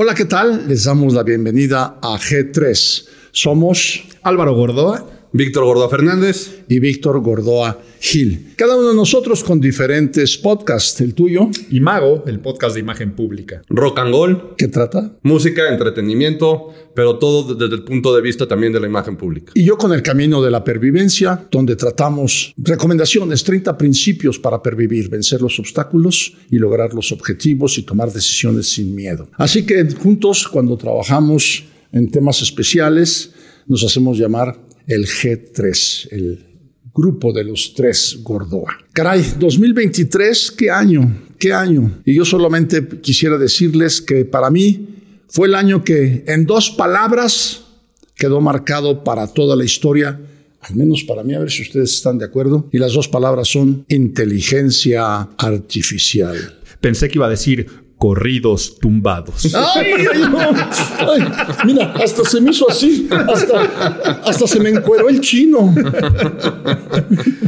Hola, 0.00 0.14
¿qué 0.14 0.26
tal? 0.26 0.68
Les 0.68 0.84
damos 0.84 1.12
la 1.12 1.24
bienvenida 1.24 1.98
a 2.00 2.16
G3. 2.16 3.08
Somos 3.32 4.04
Álvaro 4.22 4.54
Gordoa, 4.54 5.04
Víctor 5.32 5.64
Gordoa 5.64 5.88
Fernández 5.90 6.64
y 6.68 6.78
Víctor 6.78 7.20
Gordoa 7.20 7.78
Gil. 8.00 8.54
Cada 8.56 8.76
uno 8.76 8.88
de 8.88 8.94
nosotros 8.94 9.44
con 9.44 9.60
diferentes 9.60 10.38
podcasts. 10.38 11.00
El 11.00 11.14
tuyo. 11.14 11.50
Y 11.70 11.80
Mago, 11.80 12.24
el 12.26 12.40
podcast 12.40 12.74
de 12.74 12.80
imagen 12.80 13.12
pública. 13.12 13.62
Rock 13.68 13.98
and 13.98 14.12
Roll. 14.12 14.54
¿Qué 14.56 14.68
trata? 14.68 15.18
Música, 15.22 15.68
entretenimiento, 15.68 16.72
pero 16.94 17.18
todo 17.18 17.54
desde 17.54 17.74
el 17.74 17.84
punto 17.84 18.14
de 18.14 18.22
vista 18.22 18.46
también 18.46 18.72
de 18.72 18.80
la 18.80 18.86
imagen 18.86 19.16
pública. 19.16 19.52
Y 19.54 19.64
yo 19.64 19.76
con 19.76 19.92
el 19.92 20.02
camino 20.02 20.40
de 20.40 20.50
la 20.50 20.64
pervivencia, 20.64 21.46
donde 21.50 21.76
tratamos 21.76 22.54
recomendaciones, 22.56 23.44
30 23.44 23.76
principios 23.76 24.38
para 24.38 24.62
pervivir, 24.62 25.08
vencer 25.08 25.42
los 25.42 25.58
obstáculos 25.58 26.34
y 26.50 26.58
lograr 26.58 26.94
los 26.94 27.12
objetivos 27.12 27.76
y 27.78 27.82
tomar 27.82 28.12
decisiones 28.12 28.68
sin 28.68 28.94
miedo. 28.94 29.28
Así 29.36 29.66
que 29.66 29.84
juntos, 29.90 30.48
cuando 30.48 30.76
trabajamos 30.76 31.64
en 31.92 32.10
temas 32.10 32.42
especiales, 32.42 33.32
nos 33.66 33.84
hacemos 33.84 34.18
llamar 34.18 34.67
el 34.88 35.06
G3, 35.06 36.08
el 36.10 36.46
grupo 36.92 37.32
de 37.32 37.44
los 37.44 37.74
tres 37.74 38.18
Gordoa. 38.22 38.76
Caray, 38.92 39.22
2023, 39.38 40.50
qué 40.50 40.70
año, 40.70 41.28
qué 41.38 41.52
año. 41.52 42.00
Y 42.04 42.14
yo 42.14 42.24
solamente 42.24 42.88
quisiera 43.00 43.38
decirles 43.38 44.00
que 44.00 44.24
para 44.24 44.50
mí 44.50 44.88
fue 45.28 45.46
el 45.46 45.54
año 45.54 45.84
que 45.84 46.24
en 46.26 46.46
dos 46.46 46.70
palabras 46.70 47.64
quedó 48.16 48.40
marcado 48.40 49.04
para 49.04 49.28
toda 49.28 49.54
la 49.54 49.64
historia, 49.64 50.18
al 50.60 50.74
menos 50.74 51.04
para 51.04 51.22
mí, 51.22 51.34
a 51.34 51.40
ver 51.40 51.50
si 51.50 51.62
ustedes 51.62 51.92
están 51.92 52.18
de 52.18 52.24
acuerdo. 52.24 52.68
Y 52.72 52.78
las 52.78 52.94
dos 52.94 53.08
palabras 53.08 53.46
son 53.46 53.84
inteligencia 53.88 55.20
artificial. 55.36 56.58
Pensé 56.80 57.08
que 57.08 57.18
iba 57.18 57.26
a 57.26 57.30
decir 57.30 57.87
corridos 57.98 58.78
tumbados. 58.78 59.54
¡Ay, 59.74 59.92
ay, 60.12 60.20
no! 60.30 60.38
Ay, 60.38 61.20
mira, 61.66 61.92
hasta 61.92 62.24
se 62.24 62.40
me 62.40 62.52
hizo 62.52 62.70
así, 62.70 63.08
hasta, 63.10 64.20
hasta 64.24 64.46
se 64.46 64.60
me 64.60 64.70
encueró 64.70 65.08
el 65.08 65.20
chino. 65.20 65.74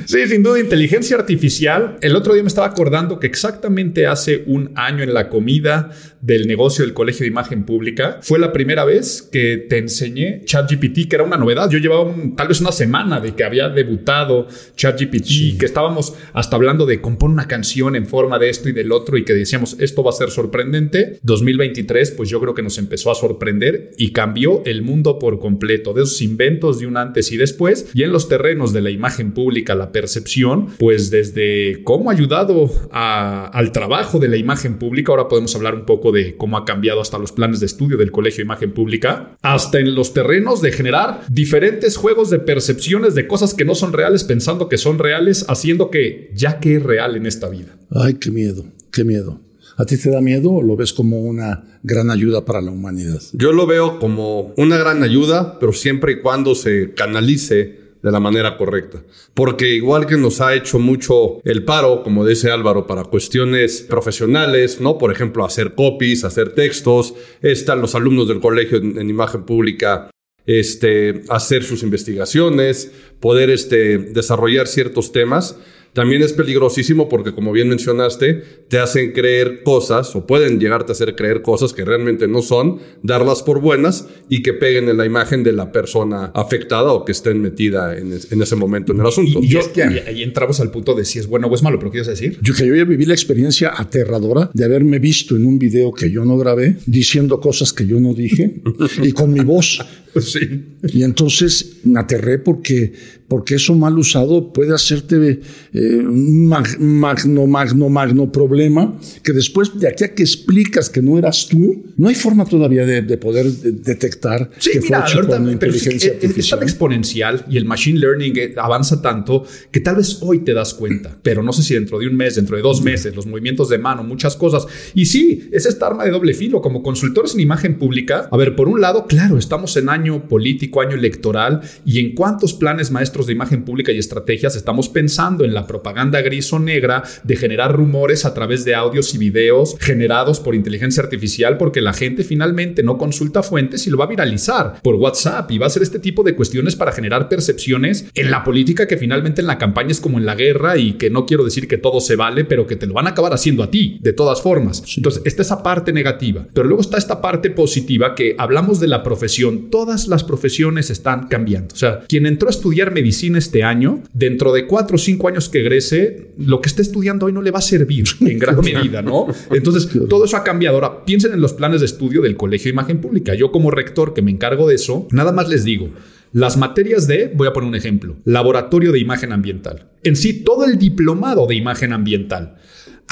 Sí, 0.07 0.27
sin 0.27 0.43
duda, 0.43 0.59
inteligencia 0.59 1.17
artificial. 1.17 1.97
El 2.01 2.17
otro 2.17 2.35
día 2.35 2.43
me 2.43 2.49
estaba 2.49 2.67
acordando 2.67 3.21
que 3.21 3.29
exactamente 3.29 4.07
hace 4.09 4.43
un 4.47 4.73
año 4.75 5.05
en 5.05 5.15
la 5.15 5.29
comida 5.29 5.91
del 6.21 6.47
negocio 6.47 6.85
del 6.85 6.95
Colegio 6.95 7.25
de 7.25 7.29
Imagen 7.29 7.65
Pública 7.65 8.19
fue 8.23 8.39
la 8.39 8.53
primera 8.53 8.85
vez 8.85 9.23
que 9.23 9.57
te 9.57 9.79
enseñé 9.79 10.43
ChatGPT, 10.45 11.09
que 11.09 11.17
era 11.17 11.25
una 11.25 11.37
novedad. 11.37 11.71
Yo 11.71 11.79
llevaba 11.79 12.03
un, 12.03 12.37
tal 12.37 12.49
vez 12.49 12.61
una 12.61 12.73
semana 12.73 13.21
de 13.21 13.35
que 13.35 13.45
había 13.45 13.69
debutado 13.69 14.47
ChatGPT, 14.77 15.25
sí. 15.25 15.59
que 15.59 15.67
estábamos 15.67 16.15
hasta 16.33 16.57
hablando 16.57 16.87
de 16.87 17.01
compone 17.01 17.35
una 17.35 17.49
canción 17.49 17.97
en 17.97 18.07
forma 18.07 18.39
de 18.39 18.51
esto 18.51 18.69
y 18.69 18.73
del 18.73 18.93
otro 18.93 19.17
y 19.17 19.25
que 19.25 19.33
decíamos 19.33 19.77
esto 19.79 20.03
va 20.03 20.11
a 20.11 20.15
ser 20.15 20.31
sorprendente. 20.31 21.19
2023, 21.23 22.13
pues 22.13 22.29
yo 22.29 22.41
creo 22.41 22.55
que 22.55 22.63
nos 22.63 22.79
empezó 22.79 23.11
a 23.11 23.15
sorprender 23.15 23.93
y 23.97 24.13
cambió 24.13 24.63
el 24.67 24.83
mundo 24.83 25.19
por 25.19 25.39
completo, 25.39 25.93
de 25.95 26.03
esos 26.03 26.21
inventos 26.23 26.81
de 26.81 26.87
un 26.87 26.97
antes 26.97 27.33
y 27.33 27.37
después. 27.37 27.91
Y 27.95 28.03
en 28.03 28.13
los 28.13 28.29
terrenos 28.29 28.73
de 28.73 28.83
la 28.83 28.91
imagen 28.91 29.33
pública, 29.33 29.75
la 29.75 29.93
percepción, 29.93 30.69
pues 30.79 31.11
desde 31.11 31.83
cómo 31.85 32.11
ha 32.11 32.13
ayudado 32.13 32.71
a, 32.91 33.47
al 33.47 33.73
trabajo 33.73 34.19
de 34.19 34.29
la 34.29 34.37
imagen 34.37 34.79
pública, 34.79 35.13
ahora 35.13 35.29
podemos 35.29 35.55
hablar 35.55 35.75
un 35.75 35.87
poco 35.87 36.10
de 36.13 36.37
cómo 36.37 36.57
ha 36.57 36.65
cambiado 36.65 37.01
hasta 37.01 37.19
los 37.19 37.33
planes 37.33 37.61
de 37.61 37.67
estudio 37.67 37.97
del 37.97 38.11
Colegio 38.11 38.39
de 38.39 38.45
Imagen 38.45 38.73
Pública, 38.73 39.37
hasta 39.43 39.79
en 39.79 39.95
los 39.95 40.13
terrenos 40.13 40.61
de 40.63 40.73
generar 40.73 41.23
diferentes 41.29 41.97
juegos 41.97 42.31
de 42.31 42.39
percepciones 42.39 43.15
de 43.15 43.27
cosas 43.27 43.55
que 43.55 43.65
no 43.65 43.75
son 43.75 43.93
reales 43.93 44.25
pensando 44.25 44.69
que 44.69 44.79
son 44.79 44.99
reales, 44.99 45.45
haciendo 45.49 45.91
que 45.91 46.31
ya 46.35 46.61
que 46.61 46.77
es 46.77 46.83
real 46.83 47.17
en 47.17 47.27
esta 47.27 47.49
vida. 47.49 47.77
Ay, 47.91 48.15
qué 48.15 48.31
miedo, 48.31 48.65
qué 48.91 49.05
miedo. 49.05 49.41
¿A 49.77 49.87
ti 49.87 49.97
te 49.97 50.11
da 50.11 50.21
miedo 50.21 50.53
o 50.53 50.63
lo 50.63 50.77
ves 50.77 50.93
como 50.93 51.23
una 51.23 51.65
gran 51.83 52.11
ayuda 52.11 52.45
para 52.45 52.61
la 52.61 52.71
humanidad? 52.71 53.23
Yo 53.33 53.53
lo 53.53 53.67
veo 53.67 53.99
como 53.99 54.53
una 54.59 54.77
gran 54.77 55.03
ayuda, 55.03 55.59
pero 55.59 55.73
siempre 55.73 56.13
y 56.13 56.21
cuando 56.21 56.55
se 56.55 56.93
canalice 56.93 57.80
de 58.03 58.11
la 58.11 58.21
manera 58.21 58.57
correcta. 58.57 59.03
Porque 59.35 59.75
igual 59.75 60.07
que 60.07 60.17
nos 60.17 60.41
ha 60.41 60.55
hecho 60.55 60.79
mucho 60.79 61.41
el 61.45 61.65
paro, 61.65 62.03
como 62.03 62.27
dice 62.27 62.51
Álvaro, 62.51 62.87
para 62.87 63.05
cuestiones 63.05 63.83
profesionales, 63.83 64.81
¿no? 64.81 64.99
Por 64.99 65.13
ejemplo, 65.13 65.45
hacer 65.45 65.75
copies, 65.75 66.25
hacer 66.25 66.55
textos, 66.55 67.15
están 67.43 67.81
los 67.81 67.95
alumnos 67.95 68.29
del 68.29 68.41
colegio 68.41 68.79
en, 68.79 68.99
en 68.99 69.11
imagen 69.11 69.45
pública, 69.45 70.11
este, 70.47 71.23
hacer 71.29 71.63
sus 71.63 71.83
investigaciones, 71.83 72.91
poder 73.21 73.51
este, 73.51 73.99
desarrollar 73.99 74.67
ciertos 74.67 75.13
temas. 75.13 75.57
También 75.93 76.23
es 76.23 76.33
peligrosísimo 76.33 77.09
porque, 77.09 77.35
como 77.35 77.53
bien 77.53 77.69
mencionaste, 77.69 78.43
te 78.69 78.79
hacen 78.79 79.13
creer 79.13 79.63
cosas 79.65 80.15
o 80.15 80.27
pueden 80.27 80.61
llegarte 80.61 80.93
a 80.93 80.95
hacer 80.95 81.17
creer 81.17 81.43
cosas 81.43 81.73
que 81.73 81.85
realmente 81.85 82.29
no 82.29 82.43
son, 82.43 82.79
darlas 83.03 83.43
por 83.43 83.61
buenas 83.61 84.07
y 84.29 84.43
que 84.43 84.53
peguen 84.53 84.89
en 84.89 84.97
la 84.97 85.07
imagen 85.07 85.43
de 85.43 85.53
la 85.53 85.73
persona 85.73 86.31
afectada 86.35 86.93
o 86.93 87.05
que 87.05 87.13
estén 87.13 87.41
metida 87.41 87.99
en, 87.99 88.13
es, 88.13 88.31
en 88.31 88.41
ese 88.41 88.55
momento 88.55 88.93
en 88.93 89.01
el 89.01 89.07
asunto. 89.07 89.41
Y, 89.43 89.47
y 89.47 89.49
yo, 89.49 89.61
es 89.61 89.69
que 89.69 89.83
ahí, 89.83 89.99
ahí, 90.07 90.23
entramos 90.23 90.61
al 90.61 90.71
punto 90.71 90.95
de 90.95 91.05
si 91.05 91.19
es 91.19 91.27
bueno 91.27 91.49
o 91.49 91.55
es 91.55 91.63
malo, 91.63 91.79
pero 91.79 91.91
¿qué 91.91 91.99
ibas 91.99 92.09
a 92.09 92.13
decir? 92.13 92.39
Yo 92.41 92.55
que 92.55 92.67
yo 92.67 92.75
ya 92.75 92.85
viví 92.85 93.05
la 93.05 93.15
experiencia 93.15 93.73
aterradora 93.77 94.51
de 94.55 94.65
haberme 94.65 95.01
visto 95.01 95.35
en 95.35 95.45
un 95.45 95.59
video 95.59 95.93
que 95.93 96.11
yo 96.11 96.25
no 96.25 96.39
grabé 96.39 96.77
diciendo 96.87 97.41
cosas 97.41 97.73
que 97.73 97.87
yo 97.87 97.99
no 98.01 98.15
dije 98.15 98.61
y 99.03 99.13
con 99.13 99.33
mi 99.33 99.41
voz. 99.41 99.85
Sí. 100.21 100.77
Y 100.83 101.03
entonces 101.03 101.79
me 101.85 102.01
aterré 102.01 102.39
porque, 102.39 102.93
porque 103.29 103.57
eso 103.57 103.75
mal 103.75 103.99
usado 103.99 104.53
puede 104.53 104.75
hacerte 104.75 105.41
eh, 105.73 105.97
un 105.99 106.47
magno, 106.47 107.47
magno, 107.47 107.89
magno 107.89 108.33
problema 108.33 108.99
que 109.23 109.33
después 109.33 109.79
de 109.79 109.89
aquí 109.89 110.05
a 110.05 110.15
que 110.15 110.23
explicas 110.23 110.91
que 110.91 111.03
no 111.03 111.19
eras 111.19 111.49
tú, 111.49 111.85
no 111.97 112.09
hay 112.09 112.15
forma 112.15 112.45
todavía 112.45 112.85
de, 112.87 113.03
de 113.03 113.19
poder 113.19 113.47
detectar 113.47 114.51
sí, 114.59 114.73
que 114.73 114.81
mira, 114.81 115.03
fue 115.03 115.11
hecho 115.11 115.19
verdad, 115.23 115.39
con 115.39 115.53
inteligencia 115.53 116.15
es, 116.21 116.37
es, 116.37 116.49
tan 116.49 116.63
exponencial 116.63 117.45
y 117.49 117.57
el 117.57 117.65
machine 117.65 117.99
learning 117.99 118.33
eh, 118.37 118.55
avanza 118.57 119.01
tanto 119.03 119.45
que 119.71 119.81
tal 119.81 119.97
vez 119.97 120.19
hoy 120.23 120.41
te 120.41 120.55
das 120.55 120.75
cuenta, 120.75 121.19
pero 121.23 121.43
no 121.43 121.53
sé 121.53 121.63
si 121.63 121.75
dentro 121.75 121.99
de 121.99 122.07
un 122.07 122.17
mes, 122.17 122.37
dentro 122.37 122.57
de 122.57 122.63
dos 122.63 122.83
meses, 122.83 123.15
los 123.15 123.27
movimientos 123.27 123.69
de 123.69 123.79
mano, 123.79 124.03
muchas 124.03 124.37
cosas. 124.37 124.67
Y 124.95 125.07
sí, 125.07 125.49
es 125.53 125.67
esta 125.67 125.87
arma 125.87 126.05
de 126.05 126.11
doble 126.11 126.35
filo. 126.35 126.61
Como 126.61 126.83
consultores 126.83 127.35
en 127.35 127.41
imagen 127.41 127.79
pública, 127.79 128.29
a 128.31 128.37
ver, 128.37 128.57
por 128.57 128.69
un 128.69 128.81
lado, 128.81 129.07
claro, 129.07 129.39
estamos 129.39 129.77
en 129.77 129.89
año 130.01 130.29
político, 130.29 130.81
año 130.81 130.97
electoral, 130.97 131.61
y 131.85 132.01
en 132.01 132.15
cuántos 132.15 132.55
planes 132.55 132.91
maestros 132.91 133.27
de 133.27 133.33
imagen 133.33 133.65
pública 133.65 133.93
y 133.93 133.99
estrategias 133.99 134.57
estamos 134.57 134.89
pensando 134.89 135.45
en 135.45 135.55
la 135.55 135.67
propaganda 135.67 136.21
gris 136.23 136.53
o 136.53 136.59
negra 136.59 137.03
de 137.23 137.37
generar 137.37 137.75
rumores 137.75 138.25
a 138.25 138.35
través 138.35 138.65
de 138.65 138.75
audios 138.75 139.15
y 139.15 139.19
videos 139.19 139.77
generados 139.79 140.41
por 140.41 140.55
inteligencia 140.55 141.03
artificial, 141.03 141.57
porque 141.57 141.81
la 141.81 141.93
gente 141.93 142.25
finalmente 142.25 142.83
no 142.83 142.99
consulta 142.99 143.43
fuentes 143.43 143.87
y 143.87 143.91
lo 143.91 143.99
va 143.99 144.05
a 144.05 144.09
viralizar 144.09 144.81
por 144.83 144.97
WhatsApp 144.97 145.51
y 145.51 145.59
va 145.59 145.67
a 145.67 145.69
hacer 145.69 145.83
este 145.83 145.99
tipo 145.99 146.23
de 146.23 146.35
cuestiones 146.35 146.77
para 146.77 146.93
generar 146.93 147.29
percepciones 147.29 148.07
en 148.15 148.31
la 148.31 148.45
política 148.45 148.87
que 148.87 148.97
finalmente 148.97 149.41
en 149.41 149.47
la 149.47 149.59
campaña 149.59 149.91
es 149.91 150.01
como 150.01 150.19
en 150.19 150.27
la 150.27 150.35
guerra 150.35 150.77
y 150.77 150.95
que 150.95 151.11
no 151.11 151.27
quiero 151.27 151.45
decir 151.45 151.69
que 151.69 151.79
todo 151.79 152.01
se 152.01 152.17
vale, 152.17 152.45
pero 152.45 152.67
que 152.67 152.77
te 152.77 152.87
lo 152.87 152.95
van 152.95 153.07
a 153.07 153.11
acabar 153.11 153.33
haciendo 153.33 153.63
a 153.63 153.71
ti, 153.71 153.99
de 154.01 154.13
todas 154.13 154.43
formas. 154.43 154.83
Entonces, 154.97 155.23
está 155.25 155.43
esa 155.43 155.63
parte 155.63 155.93
negativa, 155.93 156.47
pero 156.55 156.67
luego 156.67 156.81
está 156.81 156.99
esta 156.99 157.21
parte 157.21 157.51
positiva 157.51 158.15
que 158.15 158.35
hablamos 158.39 158.81
de 158.81 158.89
la 158.89 159.03
profesión. 159.03 159.71
Todas 159.91 160.07
las 160.07 160.23
profesiones 160.23 160.89
están 160.89 161.27
cambiando. 161.27 161.75
O 161.75 161.77
sea, 161.77 162.05
quien 162.09 162.25
entró 162.25 162.47
a 162.47 162.53
estudiar 162.53 162.93
medicina 162.93 163.39
este 163.39 163.65
año, 163.65 164.05
dentro 164.13 164.53
de 164.53 164.69
cuatro 164.69 164.95
o 164.95 164.99
cinco 164.99 165.27
años 165.27 165.49
que 165.49 165.63
egrese, 165.63 166.29
lo 166.39 166.61
que 166.61 166.69
esté 166.69 166.83
estudiando 166.83 167.27
hoy 167.27 167.33
no 167.33 167.43
le 167.43 167.51
va 167.51 167.59
a 167.59 167.63
servir 167.63 168.05
en 168.21 168.39
gran 168.39 168.61
medida, 168.61 169.03
¿no? 169.03 169.27
Entonces, 169.51 169.89
todo 170.09 170.27
eso 170.27 170.37
ha 170.37 170.45
cambiado. 170.45 170.77
Ahora, 170.77 171.05
piensen 171.05 171.33
en 171.33 171.41
los 171.41 171.55
planes 171.55 171.81
de 171.81 171.87
estudio 171.87 172.23
del 172.23 172.37
Colegio 172.37 172.69
de 172.69 172.75
Imagen 172.75 173.01
Pública. 173.01 173.35
Yo 173.35 173.51
como 173.51 173.73
rector 173.73 174.15
que 174.15 174.23
me 174.23 174.31
encargo 174.31 174.69
de 174.69 174.77
eso, 174.77 175.09
nada 175.11 175.33
más 175.33 175.49
les 175.49 175.65
digo, 175.65 175.89
las 176.33 176.57
materias 176.57 177.09
de, 177.09 177.33
voy 177.35 177.49
a 177.49 177.53
poner 177.53 177.69
un 177.69 177.75
ejemplo, 177.75 178.15
laboratorio 178.25 178.93
de 178.93 179.01
imagen 179.01 179.33
ambiental. 179.33 179.89
En 180.05 180.15
sí, 180.15 180.45
todo 180.45 180.67
el 180.67 180.79
diplomado 180.79 181.49
de 181.49 181.57
imagen 181.57 181.93
ambiental. 181.93 182.59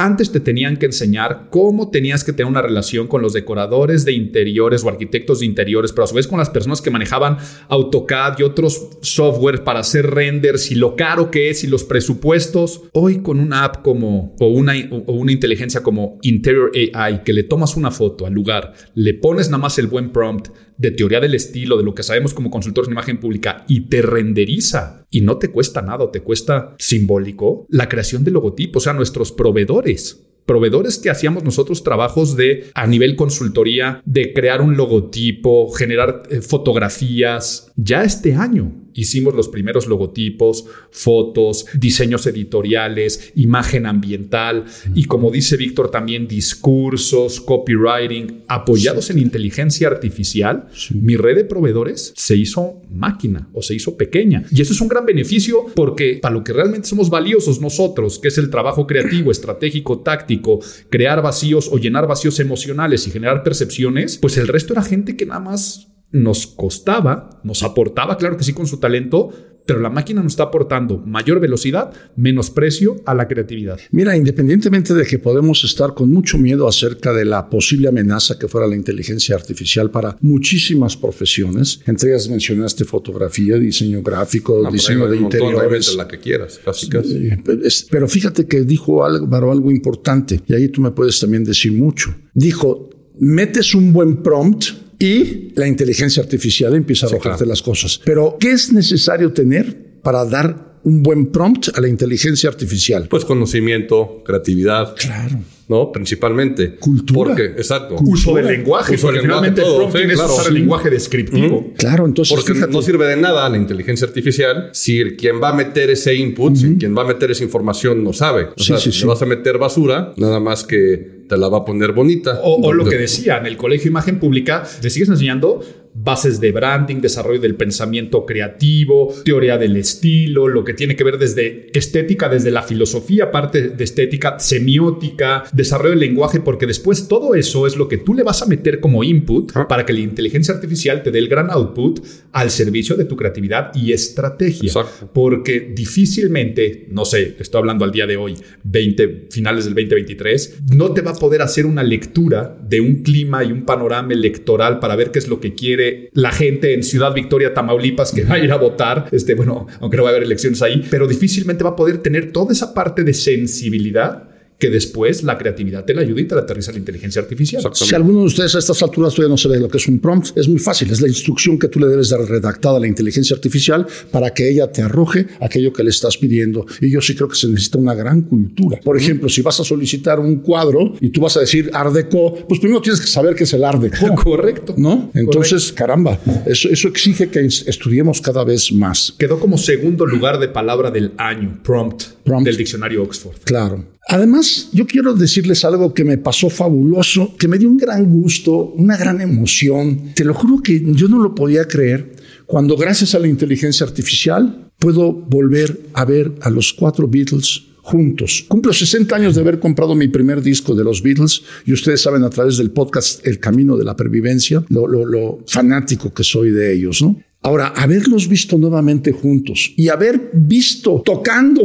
Antes 0.00 0.30
te 0.30 0.38
tenían 0.38 0.76
que 0.76 0.86
enseñar 0.86 1.48
cómo 1.50 1.90
tenías 1.90 2.22
que 2.22 2.32
tener 2.32 2.48
una 2.48 2.62
relación 2.62 3.08
con 3.08 3.20
los 3.20 3.32
decoradores 3.32 4.04
de 4.04 4.12
interiores 4.12 4.84
o 4.84 4.88
arquitectos 4.88 5.40
de 5.40 5.46
interiores, 5.46 5.90
pero 5.90 6.04
a 6.04 6.06
su 6.06 6.14
vez 6.14 6.28
con 6.28 6.38
las 6.38 6.50
personas 6.50 6.80
que 6.80 6.92
manejaban 6.92 7.38
AutoCAD 7.68 8.38
y 8.38 8.44
otros 8.44 8.90
software 9.02 9.64
para 9.64 9.80
hacer 9.80 10.08
renders 10.08 10.70
y 10.70 10.76
lo 10.76 10.94
caro 10.94 11.32
que 11.32 11.50
es 11.50 11.64
y 11.64 11.66
los 11.66 11.82
presupuestos. 11.82 12.82
Hoy 12.92 13.22
con 13.22 13.40
una 13.40 13.64
app 13.64 13.82
como 13.82 14.36
o 14.38 14.46
una, 14.46 14.74
una 15.08 15.32
inteligencia 15.32 15.82
como 15.82 16.20
Interior 16.22 16.70
AI 16.94 17.24
que 17.24 17.32
le 17.32 17.42
tomas 17.42 17.76
una 17.76 17.90
foto 17.90 18.24
al 18.24 18.34
lugar, 18.34 18.74
le 18.94 19.14
pones 19.14 19.48
nada 19.48 19.62
más 19.62 19.80
el 19.80 19.88
buen 19.88 20.12
prompt 20.12 20.50
de 20.78 20.92
teoría 20.92 21.20
del 21.20 21.34
estilo, 21.34 21.76
de 21.76 21.82
lo 21.82 21.94
que 21.94 22.02
sabemos 22.02 22.32
como 22.32 22.50
consultores 22.50 22.88
en 22.88 22.92
imagen 22.92 23.20
pública 23.20 23.64
y 23.68 23.82
te 23.88 24.00
renderiza 24.00 25.06
y 25.10 25.20
no 25.20 25.36
te 25.38 25.48
cuesta 25.48 25.82
nada, 25.82 26.10
te 26.10 26.22
cuesta 26.22 26.74
simbólico 26.78 27.66
la 27.68 27.88
creación 27.88 28.24
de 28.24 28.30
logotipos, 28.30 28.82
o 28.82 28.84
sea, 28.84 28.92
nuestros 28.94 29.32
proveedores. 29.32 30.24
Proveedores 30.46 30.96
que 30.96 31.10
hacíamos 31.10 31.44
nosotros 31.44 31.84
trabajos 31.84 32.34
de 32.34 32.70
a 32.74 32.86
nivel 32.86 33.16
consultoría, 33.16 34.00
de 34.06 34.32
crear 34.32 34.62
un 34.62 34.78
logotipo, 34.78 35.70
generar 35.72 36.22
eh, 36.30 36.40
fotografías, 36.40 37.70
ya 37.76 38.02
este 38.02 38.34
año 38.34 38.72
hicimos 39.00 39.34
los 39.34 39.48
primeros 39.48 39.86
logotipos, 39.86 40.66
fotos, 40.90 41.66
diseños 41.74 42.26
editoriales, 42.26 43.32
imagen 43.34 43.86
ambiental 43.86 44.64
y 44.94 45.04
como 45.04 45.30
dice 45.30 45.56
Víctor 45.56 45.90
también 45.90 46.26
discursos, 46.26 47.40
copywriting 47.40 48.42
apoyados 48.48 49.10
en 49.10 49.18
inteligencia 49.18 49.88
artificial. 49.88 50.68
Mi 50.90 51.16
red 51.16 51.36
de 51.36 51.44
proveedores 51.44 52.12
se 52.16 52.36
hizo 52.36 52.82
máquina 52.90 53.48
o 53.52 53.62
se 53.62 53.74
hizo 53.74 53.96
pequeña. 53.96 54.44
Y 54.50 54.62
eso 54.62 54.72
es 54.72 54.80
un 54.80 54.88
gran 54.88 55.06
beneficio 55.06 55.66
porque 55.74 56.18
para 56.20 56.34
lo 56.34 56.42
que 56.42 56.52
realmente 56.52 56.88
somos 56.88 57.10
valiosos 57.10 57.60
nosotros, 57.60 58.18
que 58.18 58.28
es 58.28 58.38
el 58.38 58.50
trabajo 58.50 58.86
creativo, 58.86 59.30
estratégico, 59.30 60.00
táctico, 60.00 60.60
crear 60.88 61.22
vacíos 61.22 61.68
o 61.70 61.78
llenar 61.78 62.06
vacíos 62.06 62.40
emocionales 62.40 63.06
y 63.06 63.10
generar 63.10 63.42
percepciones, 63.42 64.18
pues 64.18 64.36
el 64.36 64.48
resto 64.48 64.72
era 64.72 64.82
gente 64.82 65.16
que 65.16 65.26
nada 65.26 65.40
más 65.40 65.88
nos 66.10 66.46
costaba, 66.46 67.40
nos 67.44 67.62
aportaba, 67.62 68.16
claro 68.16 68.36
que 68.36 68.44
sí, 68.44 68.52
con 68.52 68.66
su 68.66 68.78
talento, 68.78 69.30
pero 69.66 69.80
la 69.80 69.90
máquina 69.90 70.22
nos 70.22 70.32
está 70.32 70.44
aportando 70.44 70.96
mayor 71.04 71.40
velocidad, 71.40 71.92
menos 72.16 72.48
precio 72.48 72.96
a 73.04 73.14
la 73.14 73.28
creatividad. 73.28 73.78
Mira, 73.90 74.16
independientemente 74.16 74.94
de 74.94 75.04
que 75.04 75.18
podemos 75.18 75.62
estar 75.62 75.92
con 75.92 76.10
mucho 76.10 76.38
miedo 76.38 76.66
acerca 76.66 77.12
de 77.12 77.26
la 77.26 77.50
posible 77.50 77.88
amenaza 77.88 78.38
que 78.38 78.48
fuera 78.48 78.66
la 78.66 78.76
inteligencia 78.76 79.34
artificial 79.36 79.90
para 79.90 80.16
muchísimas 80.22 80.96
profesiones, 80.96 81.80
entre 81.86 82.08
ellas 82.12 82.30
mencionaste 82.30 82.86
fotografía, 82.86 83.58
diseño 83.58 84.02
gráfico, 84.02 84.62
No, 84.62 84.70
diseño 84.70 85.06
de 85.06 85.18
interiores. 85.18 85.94
la 85.94 86.08
que 86.08 86.18
quieras, 86.18 86.58
casi 86.64 86.88
casi. 86.88 87.26
Eh, 87.26 87.42
Pero 87.90 88.08
fíjate 88.08 88.46
que 88.46 88.62
dijo 88.62 89.04
Álvaro 89.04 89.52
algo 89.52 89.70
importante, 89.70 90.40
y 90.46 90.54
ahí 90.54 90.68
tú 90.68 90.80
me 90.80 90.92
puedes 90.92 91.20
también 91.20 91.44
decir 91.44 91.72
mucho. 91.72 92.14
Dijo, 92.32 92.88
metes 93.20 93.74
un 93.74 93.92
buen 93.92 94.22
prompt 94.22 94.64
y 94.98 95.52
la 95.54 95.66
inteligencia 95.66 96.22
artificial 96.22 96.74
empieza 96.74 97.06
a 97.06 97.08
arrojarte 97.10 97.38
claro. 97.38 97.50
las 97.50 97.62
cosas. 97.62 98.00
Pero, 98.04 98.36
¿qué 98.40 98.52
es 98.52 98.72
necesario 98.72 99.32
tener 99.32 100.00
para 100.02 100.24
dar 100.24 100.78
un 100.82 101.02
buen 101.02 101.26
prompt 101.26 101.68
a 101.74 101.80
la 101.80 101.88
inteligencia 101.88 102.48
artificial? 102.48 103.08
Pues 103.08 103.24
conocimiento, 103.24 104.22
creatividad, 104.24 104.94
Claro. 104.96 105.38
¿No? 105.68 105.92
Principalmente. 105.92 106.76
Cultura. 106.76 107.28
Porque, 107.28 107.44
exacto. 107.56 107.96
Uso 108.00 108.34
del 108.34 108.46
lenguaje, 108.46 108.94
Uso 108.94 109.12
del 109.12 109.22
lenguaje, 109.22 109.50
todo, 109.52 109.90
sí, 109.92 109.98
claro, 110.06 110.34
usar 110.34 110.46
el 110.48 110.54
lenguaje 110.54 110.90
descriptivo. 110.90 111.72
Claro, 111.76 112.06
entonces 112.06 112.34
Porque 112.34 112.54
fíjate. 112.54 112.72
no 112.72 112.82
sirve 112.82 113.06
de 113.06 113.16
nada 113.16 113.48
la 113.48 113.56
inteligencia 113.56 114.06
artificial 114.06 114.70
si 114.72 114.98
el 115.00 115.16
quien 115.16 115.40
va 115.42 115.50
a 115.50 115.54
meter 115.54 115.90
ese 115.90 116.14
input, 116.14 116.56
si 116.56 116.76
quien 116.76 116.96
va 116.96 117.02
a 117.02 117.06
meter 117.06 117.30
esa 117.30 117.44
información 117.44 118.02
no 118.02 118.12
sabe. 118.12 118.44
O 118.44 118.52
Sí, 118.56 118.64
sea, 118.64 118.78
sí, 118.78 118.92
sí. 118.92 119.06
vas 119.06 119.20
a 119.22 119.26
meter 119.26 119.58
basura, 119.58 120.12
nada 120.16 120.40
más 120.40 120.64
que 120.64 121.18
te 121.28 121.36
la 121.36 121.48
va 121.48 121.58
a 121.58 121.64
poner 121.64 121.92
bonita. 121.92 122.40
O, 122.42 122.66
o 122.66 122.72
lo 122.72 122.84
que 122.86 122.96
decía, 122.96 123.36
en 123.36 123.46
el 123.46 123.56
colegio 123.58 123.90
imagen 123.90 124.18
pública, 124.18 124.62
te 124.80 124.88
sigues 124.88 125.10
enseñando 125.10 125.60
bases 126.00 126.40
de 126.40 126.52
branding, 126.52 127.00
desarrollo 127.00 127.40
del 127.40 127.56
pensamiento 127.56 128.24
creativo, 128.24 129.12
teoría 129.24 129.58
del 129.58 129.76
estilo, 129.76 130.46
lo 130.46 130.62
que 130.64 130.72
tiene 130.72 130.94
que 130.94 131.02
ver 131.02 131.18
desde 131.18 131.66
estética, 131.76 132.28
desde 132.28 132.50
la 132.52 132.62
filosofía, 132.62 133.30
parte 133.32 133.70
de 133.70 133.84
estética, 133.84 134.38
semiótica, 134.38 135.44
desarrollo 135.58 135.90
del 135.90 136.00
lenguaje, 136.00 136.40
porque 136.40 136.66
después 136.66 137.06
todo 137.08 137.34
eso 137.34 137.66
es 137.66 137.76
lo 137.76 137.86
que 137.88 137.98
tú 137.98 138.14
le 138.14 138.22
vas 138.22 138.40
a 138.40 138.46
meter 138.46 138.80
como 138.80 139.04
input 139.04 139.52
Ah. 139.54 139.68
para 139.68 139.84
que 139.84 139.92
la 139.92 140.00
inteligencia 140.00 140.54
artificial 140.54 141.02
te 141.02 141.10
dé 141.10 141.18
el 141.18 141.28
gran 141.28 141.50
output 141.50 142.00
al 142.32 142.50
servicio 142.50 142.96
de 142.96 143.04
tu 143.04 143.16
creatividad 143.16 143.72
y 143.74 143.92
estrategia. 143.92 144.66
Exacto. 144.68 145.10
Porque 145.12 145.70
difícilmente, 145.74 146.86
no 146.90 147.04
sé, 147.04 147.36
estoy 147.38 147.58
hablando 147.58 147.84
al 147.84 147.92
día 147.92 148.06
de 148.06 148.16
hoy, 148.16 148.34
20, 148.64 149.26
finales 149.30 149.64
del 149.66 149.74
2023, 149.74 150.60
no 150.72 150.92
te 150.92 151.02
va 151.02 151.10
a 151.10 151.14
poder 151.14 151.42
hacer 151.42 151.66
una 151.66 151.82
lectura 151.82 152.56
de 152.66 152.80
un 152.80 153.02
clima 153.02 153.44
y 153.44 153.52
un 153.52 153.64
panorama 153.64 154.12
electoral 154.12 154.78
para 154.78 154.96
ver 154.96 155.10
qué 155.10 155.18
es 155.18 155.28
lo 155.28 155.40
que 155.40 155.54
quiere 155.54 156.10
la 156.14 156.32
gente 156.32 156.72
en 156.74 156.82
Ciudad 156.82 157.12
Victoria, 157.12 157.52
Tamaulipas, 157.52 158.12
que 158.12 158.24
va 158.24 158.34
a 158.36 158.38
ir 158.38 158.52
a 158.52 158.56
votar. 158.56 159.08
Este, 159.12 159.34
bueno, 159.34 159.66
aunque 159.80 159.96
no 159.96 160.04
va 160.04 160.10
a 160.10 160.12
haber 160.12 160.22
elecciones 160.22 160.62
ahí, 160.62 160.84
pero 160.90 161.06
difícilmente 161.06 161.64
va 161.64 161.70
a 161.70 161.76
poder 161.76 161.98
tener 161.98 162.32
toda 162.32 162.52
esa 162.52 162.72
parte 162.72 163.02
de 163.04 163.12
sensibilidad 163.14 164.27
que 164.58 164.70
después 164.70 165.22
la 165.22 165.38
creatividad 165.38 165.84
te 165.84 165.94
la 165.94 166.00
ayuda 166.02 166.20
y 166.20 166.24
te 166.24 166.34
la 166.34 166.40
aterriza 166.40 166.72
la 166.72 166.78
inteligencia 166.78 167.22
artificial. 167.22 167.62
Si 167.72 167.94
alguno 167.94 168.20
de 168.20 168.24
ustedes 168.26 168.54
a 168.56 168.58
estas 168.58 168.82
alturas 168.82 169.14
todavía 169.14 169.30
no 169.32 169.36
sabe 169.36 169.60
lo 169.60 169.68
que 169.68 169.78
es 169.78 169.86
un 169.86 170.00
prompt, 170.00 170.36
es 170.36 170.48
muy 170.48 170.58
fácil. 170.58 170.90
Es 170.90 171.00
la 171.00 171.06
instrucción 171.08 171.58
que 171.58 171.68
tú 171.68 171.78
le 171.78 171.86
debes 171.86 172.08
dar 172.08 172.20
redactada 172.20 172.76
a 172.78 172.80
la 172.80 172.88
inteligencia 172.88 173.34
artificial 173.36 173.86
para 174.10 174.34
que 174.34 174.48
ella 174.50 174.70
te 174.72 174.82
arroje 174.82 175.26
aquello 175.40 175.72
que 175.72 175.84
le 175.84 175.90
estás 175.90 176.16
pidiendo. 176.18 176.66
Y 176.80 176.90
yo 176.90 177.00
sí 177.00 177.14
creo 177.14 177.28
que 177.28 177.36
se 177.36 177.46
necesita 177.48 177.78
una 177.78 177.94
gran 177.94 178.22
cultura. 178.22 178.80
Por 178.82 178.96
ejemplo, 178.96 179.28
si 179.28 179.42
vas 179.42 179.60
a 179.60 179.64
solicitar 179.64 180.18
un 180.18 180.36
cuadro 180.40 180.94
y 181.00 181.10
tú 181.10 181.20
vas 181.20 181.36
a 181.36 181.40
decir 181.40 181.70
Art 181.72 181.92
Deco, 181.92 182.34
pues 182.48 182.58
primero 182.60 182.80
tienes 182.82 183.00
que 183.00 183.06
saber 183.06 183.34
qué 183.36 183.44
es 183.44 183.52
el 183.52 183.62
Art 183.64 183.80
Deco. 183.80 184.14
Correcto. 184.16 184.74
¿No? 184.76 185.10
Entonces, 185.14 185.72
caramba, 185.72 186.18
eso, 186.46 186.68
eso 186.68 186.88
exige 186.88 187.28
que 187.28 187.40
es- 187.46 187.64
estudiemos 187.68 188.20
cada 188.20 188.42
vez 188.44 188.72
más. 188.72 189.14
Quedó 189.18 189.38
como 189.38 189.56
segundo 189.56 190.04
lugar 190.04 190.38
de 190.40 190.48
palabra 190.48 190.90
del 190.90 191.12
año, 191.16 191.60
prompt, 191.62 192.02
Prompt. 192.24 192.44
del 192.46 192.56
diccionario 192.56 193.02
Oxford. 193.04 193.36
Claro. 193.44 193.84
Además, 194.08 194.70
yo 194.72 194.86
quiero 194.86 195.14
decirles 195.14 195.64
algo 195.64 195.92
que 195.92 196.02
me 196.04 196.16
pasó 196.16 196.48
fabuloso, 196.48 197.36
que 197.38 197.46
me 197.46 197.58
dio 197.58 197.68
un 197.68 197.76
gran 197.76 198.10
gusto, 198.10 198.72
una 198.76 198.96
gran 198.96 199.20
emoción. 199.20 200.14
Te 200.14 200.24
lo 200.24 200.32
juro 200.32 200.62
que 200.62 200.82
yo 200.94 201.08
no 201.08 201.22
lo 201.22 201.34
podía 201.34 201.68
creer 201.68 202.16
cuando 202.46 202.76
gracias 202.76 203.14
a 203.14 203.18
la 203.18 203.28
inteligencia 203.28 203.84
artificial 203.86 204.70
puedo 204.78 205.12
volver 205.12 205.78
a 205.92 206.06
ver 206.06 206.32
a 206.40 206.48
los 206.48 206.72
cuatro 206.72 207.06
Beatles 207.06 207.64
juntos. 207.82 208.46
Cumplo 208.48 208.72
60 208.72 209.14
años 209.14 209.34
de 209.34 209.42
haber 209.42 209.60
comprado 209.60 209.94
mi 209.94 210.08
primer 210.08 210.40
disco 210.42 210.74
de 210.74 210.84
los 210.84 211.02
Beatles 211.02 211.42
y 211.66 211.72
ustedes 211.74 212.00
saben 212.00 212.22
a 212.24 212.30
través 212.30 212.56
del 212.56 212.70
podcast 212.70 213.26
El 213.26 213.40
Camino 213.40 213.76
de 213.76 213.84
la 213.84 213.94
Pervivencia 213.96 214.64
lo, 214.68 214.86
lo- 214.86 215.04
lo 215.06 215.38
fanático 215.46 216.12
que 216.14 216.24
soy 216.24 216.50
de 216.50 216.72
ellos, 216.74 217.02
¿no? 217.02 217.18
Ahora, 217.40 217.68
haberlos 217.76 218.26
visto 218.28 218.58
nuevamente 218.58 219.12
juntos 219.12 219.72
y 219.76 219.88
haber 219.88 220.30
visto 220.34 221.02
tocando 221.04 221.62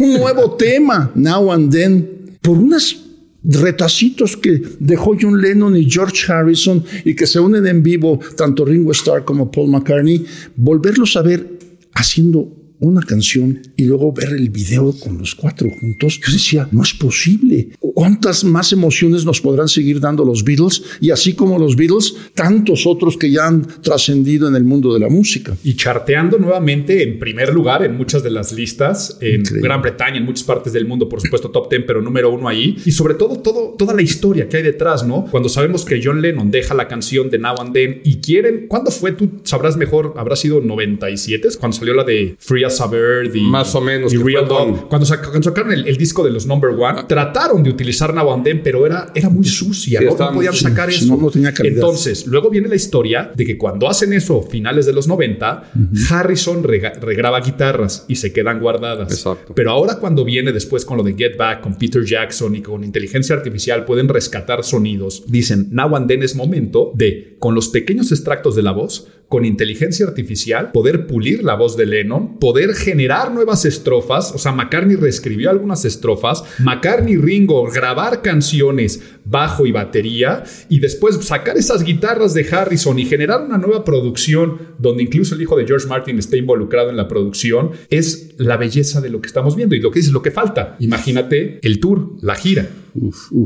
un 0.00 0.14
nuevo 0.14 0.52
tema, 0.52 1.10
Now 1.14 1.52
and 1.52 1.72
Then, 1.72 2.36
por 2.40 2.58
unas 2.58 2.96
retacitos 3.44 4.36
que 4.36 4.62
dejó 4.78 5.16
John 5.20 5.40
Lennon 5.40 5.76
y 5.76 5.88
George 5.88 6.30
Harrison 6.30 6.84
y 7.04 7.14
que 7.14 7.26
se 7.26 7.40
unen 7.40 7.66
en 7.66 7.82
vivo 7.82 8.18
tanto 8.36 8.64
Ringo 8.64 8.92
Starr 8.92 9.24
como 9.24 9.50
Paul 9.50 9.70
McCartney, 9.70 10.24
volverlos 10.56 11.16
a 11.16 11.22
ver 11.22 11.58
haciendo 11.94 12.57
una 12.80 13.02
canción 13.02 13.60
y 13.76 13.84
luego 13.84 14.12
ver 14.12 14.30
el 14.30 14.50
video 14.50 14.94
con 14.98 15.18
los 15.18 15.34
cuatro 15.34 15.68
juntos, 15.70 16.20
yo 16.24 16.32
decía, 16.32 16.68
no 16.70 16.82
es 16.82 16.94
posible. 16.94 17.70
¿Cuántas 17.78 18.44
más 18.44 18.72
emociones 18.72 19.24
nos 19.24 19.40
podrán 19.40 19.68
seguir 19.68 20.00
dando 20.00 20.24
los 20.24 20.44
Beatles? 20.44 20.82
Y 21.00 21.10
así 21.10 21.34
como 21.34 21.58
los 21.58 21.76
Beatles, 21.76 22.14
tantos 22.34 22.86
otros 22.86 23.16
que 23.16 23.30
ya 23.30 23.46
han 23.46 23.66
trascendido 23.82 24.48
en 24.48 24.54
el 24.54 24.64
mundo 24.64 24.94
de 24.94 25.00
la 25.00 25.08
música. 25.08 25.56
Y 25.64 25.74
charteando 25.74 26.38
nuevamente 26.38 27.02
en 27.02 27.18
primer 27.18 27.52
lugar 27.52 27.84
en 27.84 27.96
muchas 27.96 28.22
de 28.22 28.30
las 28.30 28.52
listas, 28.52 29.18
en 29.20 29.40
Increíble. 29.40 29.68
Gran 29.68 29.82
Bretaña, 29.82 30.18
en 30.18 30.24
muchas 30.24 30.44
partes 30.44 30.72
del 30.72 30.86
mundo, 30.86 31.08
por 31.08 31.20
supuesto 31.20 31.50
top 31.50 31.70
10, 31.70 31.84
pero 31.86 32.02
número 32.02 32.32
uno 32.32 32.48
ahí. 32.48 32.76
Y 32.84 32.92
sobre 32.92 33.14
todo, 33.14 33.38
todo, 33.40 33.74
toda 33.76 33.94
la 33.94 34.02
historia 34.02 34.48
que 34.48 34.58
hay 34.58 34.62
detrás, 34.62 35.06
¿no? 35.06 35.26
Cuando 35.30 35.48
sabemos 35.48 35.84
que 35.84 36.00
John 36.02 36.22
Lennon 36.22 36.50
deja 36.50 36.74
la 36.74 36.88
canción 36.88 37.30
de 37.30 37.38
Now 37.38 37.60
and 37.60 37.72
Then 37.72 38.00
y 38.04 38.16
quieren, 38.18 38.66
¿cuándo 38.68 38.90
fue? 38.90 39.12
Tú 39.12 39.40
sabrás 39.44 39.76
mejor, 39.76 40.14
habrá 40.16 40.36
sido 40.36 40.60
97, 40.60 41.48
cuando 41.58 41.76
salió 41.76 41.94
la 41.94 42.04
de 42.04 42.36
Free 42.38 42.64
as 42.68 42.80
a 42.80 42.86
Bird 42.86 43.34
y 43.34 43.40
Más 43.42 43.74
o 43.74 43.80
menos, 43.80 44.12
y 44.12 44.16
Real 44.16 44.46
Dog. 44.46 44.88
Cuando, 44.88 45.06
sac- 45.06 45.22
cuando 45.28 45.42
sacaron 45.42 45.72
el, 45.72 45.86
el 45.88 45.96
disco 45.96 46.24
de 46.24 46.30
los 46.30 46.46
Number 46.46 46.70
One, 46.70 47.04
trataron 47.08 47.62
de 47.62 47.70
utilizar 47.70 48.14
Now 48.14 48.32
and 48.32 48.44
Then, 48.44 48.62
pero 48.62 48.86
era, 48.86 49.10
era 49.14 49.28
muy 49.28 49.44
sucia, 49.44 50.00
Sí, 50.00 50.06
¿no? 50.06 50.32
podían 50.32 50.54
sacar 50.54 50.90
sí, 50.92 51.04
eso. 51.04 51.16
no, 51.16 51.22
no 51.22 51.30
tenía 51.30 51.52
calidad. 51.52 51.74
Entonces, 51.76 52.26
luego 52.26 52.50
viene 52.50 52.68
la 52.68 52.76
historia 52.76 53.32
de 53.34 53.44
que 53.44 53.58
cuando 53.58 53.88
hacen 53.88 54.12
eso, 54.12 54.42
finales 54.42 54.86
de 54.86 54.92
los 54.92 55.08
90, 55.08 55.72
Harrison 56.10 56.62
rega- 56.62 56.92
regraba 57.00 57.40
guitarras 57.40 58.04
y 58.08 58.16
se 58.16 58.32
quedan 58.32 58.60
guardadas. 58.60 59.10
Exacto. 59.12 59.52
Pero 59.54 59.70
ahora 59.70 59.96
cuando 59.98 60.24
viene 60.24 60.52
después 60.52 60.84
con 60.84 60.96
lo 60.96 61.02
de 61.02 61.14
Get 61.14 61.36
Back, 61.36 61.60
con 61.60 61.74
Peter 61.76 62.04
Jackson 62.04 62.54
y 62.56 62.62
con 62.62 62.84
inteligencia 62.84 63.34
artificial, 63.34 63.84
pueden 63.84 64.08
rescatar 64.08 64.64
sonidos. 64.64 65.24
Dicen, 65.26 65.68
now 65.70 65.94
and 65.96 66.08
then 66.08 66.22
es 66.22 66.34
momento 66.34 66.92
de, 66.94 67.36
con 67.38 67.54
los 67.54 67.68
pequeños 67.68 68.10
extractos 68.12 68.54
de 68.56 68.62
la 68.62 68.72
voz, 68.72 69.08
con 69.28 69.44
inteligencia 69.44 70.06
artificial, 70.06 70.72
poder 70.72 71.06
pulir 71.06 71.44
la 71.44 71.54
voz 71.54 71.76
de 71.76 71.84
Lennon, 71.84 72.38
poder 72.38 72.74
generar 72.74 73.30
nuevas 73.30 73.66
estrofas. 73.66 74.32
O 74.34 74.38
sea, 74.38 74.52
McCartney 74.52 74.96
reescribió 74.96 75.50
algunas 75.50 75.84
estrofas, 75.84 76.44
McCartney 76.58 77.16
Ringo 77.16 77.70
grabar 77.70 78.22
canciones, 78.22 79.02
bajo 79.24 79.66
y 79.66 79.72
batería, 79.72 80.44
y 80.70 80.80
después 80.80 81.16
sacar 81.16 81.58
esas 81.58 81.84
guitarras 81.84 82.32
de 82.32 82.46
Harrison 82.50 82.98
y 82.98 83.04
generar 83.04 83.42
una 83.42 83.58
nueva 83.58 83.84
producción 83.84 84.58
donde 84.78 85.02
incluso 85.02 85.34
el 85.34 85.42
hijo 85.42 85.56
de 85.56 85.66
George 85.66 85.86
Martin 85.86 86.18
está 86.18 86.36
involucrado 86.36 86.88
en 86.88 86.96
la 86.96 87.08
producción, 87.08 87.72
es 87.90 88.34
la 88.38 88.56
belleza 88.56 89.00
de 89.02 89.10
lo 89.10 89.20
que 89.20 89.26
estamos 89.26 89.56
viendo. 89.56 89.74
Y 89.74 89.80
lo 89.80 89.90
que 89.90 89.98
dices, 89.98 90.12
lo 90.12 90.22
que 90.22 90.30
falta. 90.30 90.76
Imagínate 90.78 91.58
el 91.62 91.80
tour, 91.80 92.12
la 92.22 92.34
gira. 92.34 92.66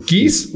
Kiss. 0.07 0.53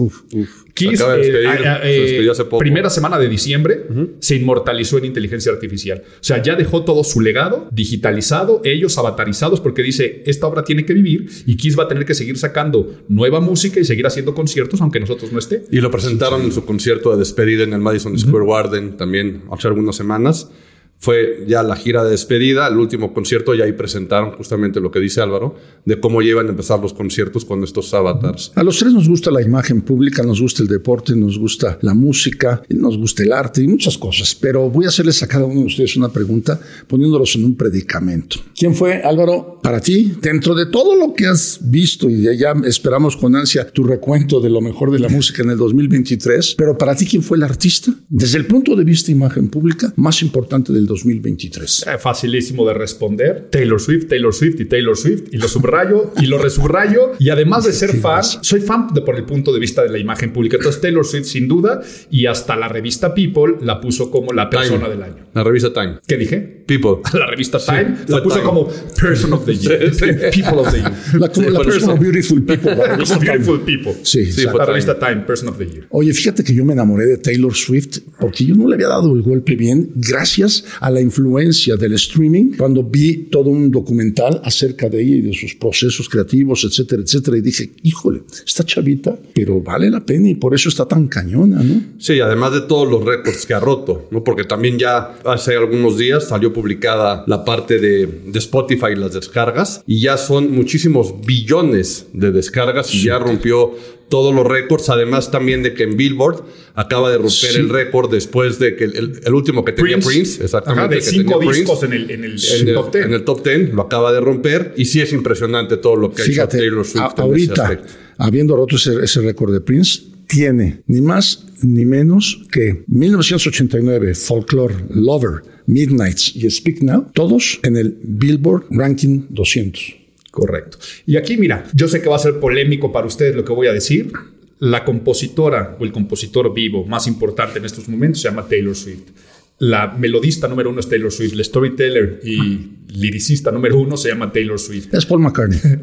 Kiss, 0.75 1.01
acaba 1.01 1.17
de 1.17 1.23
despedir, 1.23 1.49
se 1.59 2.01
despidió 2.01 2.33
hace 2.33 2.45
poco. 2.45 2.59
primera 2.59 2.91
semana 2.91 3.19
de 3.19 3.29
diciembre, 3.29 3.87
se 4.19 4.37
inmortalizó 4.37 4.99
en 4.99 5.07
inteligencia 5.07 5.53
artificial. 5.53 6.03
O 6.07 6.25
sea, 6.25 6.43
ya 6.43 6.55
dejó 6.55 6.85
todo 6.85 7.03
su 7.05 7.21
legado 7.21 7.69
digitalizado, 7.73 8.61
ellos 8.65 8.99
avatarizados, 8.99 9.61
porque 9.61 9.83
dice, 9.83 10.23
esta 10.27 10.47
obra 10.47 10.65
tiene 10.65 10.85
que 10.85 10.93
vivir 10.93 11.29
y 11.47 11.57
Kiss 11.57 11.79
va 11.79 11.85
a 11.85 11.89
tener 11.89 12.05
que 12.05 12.15
seguir 12.15 12.37
sacando 12.37 12.99
nueva 13.09 13.41
música 13.41 13.81
y 13.81 13.85
seguir 13.85 14.07
haciendo 14.07 14.35
conciertos, 14.35 14.81
aunque 14.81 15.01
nosotros 15.01 15.33
no 15.33 15.39
esté. 15.39 15.65
Y 15.71 15.81
lo 15.81 15.91
presentaron 15.91 16.43
en 16.43 16.53
su 16.53 16.65
concierto 16.65 17.13
de 17.13 17.19
despedida 17.19 17.65
en 17.65 17.73
el 17.73 17.81
Madison 17.81 18.19
Square 18.19 18.47
Garden 18.47 18.97
también 18.97 19.43
hace 19.51 19.69
algunas 19.69 19.97
semanas. 19.97 20.51
Fue 20.99 21.45
ya 21.47 21.63
la 21.63 21.77
gira 21.77 22.05
de 22.05 22.11
despedida, 22.11 22.67
el 22.69 22.77
último 22.77 23.13
concierto, 23.13 23.55
y 23.55 23.63
ahí 23.63 23.73
presentaron 23.73 24.33
justamente 24.33 24.81
lo 24.81 24.91
que 24.91 25.01
dice 25.01 25.21
Álvaro, 25.21 25.57
de 25.85 26.01
cómo 26.01 26.23
llevan 26.23 26.47
a 26.47 26.51
empezar 26.51 26.81
los 26.81 26.93
conciertos 26.93 27.45
con 27.45 27.63
estos 27.63 27.93
avatars. 27.95 28.53
A 28.55 28.63
los 28.63 28.79
tres 28.79 28.93
nos 28.93 29.09
gusta 29.09 29.31
la 29.31 29.43
imagen 29.43 29.83
pública, 29.83 30.23
nos 30.23 30.41
gusta 30.41 30.63
el 30.63 30.69
deporte, 30.69 31.15
nos 31.15 31.39
gusta 31.39 31.79
la 31.83 31.95
música, 31.95 32.63
nos 32.69 32.99
gusta 32.99 33.23
el 33.23 33.33
arte 33.33 33.63
y 33.63 33.69
muchas 33.69 33.99
cosas, 33.99 34.35
pero 34.35 34.71
voy 34.71 34.87
a 34.87 34.89
hacerles 34.89 35.23
a 35.23 35.29
cada 35.29 35.45
uno 35.45 35.61
de 35.61 35.67
ustedes 35.67 35.97
una 35.97 36.09
pregunta 36.09 36.59
poniéndolos 36.87 37.37
en 37.37 37.45
un 37.45 37.57
predicamento. 37.57 38.39
¿Quién 38.55 38.75
fue, 38.75 39.03
Álvaro, 39.03 39.61
para 39.63 39.81
ti, 39.81 40.15
dentro 40.21 40.55
de 40.55 40.67
todo 40.67 40.97
lo 40.97 41.13
que 41.15 41.27
has 41.27 41.59
visto 41.63 42.09
y 42.09 42.23
ya 42.37 42.55
esperamos 42.65 43.17
con 43.17 43.37
ansia 43.37 43.69
tu 43.71 43.85
recuento 43.85 44.41
de 44.41 44.51
lo 44.51 44.61
mejor 44.61 44.91
de 44.91 44.99
la 44.99 45.09
música 45.09 45.43
en 45.43 45.51
el 45.51 45.59
2023, 45.59 46.55
pero 46.57 46.79
para 46.79 46.95
ti, 46.95 47.07
¿quién 47.07 47.23
fue 47.23 47.37
el 47.37 47.43
artista? 47.43 47.93
Desde 48.09 48.39
el 48.39 48.47
punto 48.47 48.77
de 48.77 48.85
vista 48.85 49.11
imagen 49.11 49.49
pública, 49.49 49.93
más 49.97 50.23
importante 50.23 50.73
del 50.73 50.86
2023. 50.87 51.87
Eh, 51.87 51.99
facilísimo 51.99 52.67
de 52.67 52.75
responder. 52.75 53.49
Taylor 53.51 53.81
Swift, 53.81 54.09
Taylor 54.09 54.35
Swift 54.35 54.61
y 54.61 54.65
Taylor 54.65 54.97
Swift. 54.97 55.25
Y 55.33 55.39
lo 55.39 55.49
subrayo 55.49 56.13
y 56.21 56.27
lo 56.27 56.39
resubrayo. 56.39 57.13
Y 57.19 57.31
además 57.31 57.65
de 57.65 57.73
ser 57.73 57.97
fan, 57.97 58.23
soy 58.23 58.61
fan 58.61 58.89
de, 58.95 59.03
por 59.03 59.17
el 59.17 59.25
punto 59.25 59.53
de 59.53 59.61
vista 59.61 59.83
de 59.83 59.91
la 59.91 59.99
imagen 59.99 60.33
pública. 60.33 60.57
Entonces 60.57 60.81
Taylor 60.81 61.05
Swift 61.05 61.27
sin 61.27 61.49
duda 61.49 61.83
y 62.11 62.27
hasta 62.27 62.57
la 62.57 62.69
revista 62.69 63.15
People 63.15 63.57
la 63.61 63.81
puso 63.81 64.11
como 64.11 64.33
la 64.33 64.51
persona 64.51 64.89
del 64.89 65.03
año. 65.03 65.27
La 65.35 65.45
revista 65.45 65.73
Time. 65.73 65.99
¿Qué 66.07 66.17
dije? 66.17 66.39
People. 66.67 67.03
La 67.19 67.27
revista 67.27 67.59
Time 67.59 67.97
la 68.09 68.23
puso 68.23 68.43
como 68.43 68.69
Person 69.01 69.33
of 69.33 69.45
the 69.45 69.55
Year. 69.55 69.91
People 70.33 70.59
of 70.59 70.73
the 70.73 70.79
Year. 70.79 70.93
La, 71.21 71.29
como 71.29 71.51
la 71.51 71.61
persona 71.61 71.95
Beautiful 71.95 72.43
People. 72.43 72.75
La 72.75 73.19
beautiful 73.19 73.61
People. 73.61 73.95
Sí, 74.03 74.33
sí 74.33 74.45
la 74.45 74.65
revista 74.65 74.99
Time, 74.99 75.23
Person 75.27 75.49
of 75.49 75.59
the 75.59 75.67
Year. 75.67 75.87
Oye, 75.91 76.13
fíjate 76.13 76.43
que 76.43 76.55
yo 76.55 76.65
me 76.65 76.73
enamoré 76.73 77.07
de 77.07 77.19
Taylor 77.19 77.55
Swift 77.55 77.99
porque 78.19 78.45
yo 78.45 78.55
no 78.55 78.69
le 78.69 78.75
había 78.75 78.89
dado 78.89 79.15
el 79.15 79.23
golpe 79.23 79.55
bien 79.55 79.91
gracias 79.95 80.65
a 80.81 80.91
la 80.91 81.01
influencia 81.01 81.77
del 81.77 81.95
streaming 81.95 82.57
cuando 82.57 82.83
vi 82.83 83.29
todo 83.31 83.51
un 83.51 83.71
documental 83.71 84.41
acerca 84.45 84.89
de 84.89 85.03
ella 85.03 85.17
y 85.17 85.21
de 85.23 85.35
sus 85.35 85.55
procesos 85.55 86.09
creativos, 86.09 86.65
etcétera, 86.65 87.03
etcétera. 87.03 87.37
Y 87.39 87.41
dije, 87.41 87.71
híjole, 87.83 88.23
esta 88.47 88.65
chavita, 88.65 89.19
pero 89.35 89.61
vale 89.61 89.91
la 89.91 90.05
pena 90.05 90.29
y 90.29 90.35
por 90.35 90.55
eso 90.55 90.69
está 90.69 90.87
tan 90.87 91.09
cañona, 91.09 91.63
¿no? 91.63 91.83
Sí, 91.99 92.21
además 92.21 92.53
de 92.53 92.63
todos 92.63 92.89
los 92.89 93.05
récords 93.05 93.47
que 93.47 93.55
ha 93.55 93.61
roto, 93.61 94.09
¿no? 94.11 94.23
Porque 94.25 94.45
también 94.45 94.79
ya 94.79 95.17
hace 95.25 95.57
algunos 95.57 95.99
días 95.99 96.29
salió 96.29 96.53
publicada 96.53 97.25
la 97.27 97.45
parte 97.45 97.79
de, 97.79 98.07
de 98.07 98.39
Spotify 98.39 98.93
y 98.93 98.97
las 98.97 99.13
descargas 99.13 99.83
y 99.87 100.01
ya 100.01 100.17
son 100.17 100.53
muchísimos 100.53 101.15
billones 101.25 102.07
de 102.13 102.33
descargas 102.33 102.95
y 102.95 103.05
ya 103.05 103.19
rompió 103.19 103.75
todos 104.09 104.35
los 104.35 104.47
récords, 104.47 104.89
además 104.89 105.31
también 105.31 105.63
de 105.63 105.75
que 105.75 105.83
en 105.83 105.97
Billboard 105.97 106.45
acaba 106.75 107.11
de 107.11 107.19
romper 107.19 107.57
el 107.57 107.69
récord 107.69 108.11
después 108.11 108.59
de 108.59 108.77
que 108.77 108.85
el, 108.85 109.35
último 109.35 109.65
que 109.65 109.73
tenía 109.73 109.99
Prince, 109.99 110.45
exactamente, 110.45 110.97
de 110.97 111.01
cinco 111.01 111.41
discos 111.41 111.83
en 111.83 111.93
el, 111.93 112.11
en, 112.11 112.25
el, 112.25 112.75
top 112.75 112.93
10. 112.93 113.07
En 113.07 113.13
el 113.15 113.25
top 113.25 113.45
10 113.45 113.75
lo 113.75 113.83
acaba 113.83 114.13
de 114.13 114.21
romper 114.21 114.75
y 114.77 114.85
sí 114.85 115.01
es 115.01 115.13
impresionante 115.13 115.77
todo 115.79 115.97
lo 115.97 116.13
que 116.13 116.23
ha 116.23 116.25
hecho 116.27 116.49
Taylor 116.49 116.85
Swift. 116.85 117.19
ahorita, 117.19 117.83
habiendo 118.19 118.57
roto 118.57 118.77
ese, 118.77 119.03
ese 119.03 119.21
récord 119.21 119.53
de 119.53 119.61
Prince, 119.61 120.03
tiene 120.29 120.83
ni 120.87 121.01
más 121.01 121.47
ni 121.63 121.85
menos 121.85 122.43
que 122.53 122.85
1989 122.87 124.15
Folklore 124.15 124.75
Lover, 124.91 125.43
Midnights 125.67 126.35
y 126.37 126.49
Speak 126.51 126.83
Now, 126.83 127.07
todos 127.13 127.61
en 127.63 127.77
el 127.77 127.99
Billboard 128.03 128.65
Ranking 128.71 129.27
200. 129.31 130.06
Correcto. 130.37 130.77
Y 131.07 131.17
aquí, 131.17 131.39
mira, 131.39 131.65
yo 131.73 131.89
sé 131.89 132.03
que 132.03 132.11
va 132.11 132.17
a 132.17 132.19
ser 132.19 132.39
polémico 132.39 132.93
para 132.93 133.07
ustedes 133.07 133.35
lo 133.35 133.43
que 133.43 133.55
voy 133.55 133.69
a 133.69 133.73
decir. 133.73 134.13
La 134.59 134.85
compositora 134.85 135.79
o 135.81 135.85
el 135.85 135.93
compositor 135.93 136.53
vivo 136.53 136.85
más 136.85 137.07
importante 137.07 137.59
en 137.59 137.65
estos 137.65 137.89
momentos 137.89 138.21
se 138.21 138.29
llama 138.29 138.47
Taylor 138.47 138.77
Swift. 138.77 139.13
La 139.61 139.97
melodista 139.99 140.47
número 140.47 140.69
uno 140.69 140.81
es 140.81 140.91
Taylor 140.91 141.11
Swift, 141.11 141.33
el 141.33 141.43
storyteller 141.43 142.21
y 142.23 142.69
liricista 142.89 143.51
número 143.51 143.79
uno 143.79 143.97
se 143.97 144.11
llama 144.11 144.31
Taylor 144.33 144.59
Swift. 144.59 144.93
Es 144.93 145.07
Paul 145.07 145.21
McCartney. 145.21 145.59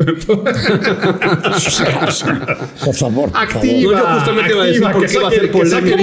por 2.83 2.95
favor. 2.95 3.29
Activa. 3.33 3.93
No, 3.93 3.99
yo 3.99 4.05
justamente 4.15 4.53
iba 4.53 4.63
a 4.63 4.67
decir 4.67 4.81
por 4.81 5.05
qué 5.05 5.19
va 5.19 5.27
a 5.27 5.31
ser 5.31 5.51
polémico. 5.51 5.97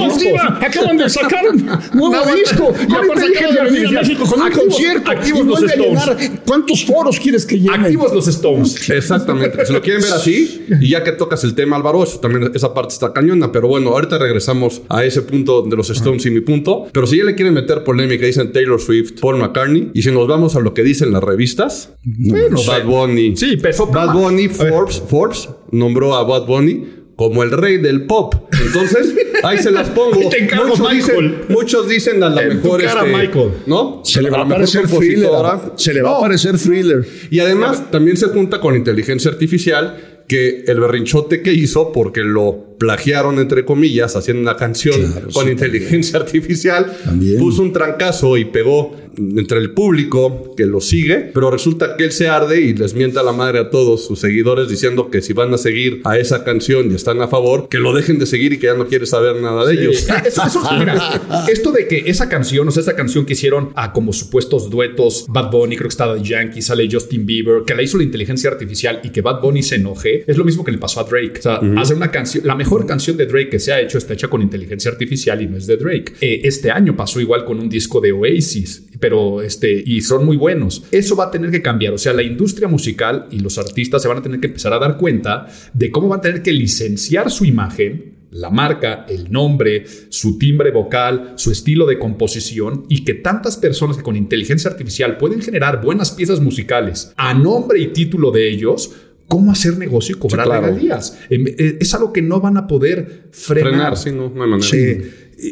Acaban 0.61 0.99
de 0.99 1.09
sacar 1.09 1.49
un 1.49 1.66
nuevo 1.95 2.35
disco. 2.35 2.75
Ya 2.88 3.00
para 3.07 3.21
sacar 3.21 3.54
de 3.54 3.62
venir 3.71 3.87
a 3.87 3.90
México 4.00 4.25
con 4.25 4.42
un 4.42 4.50
concierto. 4.50 5.11
Activos 5.11 5.47
los 5.47 5.62
Stones. 5.62 6.30
¿Cuántos 6.47 6.85
foros 6.85 7.19
quieres 7.19 7.47
que 7.47 7.59
llenen? 7.59 7.80
Activos 7.83 8.12
los 8.12 8.28
Stones. 8.28 8.90
Exactamente. 8.90 9.64
Si 9.66 9.73
lo 9.73 9.80
quieren 9.80 10.02
ver 10.02 10.12
así, 10.12 10.66
y 10.80 10.90
ya 10.90 11.02
que 11.02 11.12
tocas 11.12 11.42
el 11.45 11.54
tema, 11.54 11.76
Álvaro, 11.76 12.02
eso 12.02 12.21
también 12.21 12.50
esa 12.54 12.75
parte 12.75 12.92
está 12.95 13.12
cañona. 13.12 13.52
Pero 13.52 13.69
bueno, 13.69 13.90
ahorita 13.90 14.19
regresamos 14.19 14.83
a 14.88 15.04
ese 15.04 15.23
punto 15.23 15.62
de 15.62 15.76
los 15.76 15.90
Stones 15.90 16.26
y 16.26 16.30
mi 16.30 16.40
punto. 16.40 16.88
Pero 16.92 17.07
si 17.07 17.19
ya 17.19 17.25
le 17.25 17.35
quieren 17.35 17.54
meter 17.54 17.85
polémica, 17.85 18.26
dicen 18.26 18.52
Taylor 18.52 18.80
Swift, 18.80 19.21
Paul 19.21 19.38
McCartney. 19.38 19.90
Y 19.95 20.02
si 20.02 20.11
nos 20.11 20.26
vamos 20.28 20.57
a 20.57 20.61
lo 20.61 20.75
que 20.75 20.83
dicen 20.91 21.13
las 21.13 21.23
revistas, 21.23 21.95
bueno, 22.05 22.59
Bad 22.67 22.85
Bunny. 22.85 23.37
Sí, 23.37 23.57
peso 23.57 23.87
Bad 23.87 24.13
Bunny, 24.13 24.49
Forbes, 24.49 25.03
Forbes 25.09 25.49
nombró 25.71 26.15
a 26.15 26.25
Bad 26.25 26.47
Bunny 26.47 27.01
como 27.17 27.43
el 27.43 27.51
rey 27.51 27.77
del 27.77 28.07
pop. 28.07 28.35
Entonces, 28.65 29.15
ahí 29.43 29.59
se 29.59 29.71
las 29.71 29.91
pongo. 29.91 30.29
Te 30.31 30.49
muchos. 30.57 30.91
Dicen, 30.91 31.35
muchos 31.51 31.87
dicen 31.87 32.23
a 32.23 32.31
la 32.31 32.43
mejor 32.43 32.83
cara, 32.83 33.05
este, 33.05 33.17
Michael. 33.17 33.51
¿no? 33.67 34.01
Se 34.05 34.23
le 34.23 34.31
va 34.31 34.41
a 34.41 34.49
parecer 34.49 34.89
thriller. 34.89 35.31
Se 35.77 35.93
le 35.93 36.01
va 36.01 36.17
a 36.17 36.21
parecer 36.21 36.59
thriller. 36.59 37.07
Y 37.31 37.41
además 37.41 37.91
también 37.91 38.17
se 38.17 38.29
junta 38.29 38.59
con 38.59 38.75
inteligencia 38.75 39.31
artificial 39.31 40.23
que 40.29 40.65
el 40.67 40.81
berrinchote 40.81 41.43
que 41.43 41.53
hizo 41.53 41.93
porque 41.93 42.21
lo 42.21 42.70
plagiaron, 42.81 43.39
entre 43.39 43.67
comillas, 43.67 44.17
haciendo 44.17 44.41
una 44.41 44.57
canción 44.57 44.97
con 45.35 45.51
inteligencia 45.51 46.19
artificial, 46.19 46.97
puso 47.39 47.61
un 47.61 47.75
trancazo 47.75 48.39
y 48.39 48.47
pegó 48.47 48.97
entre 49.19 49.59
el 49.59 49.73
público 49.73 50.55
que 50.57 50.65
lo 50.67 50.81
sigue, 50.81 51.31
pero 51.35 51.51
resulta 51.51 51.97
que 51.97 52.05
él 52.05 52.13
se 52.13 52.29
arde 52.29 52.61
y 52.61 52.75
les 52.75 52.95
mienta 52.95 53.23
la 53.23 53.33
madre 53.33 53.59
a 53.59 53.71
todos 53.71 54.07
sus 54.07 54.19
seguidores 54.19 54.69
diciendo 54.69 55.11
que 55.11 55.21
si 55.21 55.33
van 55.33 55.53
a 55.53 55.59
seguir 55.59 56.01
a 56.05 56.19
esa 56.19 56.45
canción 56.45 56.91
y 56.91 56.95
están 56.95 57.21
a 57.21 57.29
favor, 57.29 57.69
que 57.69 57.79
lo 57.79 57.93
dejen 57.93 58.19
de 58.19 58.27
seguir 58.27 58.55
y 58.55 58.59
que 58.59 58.67
ya 58.69 58.75
no 58.75 58.87
quiere 58.87 59.07
saber 59.07 59.37
nada 59.37 59.67
de 59.67 59.75
ellos. 59.75 60.07
esto 61.49 61.73
de 61.73 61.87
que 61.87 62.05
esa 62.07 62.29
canción, 62.29 62.67
o 62.69 62.71
sea, 62.71 62.83
esa 62.83 62.97
canción 62.97 63.27
que 63.27 63.35
hicieron 63.35 63.71
a 63.75 63.93
como 63.93 64.13
supuestos 64.13 64.71
duetos, 64.71 65.27
Bad 65.29 65.51
Bunny, 65.51 65.77
creo 65.77 65.89
que 65.89 65.93
estaba 65.93 66.17
Yankee, 66.17 66.63
sale 66.63 66.89
Justin 66.91 67.27
Bieber, 67.27 67.65
que 67.67 67.75
la 67.75 67.83
hizo 67.83 67.99
la 67.99 68.05
inteligencia 68.05 68.51
artificial 68.51 69.01
y 69.03 69.11
que 69.11 69.21
Bad 69.21 69.43
Bunny 69.43 69.63
se 69.63 69.77
enoje, 69.77 70.25
es 70.27 70.37
lo 70.37 70.45
mismo 70.45 70.65
que 70.65 70.73
le 70.73 70.79
pasó 70.79 71.01
a 71.01 71.05
Drake. 71.05 71.39
O 71.39 71.43
sea, 71.43 71.61
hace 71.77 71.95
una 71.95 72.11
canción, 72.11 72.47
la 72.47 72.55
mejor 72.55 72.70
mejor 72.71 72.87
canción 72.87 73.17
de 73.17 73.27
Drake 73.27 73.49
que 73.49 73.59
se 73.59 73.73
ha 73.73 73.81
hecho 73.81 73.99
está 73.99 74.15
hecha 74.15 74.29
con 74.29 74.43
inteligencia 74.43 74.93
artificial 74.93 75.43
y 75.43 75.49
no 75.49 75.57
es 75.57 75.67
de 75.67 75.77
Drake. 75.77 76.12
Eh, 76.21 76.43
este 76.45 76.71
año 76.71 76.95
pasó 76.97 77.21
igual 77.21 77.45
con 77.45 77.59
un 77.59 77.69
disco 77.69 78.00
de 78.00 78.12
Oasis, 78.12 78.87
pero 79.00 79.43
este, 79.43 79.83
y 79.85 80.00
son 80.03 80.25
muy 80.25 80.37
buenos. 80.37 80.85
Eso 80.93 81.17
va 81.17 81.25
a 81.25 81.31
tener 81.33 81.50
que 81.50 81.62
cambiar. 81.62 81.95
O 81.95 81.99
sea, 81.99 82.12
la 82.12 82.23
industria 82.23 82.69
musical 82.69 83.27
y 83.33 83.41
los 83.41 83.59
artistas 83.59 84.03
se 84.03 84.07
van 84.07 84.19
a 84.19 84.23
tener 84.23 84.39
que 84.39 84.47
empezar 84.47 84.73
a 84.73 84.79
dar 84.79 84.99
cuenta 84.99 85.49
de 85.75 85.91
cómo 85.91 86.07
van 86.07 86.21
a 86.21 86.23
tener 86.23 86.43
que 86.43 86.53
licenciar 86.53 87.29
su 87.33 87.45
imagen 87.45 88.21
la 88.31 88.49
marca, 88.49 89.07
el 89.09 89.33
nombre, 89.33 89.85
su 90.09 90.39
timbre 90.39 90.71
vocal, 90.71 91.33
su 91.35 91.50
estilo 91.50 91.85
de 91.85 91.99
composición 91.99 92.87
y 92.89 93.05
que 93.05 93.15
tantas 93.15 93.57
personas 93.57 93.97
que 93.97 94.05
con 94.05 94.15
inteligencia 94.15 94.71
artificial 94.71 95.17
pueden 95.17 95.43
generar 95.43 95.83
buenas 95.83 96.12
piezas 96.12 96.39
musicales 96.39 97.12
a 97.17 97.35
nombre 97.35 97.81
y 97.81 97.89
título 97.89 98.31
de 98.31 98.49
ellos 98.49 98.95
cómo 99.31 99.53
hacer 99.53 99.79
negocio 99.79 100.17
y 100.17 100.19
cobrar 100.19 100.49
regalías. 100.49 101.17
Em, 101.31 101.47
eh, 101.47 101.79
es 101.81 101.95
algo 101.95 102.13
que 102.13 102.21
no 102.21 102.41
van 102.41 102.57
a 102.57 102.67
poder 102.67 103.29
frenar. 103.31 103.71
frenar 103.71 103.97
sí, 103.97 104.11
no, 104.11 104.29
no 104.29 104.43
hay 104.43 104.51
manera. 104.51 105.05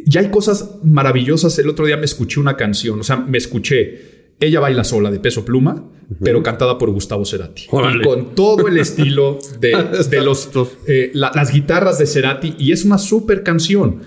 Ya 0.04 0.20
hay 0.20 0.30
cosas 0.30 0.80
maravillosas. 0.82 1.56
El 1.60 1.68
otro 1.68 1.86
día 1.86 1.96
me 1.96 2.04
escuché 2.04 2.40
una 2.40 2.56
canción, 2.56 2.98
o 2.98 3.04
sea, 3.04 3.16
me 3.16 3.38
escuché 3.38 4.34
Ella 4.40 4.60
baila 4.60 4.82
sola 4.82 5.10
de 5.12 5.20
peso 5.20 5.44
pluma, 5.44 5.90
pero 6.22 6.42
cantada 6.42 6.76
por 6.76 6.90
Gustavo 6.90 7.24
Cerati. 7.24 7.66
con 7.68 8.34
todo 8.34 8.66
el 8.66 8.78
estilo 8.78 9.38
de, 9.60 9.72
los, 10.24 10.50
eh, 10.86 11.10
las 11.14 11.52
guitarras 11.52 11.98
de 11.98 12.06
Cerati. 12.06 12.56
Y 12.58 12.72
es 12.72 12.84
una 12.84 12.98
súper 12.98 13.44
canción. 13.44 14.00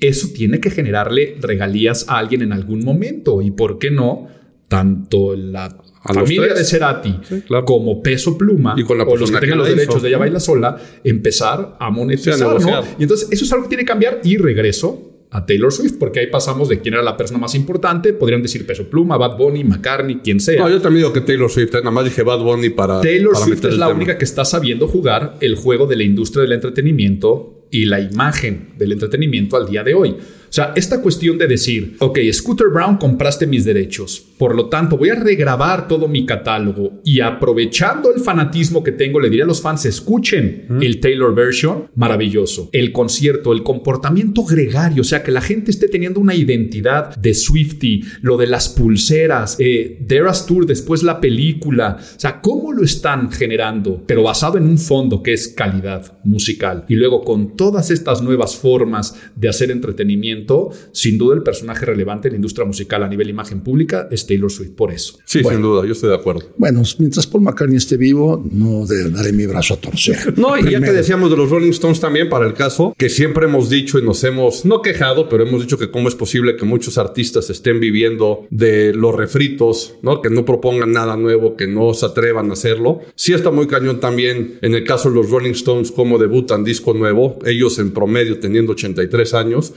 Eso 0.00 0.28
tiene 0.34 0.60
que 0.60 0.70
generarle 0.70 1.36
regalías 1.40 2.08
a 2.08 2.18
alguien 2.18 2.42
en 2.42 2.52
algún 2.52 2.84
momento. 2.84 3.42
Y 3.42 3.50
por 3.50 3.78
qué 3.78 3.90
no, 3.90 4.28
tanto 4.68 5.34
la 5.34 5.64
a 6.00 6.14
familia 6.14 6.54
de 6.54 6.64
Cerati 6.64 7.18
como 7.66 8.02
peso 8.02 8.38
pluma 8.38 8.74
y 8.76 8.84
con 8.84 8.96
la 8.98 9.04
o 9.04 9.16
los 9.16 9.30
que 9.30 9.38
tengan 9.38 9.58
los 9.58 9.68
derechos 9.68 10.00
de 10.02 10.08
ella 10.08 10.18
baila 10.18 10.40
sola 10.40 10.76
empezar 11.02 11.76
a 11.80 11.90
monetizar 11.90 12.38
¿no? 12.38 12.84
y 12.98 13.02
entonces 13.02 13.28
eso 13.30 13.44
es 13.44 13.52
algo 13.52 13.64
que 13.64 13.70
tiene 13.70 13.82
que 13.82 13.88
cambiar 13.88 14.20
y 14.22 14.36
regreso 14.36 15.08
a 15.30 15.44
Taylor 15.44 15.72
Swift, 15.72 15.96
porque 15.98 16.20
ahí 16.20 16.28
pasamos 16.28 16.68
de 16.68 16.80
quién 16.80 16.94
era 16.94 17.02
la 17.02 17.16
persona 17.16 17.38
más 17.38 17.54
importante. 17.54 18.12
Podrían 18.12 18.42
decir 18.42 18.66
Peso 18.66 18.88
Pluma, 18.88 19.16
Bad 19.16 19.36
Bunny, 19.36 19.62
McCartney, 19.62 20.20
quien 20.24 20.40
sea. 20.40 20.58
No, 20.62 20.70
yo 20.70 20.80
también 20.80 21.02
digo 21.02 21.12
que 21.12 21.20
Taylor 21.20 21.50
Swift, 21.50 21.74
eh, 21.74 21.78
nada 21.78 21.90
más 21.90 22.04
dije 22.04 22.22
Bad 22.22 22.40
Bunny 22.40 22.70
para. 22.70 23.00
Taylor 23.00 23.36
Swift 23.36 23.64
es 23.66 23.76
la 23.76 23.88
única 23.88 24.16
que 24.16 24.24
está 24.24 24.44
sabiendo 24.44 24.88
jugar 24.88 25.36
el 25.40 25.56
juego 25.56 25.86
de 25.86 25.96
la 25.96 26.02
industria 26.02 26.42
del 26.42 26.52
entretenimiento 26.52 27.66
y 27.70 27.84
la 27.84 28.00
imagen 28.00 28.70
del 28.78 28.92
entretenimiento 28.92 29.56
al 29.56 29.68
día 29.68 29.84
de 29.84 29.94
hoy. 29.94 30.16
O 30.48 30.52
sea, 30.52 30.72
esta 30.76 31.02
cuestión 31.02 31.38
de 31.38 31.46
decir, 31.46 31.96
ok, 31.98 32.18
Scooter 32.32 32.68
Brown 32.68 32.96
compraste 32.96 33.46
mis 33.46 33.64
derechos, 33.64 34.24
por 34.38 34.54
lo 34.54 34.68
tanto 34.68 34.96
voy 34.96 35.10
a 35.10 35.14
regrabar 35.14 35.88
todo 35.88 36.08
mi 36.08 36.24
catálogo 36.24 37.00
y 37.04 37.20
aprovechando 37.20 38.12
el 38.14 38.20
fanatismo 38.20 38.82
que 38.82 38.92
tengo, 38.92 39.20
le 39.20 39.30
diré 39.30 39.42
a 39.42 39.46
los 39.46 39.60
fans, 39.60 39.84
escuchen 39.84 40.66
el 40.80 41.00
Taylor 41.00 41.34
version, 41.34 41.88
maravilloso. 41.94 42.70
El 42.72 42.92
concierto, 42.92 43.52
el 43.52 43.62
comportamiento 43.62 44.44
gregario, 44.44 45.02
o 45.02 45.04
sea, 45.04 45.22
que 45.22 45.32
la 45.32 45.40
gente 45.40 45.70
esté 45.70 45.88
teniendo 45.88 46.20
una 46.20 46.34
identidad 46.34 47.14
de 47.16 47.34
Swifty, 47.34 48.04
lo 48.22 48.36
de 48.36 48.46
las 48.46 48.68
pulseras, 48.68 49.56
eh, 49.58 49.98
Deras 50.00 50.46
Tour, 50.46 50.66
después 50.66 51.02
la 51.02 51.20
película, 51.20 51.98
o 51.98 52.20
sea, 52.20 52.40
cómo 52.40 52.72
lo 52.72 52.82
están 52.82 53.30
generando, 53.30 54.02
pero 54.06 54.22
basado 54.22 54.58
en 54.58 54.64
un 54.64 54.78
fondo 54.78 55.22
que 55.22 55.32
es 55.32 55.48
calidad 55.48 56.18
musical. 56.24 56.84
Y 56.88 56.94
luego 56.94 57.22
con 57.22 57.56
todas 57.56 57.90
estas 57.90 58.22
nuevas 58.22 58.56
formas 58.56 59.16
de 59.34 59.48
hacer 59.48 59.70
entretenimiento, 59.70 60.37
sin 60.92 61.18
duda 61.18 61.34
el 61.34 61.42
personaje 61.42 61.86
relevante 61.86 62.28
en 62.28 62.32
la 62.32 62.36
industria 62.36 62.66
musical 62.66 63.02
a 63.02 63.08
nivel 63.08 63.28
imagen 63.28 63.60
pública 63.60 64.08
es 64.10 64.26
Taylor 64.26 64.50
Swift, 64.50 64.72
por 64.72 64.92
eso. 64.92 65.18
Sí, 65.24 65.42
sin 65.42 65.62
duda, 65.62 65.84
yo 65.86 65.92
estoy 65.92 66.10
de 66.10 66.16
acuerdo. 66.16 66.42
Bueno, 66.56 66.82
mientras 66.98 67.26
Paul 67.26 67.44
McCartney 67.44 67.76
esté 67.76 67.96
vivo, 67.96 68.44
no 68.50 68.86
daré 68.86 69.32
mi 69.32 69.46
brazo 69.46 69.74
a 69.74 69.76
torcer. 69.76 70.38
No, 70.38 70.56
y 70.58 70.70
ya 70.70 70.80
que 70.80 70.92
decíamos 70.92 71.30
de 71.30 71.36
los 71.36 71.50
Rolling 71.50 71.70
Stones 71.70 72.00
también, 72.00 72.28
para 72.28 72.46
el 72.46 72.54
caso, 72.54 72.94
que 72.96 73.08
siempre 73.08 73.46
hemos 73.46 73.68
dicho 73.68 73.98
y 73.98 74.02
nos 74.02 74.22
hemos, 74.24 74.64
no 74.64 74.82
quejado, 74.82 75.28
pero 75.28 75.46
hemos 75.46 75.62
dicho 75.62 75.78
que 75.78 75.90
cómo 75.90 76.08
es 76.08 76.14
posible 76.14 76.56
que 76.56 76.64
muchos 76.64 76.98
artistas 76.98 77.50
estén 77.50 77.80
viviendo 77.80 78.46
de 78.50 78.92
los 78.94 79.14
refritos, 79.14 79.94
¿no? 80.02 80.22
Que 80.22 80.30
no 80.30 80.44
propongan 80.44 80.92
nada 80.92 81.16
nuevo, 81.16 81.56
que 81.56 81.66
no 81.66 81.94
se 81.94 82.06
atrevan 82.06 82.50
a 82.50 82.52
hacerlo. 82.54 83.00
Sí 83.14 83.32
está 83.32 83.50
muy 83.50 83.66
cañón 83.66 84.00
también 84.00 84.58
en 84.62 84.74
el 84.74 84.84
caso 84.84 85.10
de 85.10 85.16
los 85.16 85.30
Rolling 85.30 85.52
Stones, 85.52 85.92
cómo 85.92 86.18
debutan 86.18 86.64
disco 86.64 86.94
nuevo, 86.94 87.38
ellos 87.44 87.78
en 87.78 87.92
promedio 87.92 88.38
teniendo 88.38 88.72
83 88.72 89.34
años, 89.34 89.72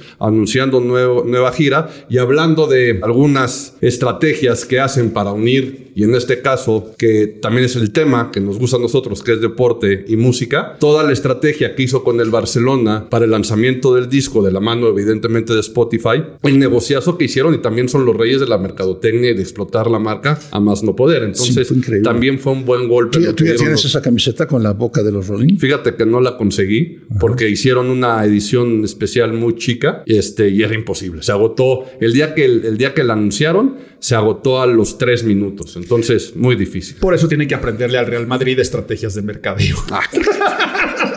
anunciando 0.52 0.82
nuevo, 0.82 1.24
nueva 1.26 1.52
gira 1.54 1.90
y 2.10 2.18
hablando 2.18 2.68
de 2.68 3.00
algunas 3.04 3.76
estrategias 3.80 4.66
que 4.66 4.80
hacen 4.80 5.12
para 5.12 5.32
unir, 5.32 5.92
y 5.96 6.04
en 6.04 6.16
este 6.16 6.42
caso, 6.42 6.94
que 6.98 7.28
también 7.28 7.66
es 7.66 7.76
el 7.76 7.92
tema 7.92 8.32
que 8.32 8.40
nos 8.40 8.58
gusta 8.58 8.78
a 8.78 8.80
nosotros, 8.80 9.24
que 9.24 9.34
es 9.34 9.42
deporte 9.42 10.06
y 10.08 10.16
música, 10.16 10.78
toda 10.80 11.04
la 11.04 11.12
estrategia 11.12 11.76
que 11.76 11.84
hizo 11.84 12.04
con 12.04 12.20
el 12.22 12.30
Barcelona 12.30 13.10
para 13.10 13.26
el 13.26 13.32
lanzamiento 13.32 13.94
del 13.94 14.10
disco, 14.10 14.42
de 14.42 14.52
la 14.52 14.60
mano 14.60 14.88
evidentemente 14.88 15.54
de 15.54 15.60
Spotify, 15.60 16.24
el 16.44 16.60
negociazo 16.60 17.18
que 17.18 17.26
hicieron 17.26 17.54
y 17.54 17.58
también 17.58 17.90
son 17.90 18.06
los 18.06 18.16
reyes 18.16 18.40
de 18.40 18.48
la 18.48 18.58
mercadotecnia 18.58 19.32
y 19.32 19.34
de 19.34 19.42
explotar 19.42 19.90
la 19.90 20.00
marca 20.00 20.40
a 20.52 20.60
más 20.60 20.84
no 20.84 20.96
poder. 20.96 21.24
Entonces, 21.24 21.72
también 22.04 22.40
fue 22.40 22.54
un 22.54 22.66
buen 22.66 22.88
golpe. 22.88 23.20
¿Tú, 23.34 23.46
ya 23.46 23.56
tienes 23.56 23.84
esa 23.84 24.02
camiseta 24.02 24.48
con 24.48 24.64
la 24.64 24.72
boca 24.72 25.04
de 25.04 25.12
los 25.12 25.28
Rolling? 25.28 25.58
Fíjate 25.58 25.96
que 25.96 26.06
no 26.06 26.22
la 26.22 26.38
conseguí 26.38 27.00
porque 27.20 27.50
hicieron 27.50 27.90
una 27.90 28.24
edición 28.24 28.84
especial 28.86 29.34
muy 29.34 29.56
chica 29.56 30.04
este, 30.06 30.41
y 30.50 30.64
era 30.64 30.74
imposible. 30.74 31.24
Se 31.24 31.32
agotó 31.32 31.86
el 32.00 32.14
día 32.14 32.34
que, 32.34 32.46
el, 32.46 32.78
día 32.78 32.94
que 32.94 33.04
la 33.04 33.14
anunciaron, 33.14 33.78
se 34.00 34.16
agotó 34.16 34.62
a 34.62 34.68
los 34.68 34.98
tres 34.98 35.24
minutos. 35.24 35.76
Entonces, 35.76 36.36
muy 36.36 36.56
difícil. 36.56 36.98
Por 36.98 37.14
eso 37.14 37.28
tiene 37.28 37.48
que 37.48 37.56
aprenderle 37.56 37.98
al 37.98 38.08
Real 38.08 38.28
Madrid 38.28 38.60
estrategias 38.60 39.16
de 39.16 39.22
mercadeo. 39.22 39.78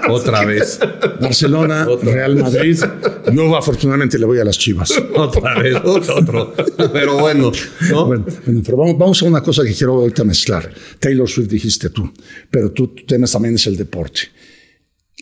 Ah. 0.06 0.10
Otra 0.10 0.44
vez. 0.44 0.78
Barcelona, 1.20 1.86
Real 2.02 2.36
Madrid. 2.36 2.78
Yo 3.32 3.56
afortunadamente 3.56 4.18
le 4.18 4.26
voy 4.26 4.38
a 4.38 4.44
las 4.44 4.58
chivas. 4.58 4.92
Otra 5.14 5.58
vez, 5.58 5.76
otro. 5.84 6.54
Pero 6.92 7.18
bueno, 7.18 7.52
bueno, 8.04 8.24
pero 8.64 8.76
vamos, 8.96 9.22
a 9.22 9.26
una 9.26 9.42
cosa 9.42 9.64
que 9.64 9.72
quiero 9.72 9.94
ahorita 9.94 10.24
mezclar. 10.24 10.70
Taylor 10.98 11.28
Swift 11.28 11.48
dijiste 11.48 11.90
tú, 11.90 12.12
pero 12.50 12.72
tú, 12.72 12.88
tu 12.88 13.04
tema 13.04 13.26
también 13.26 13.54
es 13.54 13.66
el 13.66 13.76
deporte 13.76 14.22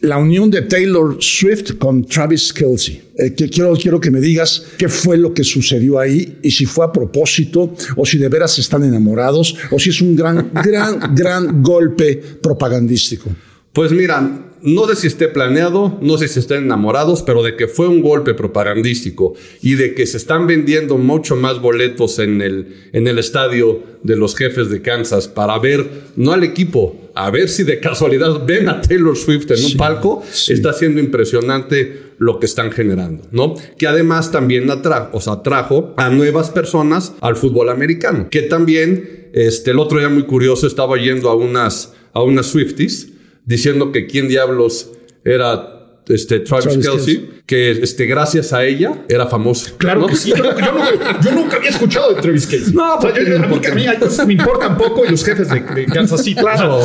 la 0.03 0.19
unión 0.19 0.51
de 0.51 0.63
Taylor 0.63 1.17
Swift 1.21 1.79
con 1.79 2.05
Travis 2.05 2.53
Kelsey. 2.53 3.03
Eh, 3.17 3.35
que 3.35 3.49
quiero, 3.49 3.75
quiero 3.75 4.01
que 4.01 4.11
me 4.11 4.21
digas 4.21 4.65
qué 4.77 4.89
fue 4.89 5.17
lo 5.17 5.33
que 5.33 5.45
sucedió 5.45 5.99
ahí 5.99 6.39
y 6.43 6.51
si 6.51 6.67
fue 6.67 6.85
a 6.85 6.93
propósito 6.93 7.75
o 7.97 8.07
si 8.07 8.19
de 8.19 8.29
veras 8.29 8.59
están 8.59 8.85
enamorados 8.85 9.55
o 9.71 9.79
si 9.79 9.91
es 9.91 10.01
un 10.01 10.17
gran, 10.17 10.51
gran, 10.65 11.15
gran 11.15 11.63
golpe 11.63 12.17
propagandístico. 12.17 13.31
Pues 13.73 13.93
mira, 13.93 14.51
no 14.63 14.87
sé 14.87 14.97
si 14.97 15.07
esté 15.09 15.29
planeado, 15.29 15.99
no 16.01 16.19
sé 16.19 16.29
si 16.29 16.39
estén 16.39 16.65
enamorados, 16.65 17.23
pero 17.23 17.43
de 17.43 17.57
que 17.57 17.67
fue 17.67 17.89
un 17.89 18.01
golpe 18.01 18.35
propagandístico 18.35 19.35
y 19.61 19.75
de 19.75 19.95
que 19.95 20.07
se 20.07 20.19
están 20.19 20.47
vendiendo 20.47 20.99
mucho 20.99 21.37
más 21.37 21.61
boletos 21.61 22.19
en 22.19 22.43
el, 22.43 22.77
en 22.93 23.09
el 23.09 23.19
estadio 23.19 23.83
de 24.03 24.17
los 24.17 24.37
jefes 24.37 24.69
de 24.71 24.83
Kansas 24.83 25.27
para 25.27 25.59
ver, 25.59 25.89
no 26.17 26.33
al 26.33 26.45
equipo, 26.45 27.11
a 27.15 27.31
ver 27.31 27.49
si 27.49 27.65
de 27.65 27.81
casualidad 27.81 28.45
ven 28.47 28.69
a 28.69 28.81
Taylor 28.81 29.17
Swift 29.17 29.51
en 29.51 29.65
un 29.65 29.77
palco, 29.77 30.23
está 30.49 30.73
siendo 30.73 31.01
impresionante 31.01 32.13
lo 32.19 32.39
que 32.39 32.47
están 32.47 32.71
generando, 32.71 33.25
¿no? 33.33 33.55
Que 33.79 33.87
además 33.87 34.31
también 34.31 34.71
atrajo, 34.71 35.17
o 35.17 35.21
sea, 35.21 35.35
atrajo 35.35 35.93
a 35.97 36.09
nuevas 36.11 36.51
personas 36.51 37.15
al 37.21 37.37
fútbol 37.37 37.69
americano, 37.69 38.29
que 38.31 38.43
también, 38.43 39.31
este, 39.33 39.73
el 39.73 39.79
otro 39.79 39.99
día 39.99 40.09
muy 40.09 40.23
curioso, 40.25 40.67
estaba 40.67 40.99
yendo 40.99 41.31
a 41.31 41.35
unas, 41.35 41.95
a 42.13 42.23
unas 42.23 42.47
Swifties, 42.47 43.12
diciendo 43.45 43.93
que 43.93 44.07
quién 44.07 44.29
diablos 44.29 44.91
era 45.25 45.73
este, 46.09 46.41
Travis, 46.41 46.79
Kelsey, 46.79 47.43
que 47.47 47.71
este, 47.71 48.07
gracias 48.07 48.53
a 48.53 48.65
ella 48.65 49.05
era 49.09 49.27
famoso. 49.27 49.77
Claro 49.79 50.07
que 50.07 50.17
sí. 50.17 50.33
Yo, 50.37 51.33
nunca, 51.33 51.57
había 51.57 51.71
escuchado 51.71 52.15
de 52.15 52.21
Travis 52.21 52.47
Kelsey. 52.47 52.75
No, 52.75 52.99
porque 53.01 53.69
a 53.69 53.75
mí 53.75 53.87
hay 53.87 53.99
cosas 53.99 54.27
me 54.27 54.35
importan 54.35 54.77
poco 54.77 55.05
y 55.05 55.11
los 55.11 55.25
jefes 55.25 55.49
de, 55.49 55.61
de 55.61 55.87
Kansas 55.87 56.25
City. 56.25 56.41
Claro. 56.41 56.81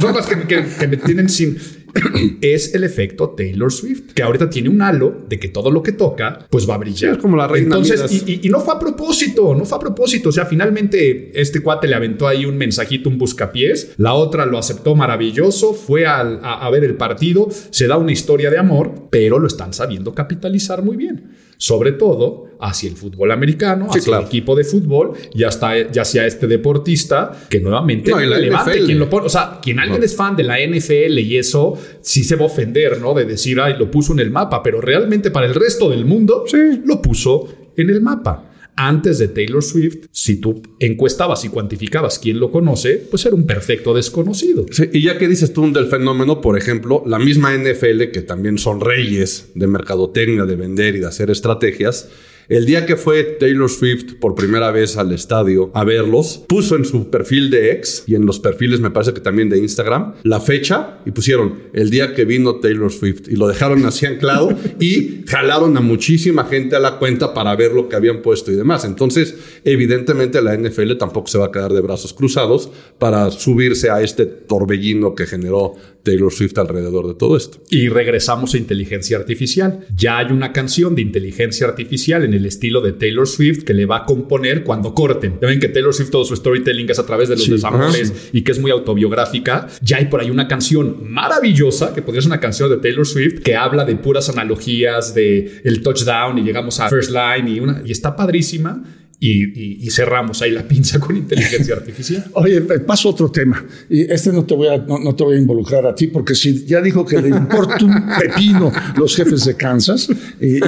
son 0.00 0.46
que, 0.46 0.66
que, 0.66 0.88
me 0.88 0.96
tienen 0.96 1.28
sin 1.28 1.58
es 2.40 2.74
el 2.74 2.84
efecto 2.84 3.30
Taylor 3.30 3.72
Swift, 3.72 4.12
que 4.14 4.22
ahorita 4.22 4.50
tiene 4.50 4.68
un 4.68 4.82
halo 4.82 5.24
de 5.28 5.38
que 5.38 5.48
todo 5.48 5.70
lo 5.70 5.82
que 5.82 5.92
toca, 5.92 6.46
pues 6.50 6.68
va 6.68 6.74
a 6.74 6.78
brillar. 6.78 7.18
como 7.18 7.36
la 7.36 7.46
reina. 7.46 7.66
Entonces, 7.66 8.22
y, 8.26 8.48
no 8.48 8.60
fue 8.60 8.74
a 8.74 8.78
propósito, 8.78 9.54
no 9.54 9.64
fue 9.64 9.76
a 9.76 9.80
propósito. 9.80 10.28
O 10.28 10.32
sea, 10.32 10.46
finalmente 10.46 11.38
este 11.40 11.60
cuate 11.60 11.88
le 11.88 11.94
aventó 11.94 12.26
ahí 12.26 12.44
un 12.44 12.56
mensajito, 12.56 13.08
un 13.08 13.18
buscapiés. 13.18 13.92
La 13.96 14.14
otra 14.14 14.46
lo 14.46 14.58
aceptó 14.58 14.94
maravilloso, 14.94 15.74
fue 15.74 16.06
a, 16.06 16.20
a 16.20 16.70
ver 16.70 16.84
el 16.84 16.94
partido, 16.94 17.48
se 17.70 17.86
da 17.86 17.96
una 17.96 18.12
historia 18.12 18.50
de 18.50 18.58
amor, 18.58 19.08
pero 19.10 19.38
lo 19.38 19.46
están 19.46 19.72
sabiendo 19.72 20.14
capitalizar 20.14 20.82
muy 20.82 20.96
bien 20.96 21.47
sobre 21.58 21.92
todo 21.92 22.46
hacia 22.60 22.88
el 22.88 22.96
fútbol 22.96 23.30
americano, 23.30 23.88
hacia 23.90 24.18
el 24.18 24.24
equipo 24.24 24.56
de 24.56 24.64
fútbol 24.64 25.12
y 25.34 25.42
hasta 25.44 25.90
ya 25.90 26.04
sea 26.04 26.26
este 26.26 26.46
deportista 26.46 27.32
que 27.50 27.60
nuevamente 27.60 28.10
no, 28.10 28.20
levante 28.20 28.84
quien 28.84 28.98
lo 28.98 29.10
pone, 29.10 29.26
o 29.26 29.28
sea, 29.28 29.58
quien 29.62 29.78
alguien 29.78 30.02
es 30.02 30.16
fan 30.16 30.34
de 30.36 30.44
la 30.44 30.56
NFL 30.58 31.18
y 31.18 31.36
eso 31.36 31.76
sí 32.00 32.24
se 32.24 32.36
va 32.36 32.44
a 32.44 32.46
ofender, 32.46 33.00
¿no? 33.00 33.12
De 33.12 33.24
decir, 33.24 33.60
ay, 33.60 33.74
lo 33.78 33.90
puso 33.90 34.12
en 34.12 34.20
el 34.20 34.30
mapa, 34.30 34.62
pero 34.62 34.80
realmente 34.80 35.30
para 35.30 35.46
el 35.46 35.54
resto 35.54 35.90
del 35.90 36.04
mundo 36.04 36.44
sí. 36.46 36.80
lo 36.84 37.02
puso 37.02 37.48
en 37.76 37.90
el 37.90 38.00
mapa 38.00 38.47
antes 38.78 39.18
de 39.18 39.26
Taylor 39.26 39.62
Swift, 39.62 40.06
si 40.12 40.40
tú 40.40 40.62
encuestabas 40.78 41.44
y 41.44 41.48
cuantificabas 41.48 42.20
quién 42.20 42.38
lo 42.38 42.52
conoce, 42.52 43.04
pues 43.10 43.26
era 43.26 43.34
un 43.34 43.44
perfecto 43.44 43.92
desconocido. 43.92 44.66
y 44.92 45.02
ya 45.02 45.18
que 45.18 45.26
dices 45.26 45.52
tú 45.52 45.70
del 45.72 45.88
fenómeno, 45.88 46.40
por 46.40 46.56
ejemplo, 46.56 47.02
la 47.04 47.18
misma 47.18 47.52
NFL, 47.52 48.12
que 48.12 48.22
también 48.22 48.56
son 48.56 48.80
reyes 48.80 49.50
de 49.56 49.66
mercadotecnia, 49.66 50.44
de 50.44 50.54
vender 50.54 50.94
y 50.94 51.00
de 51.00 51.06
hacer 51.06 51.28
estrategias, 51.30 52.08
el 52.48 52.64
día 52.64 52.86
que 52.86 52.96
fue 52.96 53.24
Taylor 53.24 53.68
Swift 53.68 54.14
por 54.18 54.34
primera 54.34 54.70
vez 54.70 54.96
al 54.96 55.12
estadio 55.12 55.70
a 55.74 55.84
verlos, 55.84 56.44
puso 56.48 56.76
en 56.76 56.86
su 56.86 57.10
perfil 57.10 57.50
de 57.50 57.72
ex 57.72 58.04
y 58.06 58.14
en 58.14 58.24
los 58.24 58.40
perfiles 58.40 58.80
me 58.80 58.90
parece 58.90 59.12
que 59.12 59.20
también 59.20 59.50
de 59.50 59.58
Instagram 59.58 60.14
la 60.22 60.40
fecha 60.40 60.98
y 61.04 61.10
pusieron 61.10 61.58
el 61.74 61.90
día 61.90 62.14
que 62.14 62.24
vino 62.24 62.56
Taylor 62.56 62.90
Swift 62.90 63.28
y 63.28 63.36
lo 63.36 63.48
dejaron 63.48 63.84
así 63.84 64.06
anclado 64.06 64.56
y 64.80 65.24
jalaron 65.26 65.76
a 65.76 65.80
muchísima 65.80 66.44
gente 66.44 66.74
a 66.74 66.80
la 66.80 66.98
cuenta 66.98 67.34
para 67.34 67.54
ver 67.54 67.72
lo 67.72 67.88
que 67.90 67.96
habían 67.96 68.22
puesto 68.22 68.50
y 68.50 68.56
demás. 68.56 68.86
Entonces, 68.86 69.34
evidentemente 69.64 70.40
la 70.40 70.56
NFL 70.56 70.96
tampoco 70.96 71.28
se 71.28 71.36
va 71.36 71.46
a 71.46 71.52
quedar 71.52 71.74
de 71.74 71.82
brazos 71.82 72.14
cruzados 72.14 72.70
para 72.98 73.30
subirse 73.30 73.90
a 73.90 74.00
este 74.00 74.24
torbellino 74.24 75.14
que 75.14 75.26
generó 75.26 75.74
Taylor 76.02 76.32
Swift 76.32 76.56
alrededor 76.58 77.06
de 77.06 77.14
todo 77.14 77.36
esto. 77.36 77.58
Y 77.70 77.88
regresamos 77.88 78.54
a 78.54 78.58
inteligencia 78.58 79.16
artificial. 79.16 79.86
Ya 79.94 80.18
hay 80.18 80.32
una 80.32 80.52
canción 80.52 80.94
de 80.94 81.02
inteligencia 81.02 81.66
artificial 81.66 82.24
en 82.24 82.34
el 82.34 82.46
estilo 82.46 82.80
de 82.80 82.92
Taylor 82.92 83.26
Swift 83.26 83.64
que 83.64 83.74
le 83.74 83.86
va 83.86 83.98
a 83.98 84.04
componer 84.04 84.64
cuando 84.64 84.94
corten. 84.94 85.38
Ya 85.40 85.48
ven 85.48 85.60
que 85.60 85.68
Taylor 85.68 85.94
Swift 85.94 86.10
todo 86.10 86.24
su 86.24 86.36
storytelling 86.36 86.88
es 86.90 86.98
a 86.98 87.06
través 87.06 87.28
de 87.28 87.36
los 87.36 87.48
desamores 87.48 88.30
y 88.32 88.42
que 88.42 88.52
es 88.52 88.58
muy 88.58 88.70
autobiográfica. 88.70 89.68
Ya 89.82 89.98
hay 89.98 90.06
por 90.06 90.20
ahí 90.20 90.30
una 90.30 90.48
canción 90.48 90.96
maravillosa 91.10 91.94
que 91.94 92.02
podría 92.02 92.22
ser 92.22 92.30
una 92.30 92.40
canción 92.40 92.70
de 92.70 92.78
Taylor 92.78 93.06
Swift 93.06 93.42
que 93.42 93.56
habla 93.56 93.84
de 93.84 93.96
puras 93.96 94.28
analogías 94.28 95.14
de 95.14 95.60
el 95.64 95.82
touchdown 95.82 96.38
y 96.38 96.42
llegamos 96.42 96.80
a 96.80 96.88
first 96.88 97.10
line 97.10 97.50
y 97.50 97.60
una 97.60 97.82
y 97.84 97.92
está 97.92 98.16
padrísima 98.16 98.82
y, 99.20 99.90
cerramos 99.90 100.42
ahí 100.42 100.52
la 100.52 100.62
pinza 100.62 101.00
con 101.00 101.16
inteligencia 101.16 101.74
artificial. 101.74 102.24
Oye, 102.34 102.60
paso 102.60 103.08
a 103.08 103.12
otro 103.12 103.30
tema. 103.30 103.64
Y 103.90 104.02
este 104.02 104.32
no 104.32 104.44
te 104.44 104.54
voy 104.54 104.68
a, 104.68 104.78
no, 104.78 105.14
te 105.14 105.24
voy 105.24 105.36
a 105.36 105.38
involucrar 105.38 105.86
a 105.86 105.94
ti, 105.94 106.06
porque 106.06 106.34
si 106.34 106.64
ya 106.64 106.80
dijo 106.80 107.04
que 107.04 107.20
le 107.20 107.28
importa 107.28 107.84
un 107.84 108.06
pepino 108.20 108.72
los 108.96 109.16
jefes 109.16 109.44
de 109.44 109.56
Kansas, 109.56 110.08
y, 110.40 110.60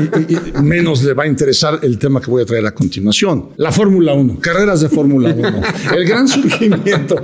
menos 0.63 1.05
le 1.05 1.13
va 1.13 1.25
a 1.25 1.27
interesar 1.29 1.79
el 1.83 1.99
tema 1.99 2.21
que 2.21 2.31
voy 2.31 2.43
a 2.43 2.47
traer 2.47 2.67
a 2.67 2.73
continuación. 2.73 3.51
La 3.57 3.71
Fórmula 3.71 4.15
1, 4.15 4.41
carreras 4.41 4.81
de 4.81 4.89
Fórmula 4.89 5.33
1. 5.33 5.63
El 5.97 6.05
gran 6.05 6.27
surgimiento. 6.27 7.23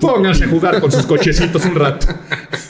Pónganse 0.00 0.44
a 0.44 0.48
jugar 0.48 0.80
con 0.80 0.92
sus 0.92 1.06
cochecitos 1.06 1.64
un 1.64 1.74
rato. 1.74 2.06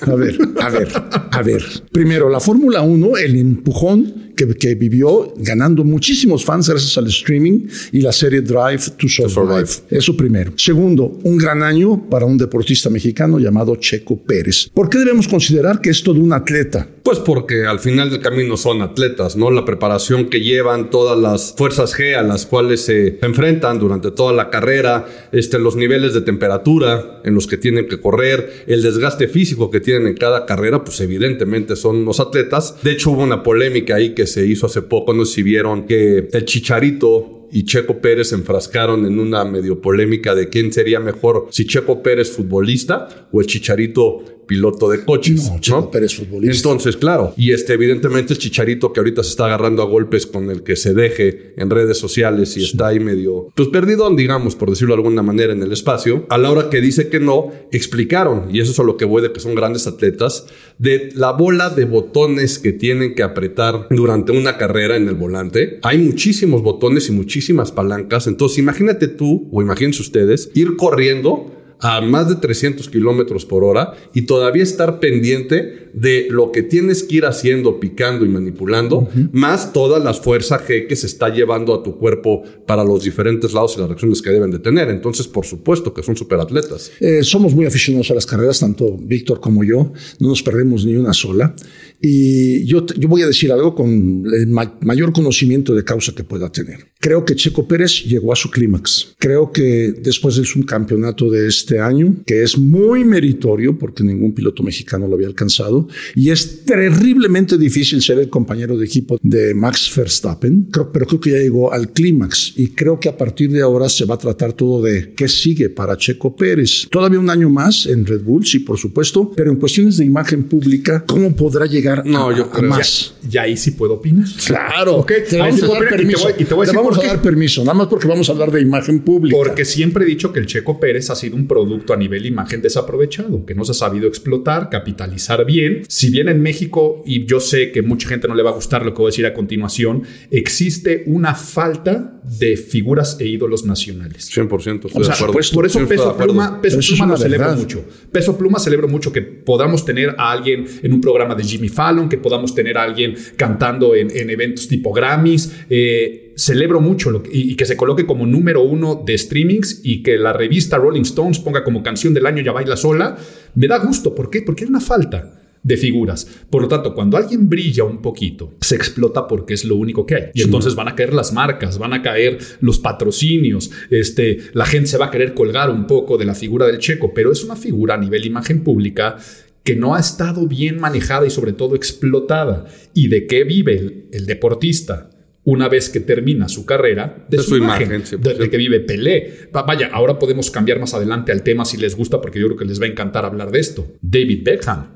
A 0.06 0.14
ver, 0.14 0.38
a 0.60 0.68
ver, 0.70 0.88
a 1.30 1.42
ver. 1.42 1.62
Primero, 1.90 2.30
la 2.30 2.40
Fórmula 2.40 2.80
1, 2.80 3.16
el 3.18 3.36
empujón 3.36 4.21
que, 4.36 4.46
que 4.54 4.74
vivió 4.74 5.34
ganando 5.38 5.84
muchísimos 5.84 6.44
fans 6.44 6.68
gracias 6.68 6.96
al 6.98 7.06
streaming 7.08 7.66
y 7.92 8.00
la 8.00 8.12
serie 8.12 8.40
Drive 8.40 8.82
to 8.96 9.08
Survive. 9.08 9.68
Eso 9.90 10.16
primero. 10.16 10.52
Segundo, 10.56 11.18
un 11.22 11.36
gran 11.36 11.62
año 11.62 12.08
para 12.08 12.26
un 12.26 12.38
deportista 12.38 12.90
mexicano 12.90 13.38
llamado 13.38 13.76
Checo 13.76 14.16
Pérez. 14.22 14.70
¿Por 14.72 14.88
qué 14.88 14.98
debemos 14.98 15.28
considerar 15.28 15.80
que 15.80 15.90
es 15.90 16.02
todo 16.02 16.20
un 16.20 16.32
atleta? 16.32 16.88
Pues 17.02 17.18
porque 17.18 17.64
al 17.66 17.80
final 17.80 18.10
del 18.10 18.20
camino 18.20 18.56
son 18.56 18.80
atletas, 18.80 19.34
¿no? 19.34 19.50
La 19.50 19.64
preparación 19.64 20.28
que 20.28 20.40
llevan 20.40 20.88
todas 20.88 21.18
las 21.18 21.52
fuerzas 21.56 21.98
G 21.98 22.14
a 22.14 22.22
las 22.22 22.46
cuales 22.46 22.82
se 22.82 23.18
enfrentan 23.22 23.80
durante 23.80 24.12
toda 24.12 24.32
la 24.32 24.50
carrera, 24.50 25.06
este, 25.32 25.58
los 25.58 25.74
niveles 25.74 26.14
de 26.14 26.20
temperatura 26.20 27.20
en 27.24 27.34
los 27.34 27.48
que 27.48 27.56
tienen 27.56 27.88
que 27.88 28.00
correr, 28.00 28.64
el 28.68 28.82
desgaste 28.82 29.26
físico 29.26 29.68
que 29.68 29.80
tienen 29.80 30.06
en 30.06 30.14
cada 30.14 30.46
carrera, 30.46 30.84
pues 30.84 31.00
evidentemente 31.00 31.74
son 31.74 32.04
los 32.04 32.20
atletas. 32.20 32.76
De 32.82 32.92
hecho, 32.92 33.10
hubo 33.10 33.24
una 33.24 33.42
polémica 33.42 33.96
ahí 33.96 34.14
que 34.14 34.28
se 34.28 34.46
hizo 34.46 34.66
hace 34.66 34.82
poco, 34.82 35.12
no 35.12 35.24
sé 35.24 35.34
si 35.34 35.42
vieron 35.42 35.86
que 35.86 36.28
el 36.32 36.44
Chicharito 36.44 37.42
y 37.52 37.64
Checo 37.64 38.00
Pérez 38.00 38.30
se 38.30 38.34
enfrascaron 38.34 39.04
en 39.04 39.18
una 39.18 39.44
medio 39.44 39.80
polémica 39.80 40.34
de 40.34 40.48
quién 40.48 40.72
sería 40.72 41.00
mejor, 41.00 41.48
si 41.50 41.66
Checo 41.66 42.02
Pérez 42.02 42.30
futbolista 42.30 43.28
o 43.30 43.40
el 43.40 43.46
Chicharito 43.46 44.24
piloto 44.46 44.90
de 44.90 45.04
coches. 45.04 45.50
No, 45.50 45.60
Checo 45.60 45.90
Pérez 45.90 46.14
futbolista. 46.14 46.56
Entonces, 46.56 46.96
claro, 46.96 47.34
y 47.36 47.52
este 47.52 47.74
evidentemente 47.74 48.32
el 48.32 48.38
Chicharito 48.38 48.92
que 48.92 49.00
ahorita 49.00 49.22
se 49.22 49.30
está 49.30 49.46
agarrando 49.46 49.82
a 49.82 49.86
golpes 49.86 50.26
con 50.26 50.50
el 50.50 50.62
que 50.62 50.76
se 50.76 50.94
deje 50.94 51.54
en 51.56 51.70
redes 51.70 51.98
sociales 51.98 52.56
y 52.56 52.64
está 52.64 52.88
ahí 52.88 53.00
medio, 53.00 53.48
pues 53.54 53.68
perdidón, 53.68 54.16
digamos, 54.16 54.56
por 54.56 54.70
decirlo 54.70 54.94
de 54.94 55.00
alguna 55.00 55.22
manera 55.22 55.52
en 55.52 55.62
el 55.62 55.72
espacio, 55.72 56.26
a 56.28 56.38
la 56.38 56.50
hora 56.50 56.70
que 56.70 56.80
dice 56.80 57.08
que 57.08 57.20
no, 57.20 57.50
explicaron, 57.70 58.54
y 58.54 58.60
eso 58.60 58.72
es 58.72 58.78
a 58.78 58.82
lo 58.82 58.96
que 58.96 59.04
voy 59.04 59.22
de 59.22 59.32
que 59.32 59.40
son 59.40 59.54
grandes 59.54 59.86
atletas, 59.86 60.46
de 60.78 61.10
la 61.14 61.32
bola 61.32 61.70
de 61.70 61.84
botones 61.84 62.58
que 62.58 62.72
tienen 62.72 63.14
que 63.14 63.22
apretar 63.22 63.86
durante 63.90 64.32
una 64.32 64.58
carrera 64.58 64.96
en 64.96 65.08
el 65.08 65.14
volante. 65.14 65.78
Hay 65.82 65.98
muchísimos 65.98 66.62
botones 66.62 67.08
y 67.08 67.12
muchísimas 67.12 67.72
palancas, 67.72 68.26
entonces 68.26 68.58
imagínate 68.58 69.08
tú, 69.08 69.48
o 69.52 69.62
imagínense 69.62 70.02
ustedes, 70.02 70.50
ir 70.54 70.76
corriendo 70.76 71.61
a 71.82 72.00
más 72.00 72.28
de 72.28 72.36
300 72.36 72.88
kilómetros 72.88 73.44
por 73.44 73.64
hora 73.64 73.94
y 74.14 74.22
todavía 74.22 74.62
estar 74.62 75.00
pendiente 75.00 75.90
de 75.92 76.28
lo 76.30 76.52
que 76.52 76.62
tienes 76.62 77.02
que 77.02 77.16
ir 77.16 77.26
haciendo, 77.26 77.80
picando 77.80 78.24
y 78.24 78.28
manipulando, 78.28 79.08
más 79.32 79.72
toda 79.72 79.98
la 79.98 80.14
fuerza 80.14 80.64
G 80.64 80.86
que 80.86 80.96
se 80.96 81.06
está 81.06 81.28
llevando 81.28 81.74
a 81.74 81.82
tu 81.82 81.98
cuerpo 81.98 82.44
para 82.66 82.84
los 82.84 83.02
diferentes 83.02 83.52
lados 83.52 83.74
y 83.76 83.80
las 83.80 83.88
reacciones 83.88 84.22
que 84.22 84.30
deben 84.30 84.52
de 84.52 84.60
tener. 84.60 84.88
Entonces, 84.90 85.26
por 85.26 85.44
supuesto 85.44 85.92
que 85.92 86.04
son 86.04 86.16
superatletas. 86.16 86.92
Eh, 87.00 87.24
somos 87.24 87.52
muy 87.52 87.66
aficionados 87.66 88.10
a 88.12 88.14
las 88.14 88.26
carreras, 88.26 88.60
tanto 88.60 88.96
Víctor 88.96 89.40
como 89.40 89.64
yo. 89.64 89.92
No 90.20 90.28
nos 90.28 90.42
perdemos 90.42 90.86
ni 90.86 90.94
una 90.94 91.12
sola. 91.12 91.54
Y 92.02 92.64
yo, 92.64 92.84
yo 92.98 93.08
voy 93.08 93.22
a 93.22 93.28
decir 93.28 93.52
algo 93.52 93.74
con 93.74 94.24
el 94.26 94.48
ma 94.48 94.76
mayor 94.82 95.12
conocimiento 95.12 95.72
de 95.74 95.84
causa 95.84 96.12
que 96.14 96.24
pueda 96.24 96.50
tener. 96.50 96.92
Creo 96.98 97.24
que 97.24 97.36
Checo 97.36 97.66
Pérez 97.66 98.04
llegó 98.04 98.32
a 98.32 98.36
su 98.36 98.50
clímax. 98.50 99.14
Creo 99.18 99.50
que 99.52 99.92
después 100.00 100.36
del 100.36 100.46
subcampeonato 100.46 101.30
de 101.30 101.48
este 101.48 101.80
año, 101.80 102.16
que 102.26 102.42
es 102.42 102.58
muy 102.58 103.04
meritorio 103.04 103.78
porque 103.78 104.02
ningún 104.02 104.32
piloto 104.32 104.62
mexicano 104.62 105.06
lo 105.06 105.14
había 105.14 105.28
alcanzado, 105.28 105.88
y 106.14 106.30
es 106.30 106.64
terriblemente 106.64 107.56
difícil 107.58 108.02
ser 108.02 108.18
el 108.18 108.28
compañero 108.28 108.76
de 108.76 108.86
equipo 108.86 109.18
de 109.22 109.54
Max 109.54 109.90
Verstappen, 109.94 110.68
creo, 110.70 110.92
pero 110.92 111.06
creo 111.06 111.20
que 111.20 111.30
ya 111.30 111.38
llegó 111.38 111.72
al 111.72 111.92
clímax 111.92 112.54
y 112.56 112.68
creo 112.68 112.98
que 112.98 113.08
a 113.08 113.16
partir 113.16 113.50
de 113.50 113.62
ahora 113.62 113.88
se 113.88 114.04
va 114.04 114.14
a 114.16 114.18
tratar 114.18 114.52
todo 114.52 114.82
de 114.82 115.12
qué 115.14 115.28
sigue 115.28 115.70
para 115.70 115.96
Checo 115.96 116.34
Pérez. 116.34 116.86
Todavía 116.90 117.18
un 117.18 117.30
año 117.30 117.48
más 117.48 117.86
en 117.86 118.06
Red 118.06 118.22
Bull, 118.22 118.46
sí, 118.46 118.60
por 118.60 118.78
supuesto, 118.78 119.32
pero 119.36 119.50
en 119.50 119.58
cuestiones 119.58 119.96
de 119.96 120.04
imagen 120.04 120.44
pública, 120.44 121.04
¿cómo 121.06 121.34
podrá 121.34 121.66
llegar 121.66 121.91
No, 122.04 122.30
a, 122.30 122.36
yo 122.36 122.44
a 122.44 122.50
creo- 122.50 122.70
más? 122.70 123.14
Y 123.30 123.36
ahí 123.38 123.56
sí 123.56 123.72
puedo 123.72 123.94
opinar. 123.94 124.26
Claro, 124.46 124.96
Ok, 124.96 125.12
te 125.28 125.38
vamos 125.38 125.62
a 125.62 125.66
dar 125.68 125.76
y 125.76 125.80
te 125.84 125.90
permiso. 125.96 126.22
voy- 126.24 126.32
y 126.38 126.44
te 126.44 126.54
voy 126.54 126.62
a 126.62 126.66
decir 126.66 126.76
vamos 126.80 126.98
a 126.98 127.06
dar 127.06 127.22
permiso, 127.22 127.60
nada 127.62 127.74
más 127.74 127.86
porque 127.88 128.08
vamos 128.08 128.28
a 128.28 128.32
hablar 128.32 128.50
de 128.50 128.60
imagen 128.60 129.00
pública. 129.00 129.36
Porque 129.36 129.64
siempre 129.64 130.04
he 130.04 130.06
dicho 130.06 130.32
que 130.32 130.40
el 130.40 130.46
Checo 130.46 130.78
Pérez 130.80 131.10
ha 131.10 131.14
sido 131.14 131.36
un 131.36 131.46
producto 131.46 131.92
a 131.92 131.96
nivel 131.96 132.26
imagen 132.26 132.62
desaprovechado, 132.62 133.44
que 133.44 133.54
no 133.54 133.64
se 133.64 133.72
ha 133.72 133.74
sabido 133.74 134.06
explotar, 134.08 134.70
capitalizar 134.70 135.44
bien. 135.46 135.82
Si 135.88 136.10
bien 136.10 136.28
en 136.28 136.40
México, 136.40 137.02
y 137.06 137.26
yo 137.26 137.40
sé 137.40 137.70
que 137.72 137.82
mucha 137.82 138.08
gente 138.08 138.28
no 138.28 138.34
le 138.34 138.42
va 138.42 138.50
a 138.50 138.54
gustar 138.54 138.84
lo 138.84 138.92
que 138.94 138.98
voy 138.98 139.08
a 139.08 139.12
decir 139.12 139.26
a 139.26 139.34
continuación, 139.34 140.02
existe 140.30 141.04
una 141.06 141.34
falta 141.34 142.20
de 142.38 142.56
figuras 142.56 143.16
e 143.20 143.26
ídolos 143.26 143.64
nacionales. 143.64 144.30
100% 144.34 144.86
estoy 144.86 144.90
O 144.94 144.98
de 145.00 145.04
sea, 145.04 145.14
acuerdo. 145.14 145.32
pues, 145.32 145.50
Por 145.50 145.66
eso 145.66 145.86
Peso. 145.86 146.16
Pluma, 146.16 146.60
Peso 146.60 146.76
Pero 146.76 146.80
eso 146.80 146.92
es 146.94 146.98
Pluma 146.98 147.12
lo 147.14 147.18
celebro 147.18 147.54
mucho. 147.56 147.84
Peso 148.10 148.38
Pluma 148.38 148.58
celebro 148.58 148.88
mucho 148.88 149.12
que 149.12 149.22
podamos 149.22 149.84
tener 149.84 150.14
a 150.18 150.30
alguien 150.32 150.64
en 150.82 150.92
un 150.92 151.00
programa 151.00 151.34
de 151.34 151.44
Jimmy 151.44 151.68
Fallon, 151.68 152.08
que 152.08 152.18
podamos 152.18 152.54
tener 152.54 152.78
a 152.78 152.82
alguien 152.84 153.14
cantando 153.36 153.94
en, 153.94 154.10
en 154.16 154.30
eventos 154.30 154.68
tipo 154.68 154.92
Grammys. 154.92 155.52
Eh, 155.68 156.32
celebro 156.36 156.80
mucho 156.80 157.10
lo 157.10 157.22
que- 157.22 157.30
y, 157.36 157.52
y 157.52 157.56
que 157.56 157.66
se 157.66 157.76
coloque 157.76 158.06
como 158.06 158.26
número 158.26 158.62
uno 158.62 159.02
de 159.04 159.18
streamings 159.18 159.80
y 159.84 160.02
que 160.02 160.16
la 160.16 160.32
revista 160.32 160.78
Rolling 160.78 161.02
Stones 161.02 161.38
ponga 161.40 161.62
como 161.62 161.82
canción 161.82 162.14
del 162.14 162.24
año 162.26 162.42
Ya 162.42 162.52
Baila 162.52 162.76
Sola. 162.76 163.18
Me 163.54 163.66
da 163.68 163.78
gusto. 163.78 164.14
¿Por 164.14 164.30
qué? 164.30 164.40
Porque 164.42 164.64
hay 164.64 164.70
una 164.70 164.80
falta 164.80 165.41
de 165.62 165.76
figuras. 165.76 166.26
Por 166.50 166.62
lo 166.62 166.68
tanto, 166.68 166.94
cuando 166.94 167.16
alguien 167.16 167.48
brilla 167.48 167.84
un 167.84 168.02
poquito, 168.02 168.54
se 168.60 168.74
explota 168.74 169.26
porque 169.28 169.54
es 169.54 169.64
lo 169.64 169.76
único 169.76 170.06
que 170.06 170.14
hay. 170.14 170.24
Y 170.34 170.42
entonces 170.42 170.74
van 170.74 170.88
a 170.88 170.94
caer 170.94 171.14
las 171.14 171.32
marcas, 171.32 171.78
van 171.78 171.92
a 171.92 172.02
caer 172.02 172.38
los 172.60 172.78
patrocinios, 172.78 173.70
este, 173.90 174.38
la 174.52 174.66
gente 174.66 174.88
se 174.88 174.98
va 174.98 175.06
a 175.06 175.10
querer 175.10 175.34
colgar 175.34 175.70
un 175.70 175.86
poco 175.86 176.18
de 176.18 176.24
la 176.24 176.34
figura 176.34 176.66
del 176.66 176.78
checo, 176.78 177.12
pero 177.14 177.32
es 177.32 177.44
una 177.44 177.56
figura 177.56 177.94
a 177.94 177.98
nivel 177.98 178.26
imagen 178.26 178.64
pública 178.64 179.16
que 179.62 179.76
no 179.76 179.94
ha 179.94 180.00
estado 180.00 180.48
bien 180.48 180.80
manejada 180.80 181.26
y 181.26 181.30
sobre 181.30 181.52
todo 181.52 181.76
explotada. 181.76 182.66
¿Y 182.94 183.08
de 183.08 183.26
qué 183.28 183.44
vive 183.44 183.78
el, 183.78 184.08
el 184.12 184.26
deportista? 184.26 185.10
Una 185.44 185.68
vez 185.68 185.90
que 185.90 185.98
termina 185.98 186.48
su 186.48 186.64
carrera, 186.64 187.26
de, 187.28 187.36
De 187.38 187.42
su, 187.42 187.50
su 187.50 187.56
imagen, 187.56 187.88
imagen, 187.88 188.06
sí, 188.06 188.16
de, 188.16 188.34
de 188.34 188.48
que 188.48 188.56
vive 188.56 188.78
Pelé. 188.78 189.48
Va- 189.54 189.62
Vaya, 189.64 189.90
ahora 189.92 190.16
podemos 190.16 190.50
cambiar 190.52 190.78
más 190.78 190.94
adelante 190.94 191.32
al 191.32 191.42
tema 191.42 191.64
si 191.64 191.76
les 191.78 191.96
gusta, 191.96 192.20
porque 192.20 192.38
yo 192.38 192.46
creo 192.46 192.58
que 192.58 192.64
les 192.64 192.80
va 192.80 192.84
a 192.86 192.88
encantar 192.88 193.24
hablar 193.24 193.50
de 193.50 193.58
esto. 193.58 193.86
David 194.00 194.42
Beckham. 194.44 194.86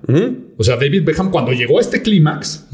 O 0.56 0.62
sea, 0.64 0.76
David 0.76 1.02
Beckham, 1.04 1.30
cuando 1.32 1.52
llegó 1.52 1.78
a 1.78 1.80
este 1.80 2.00
clímax, 2.00 2.66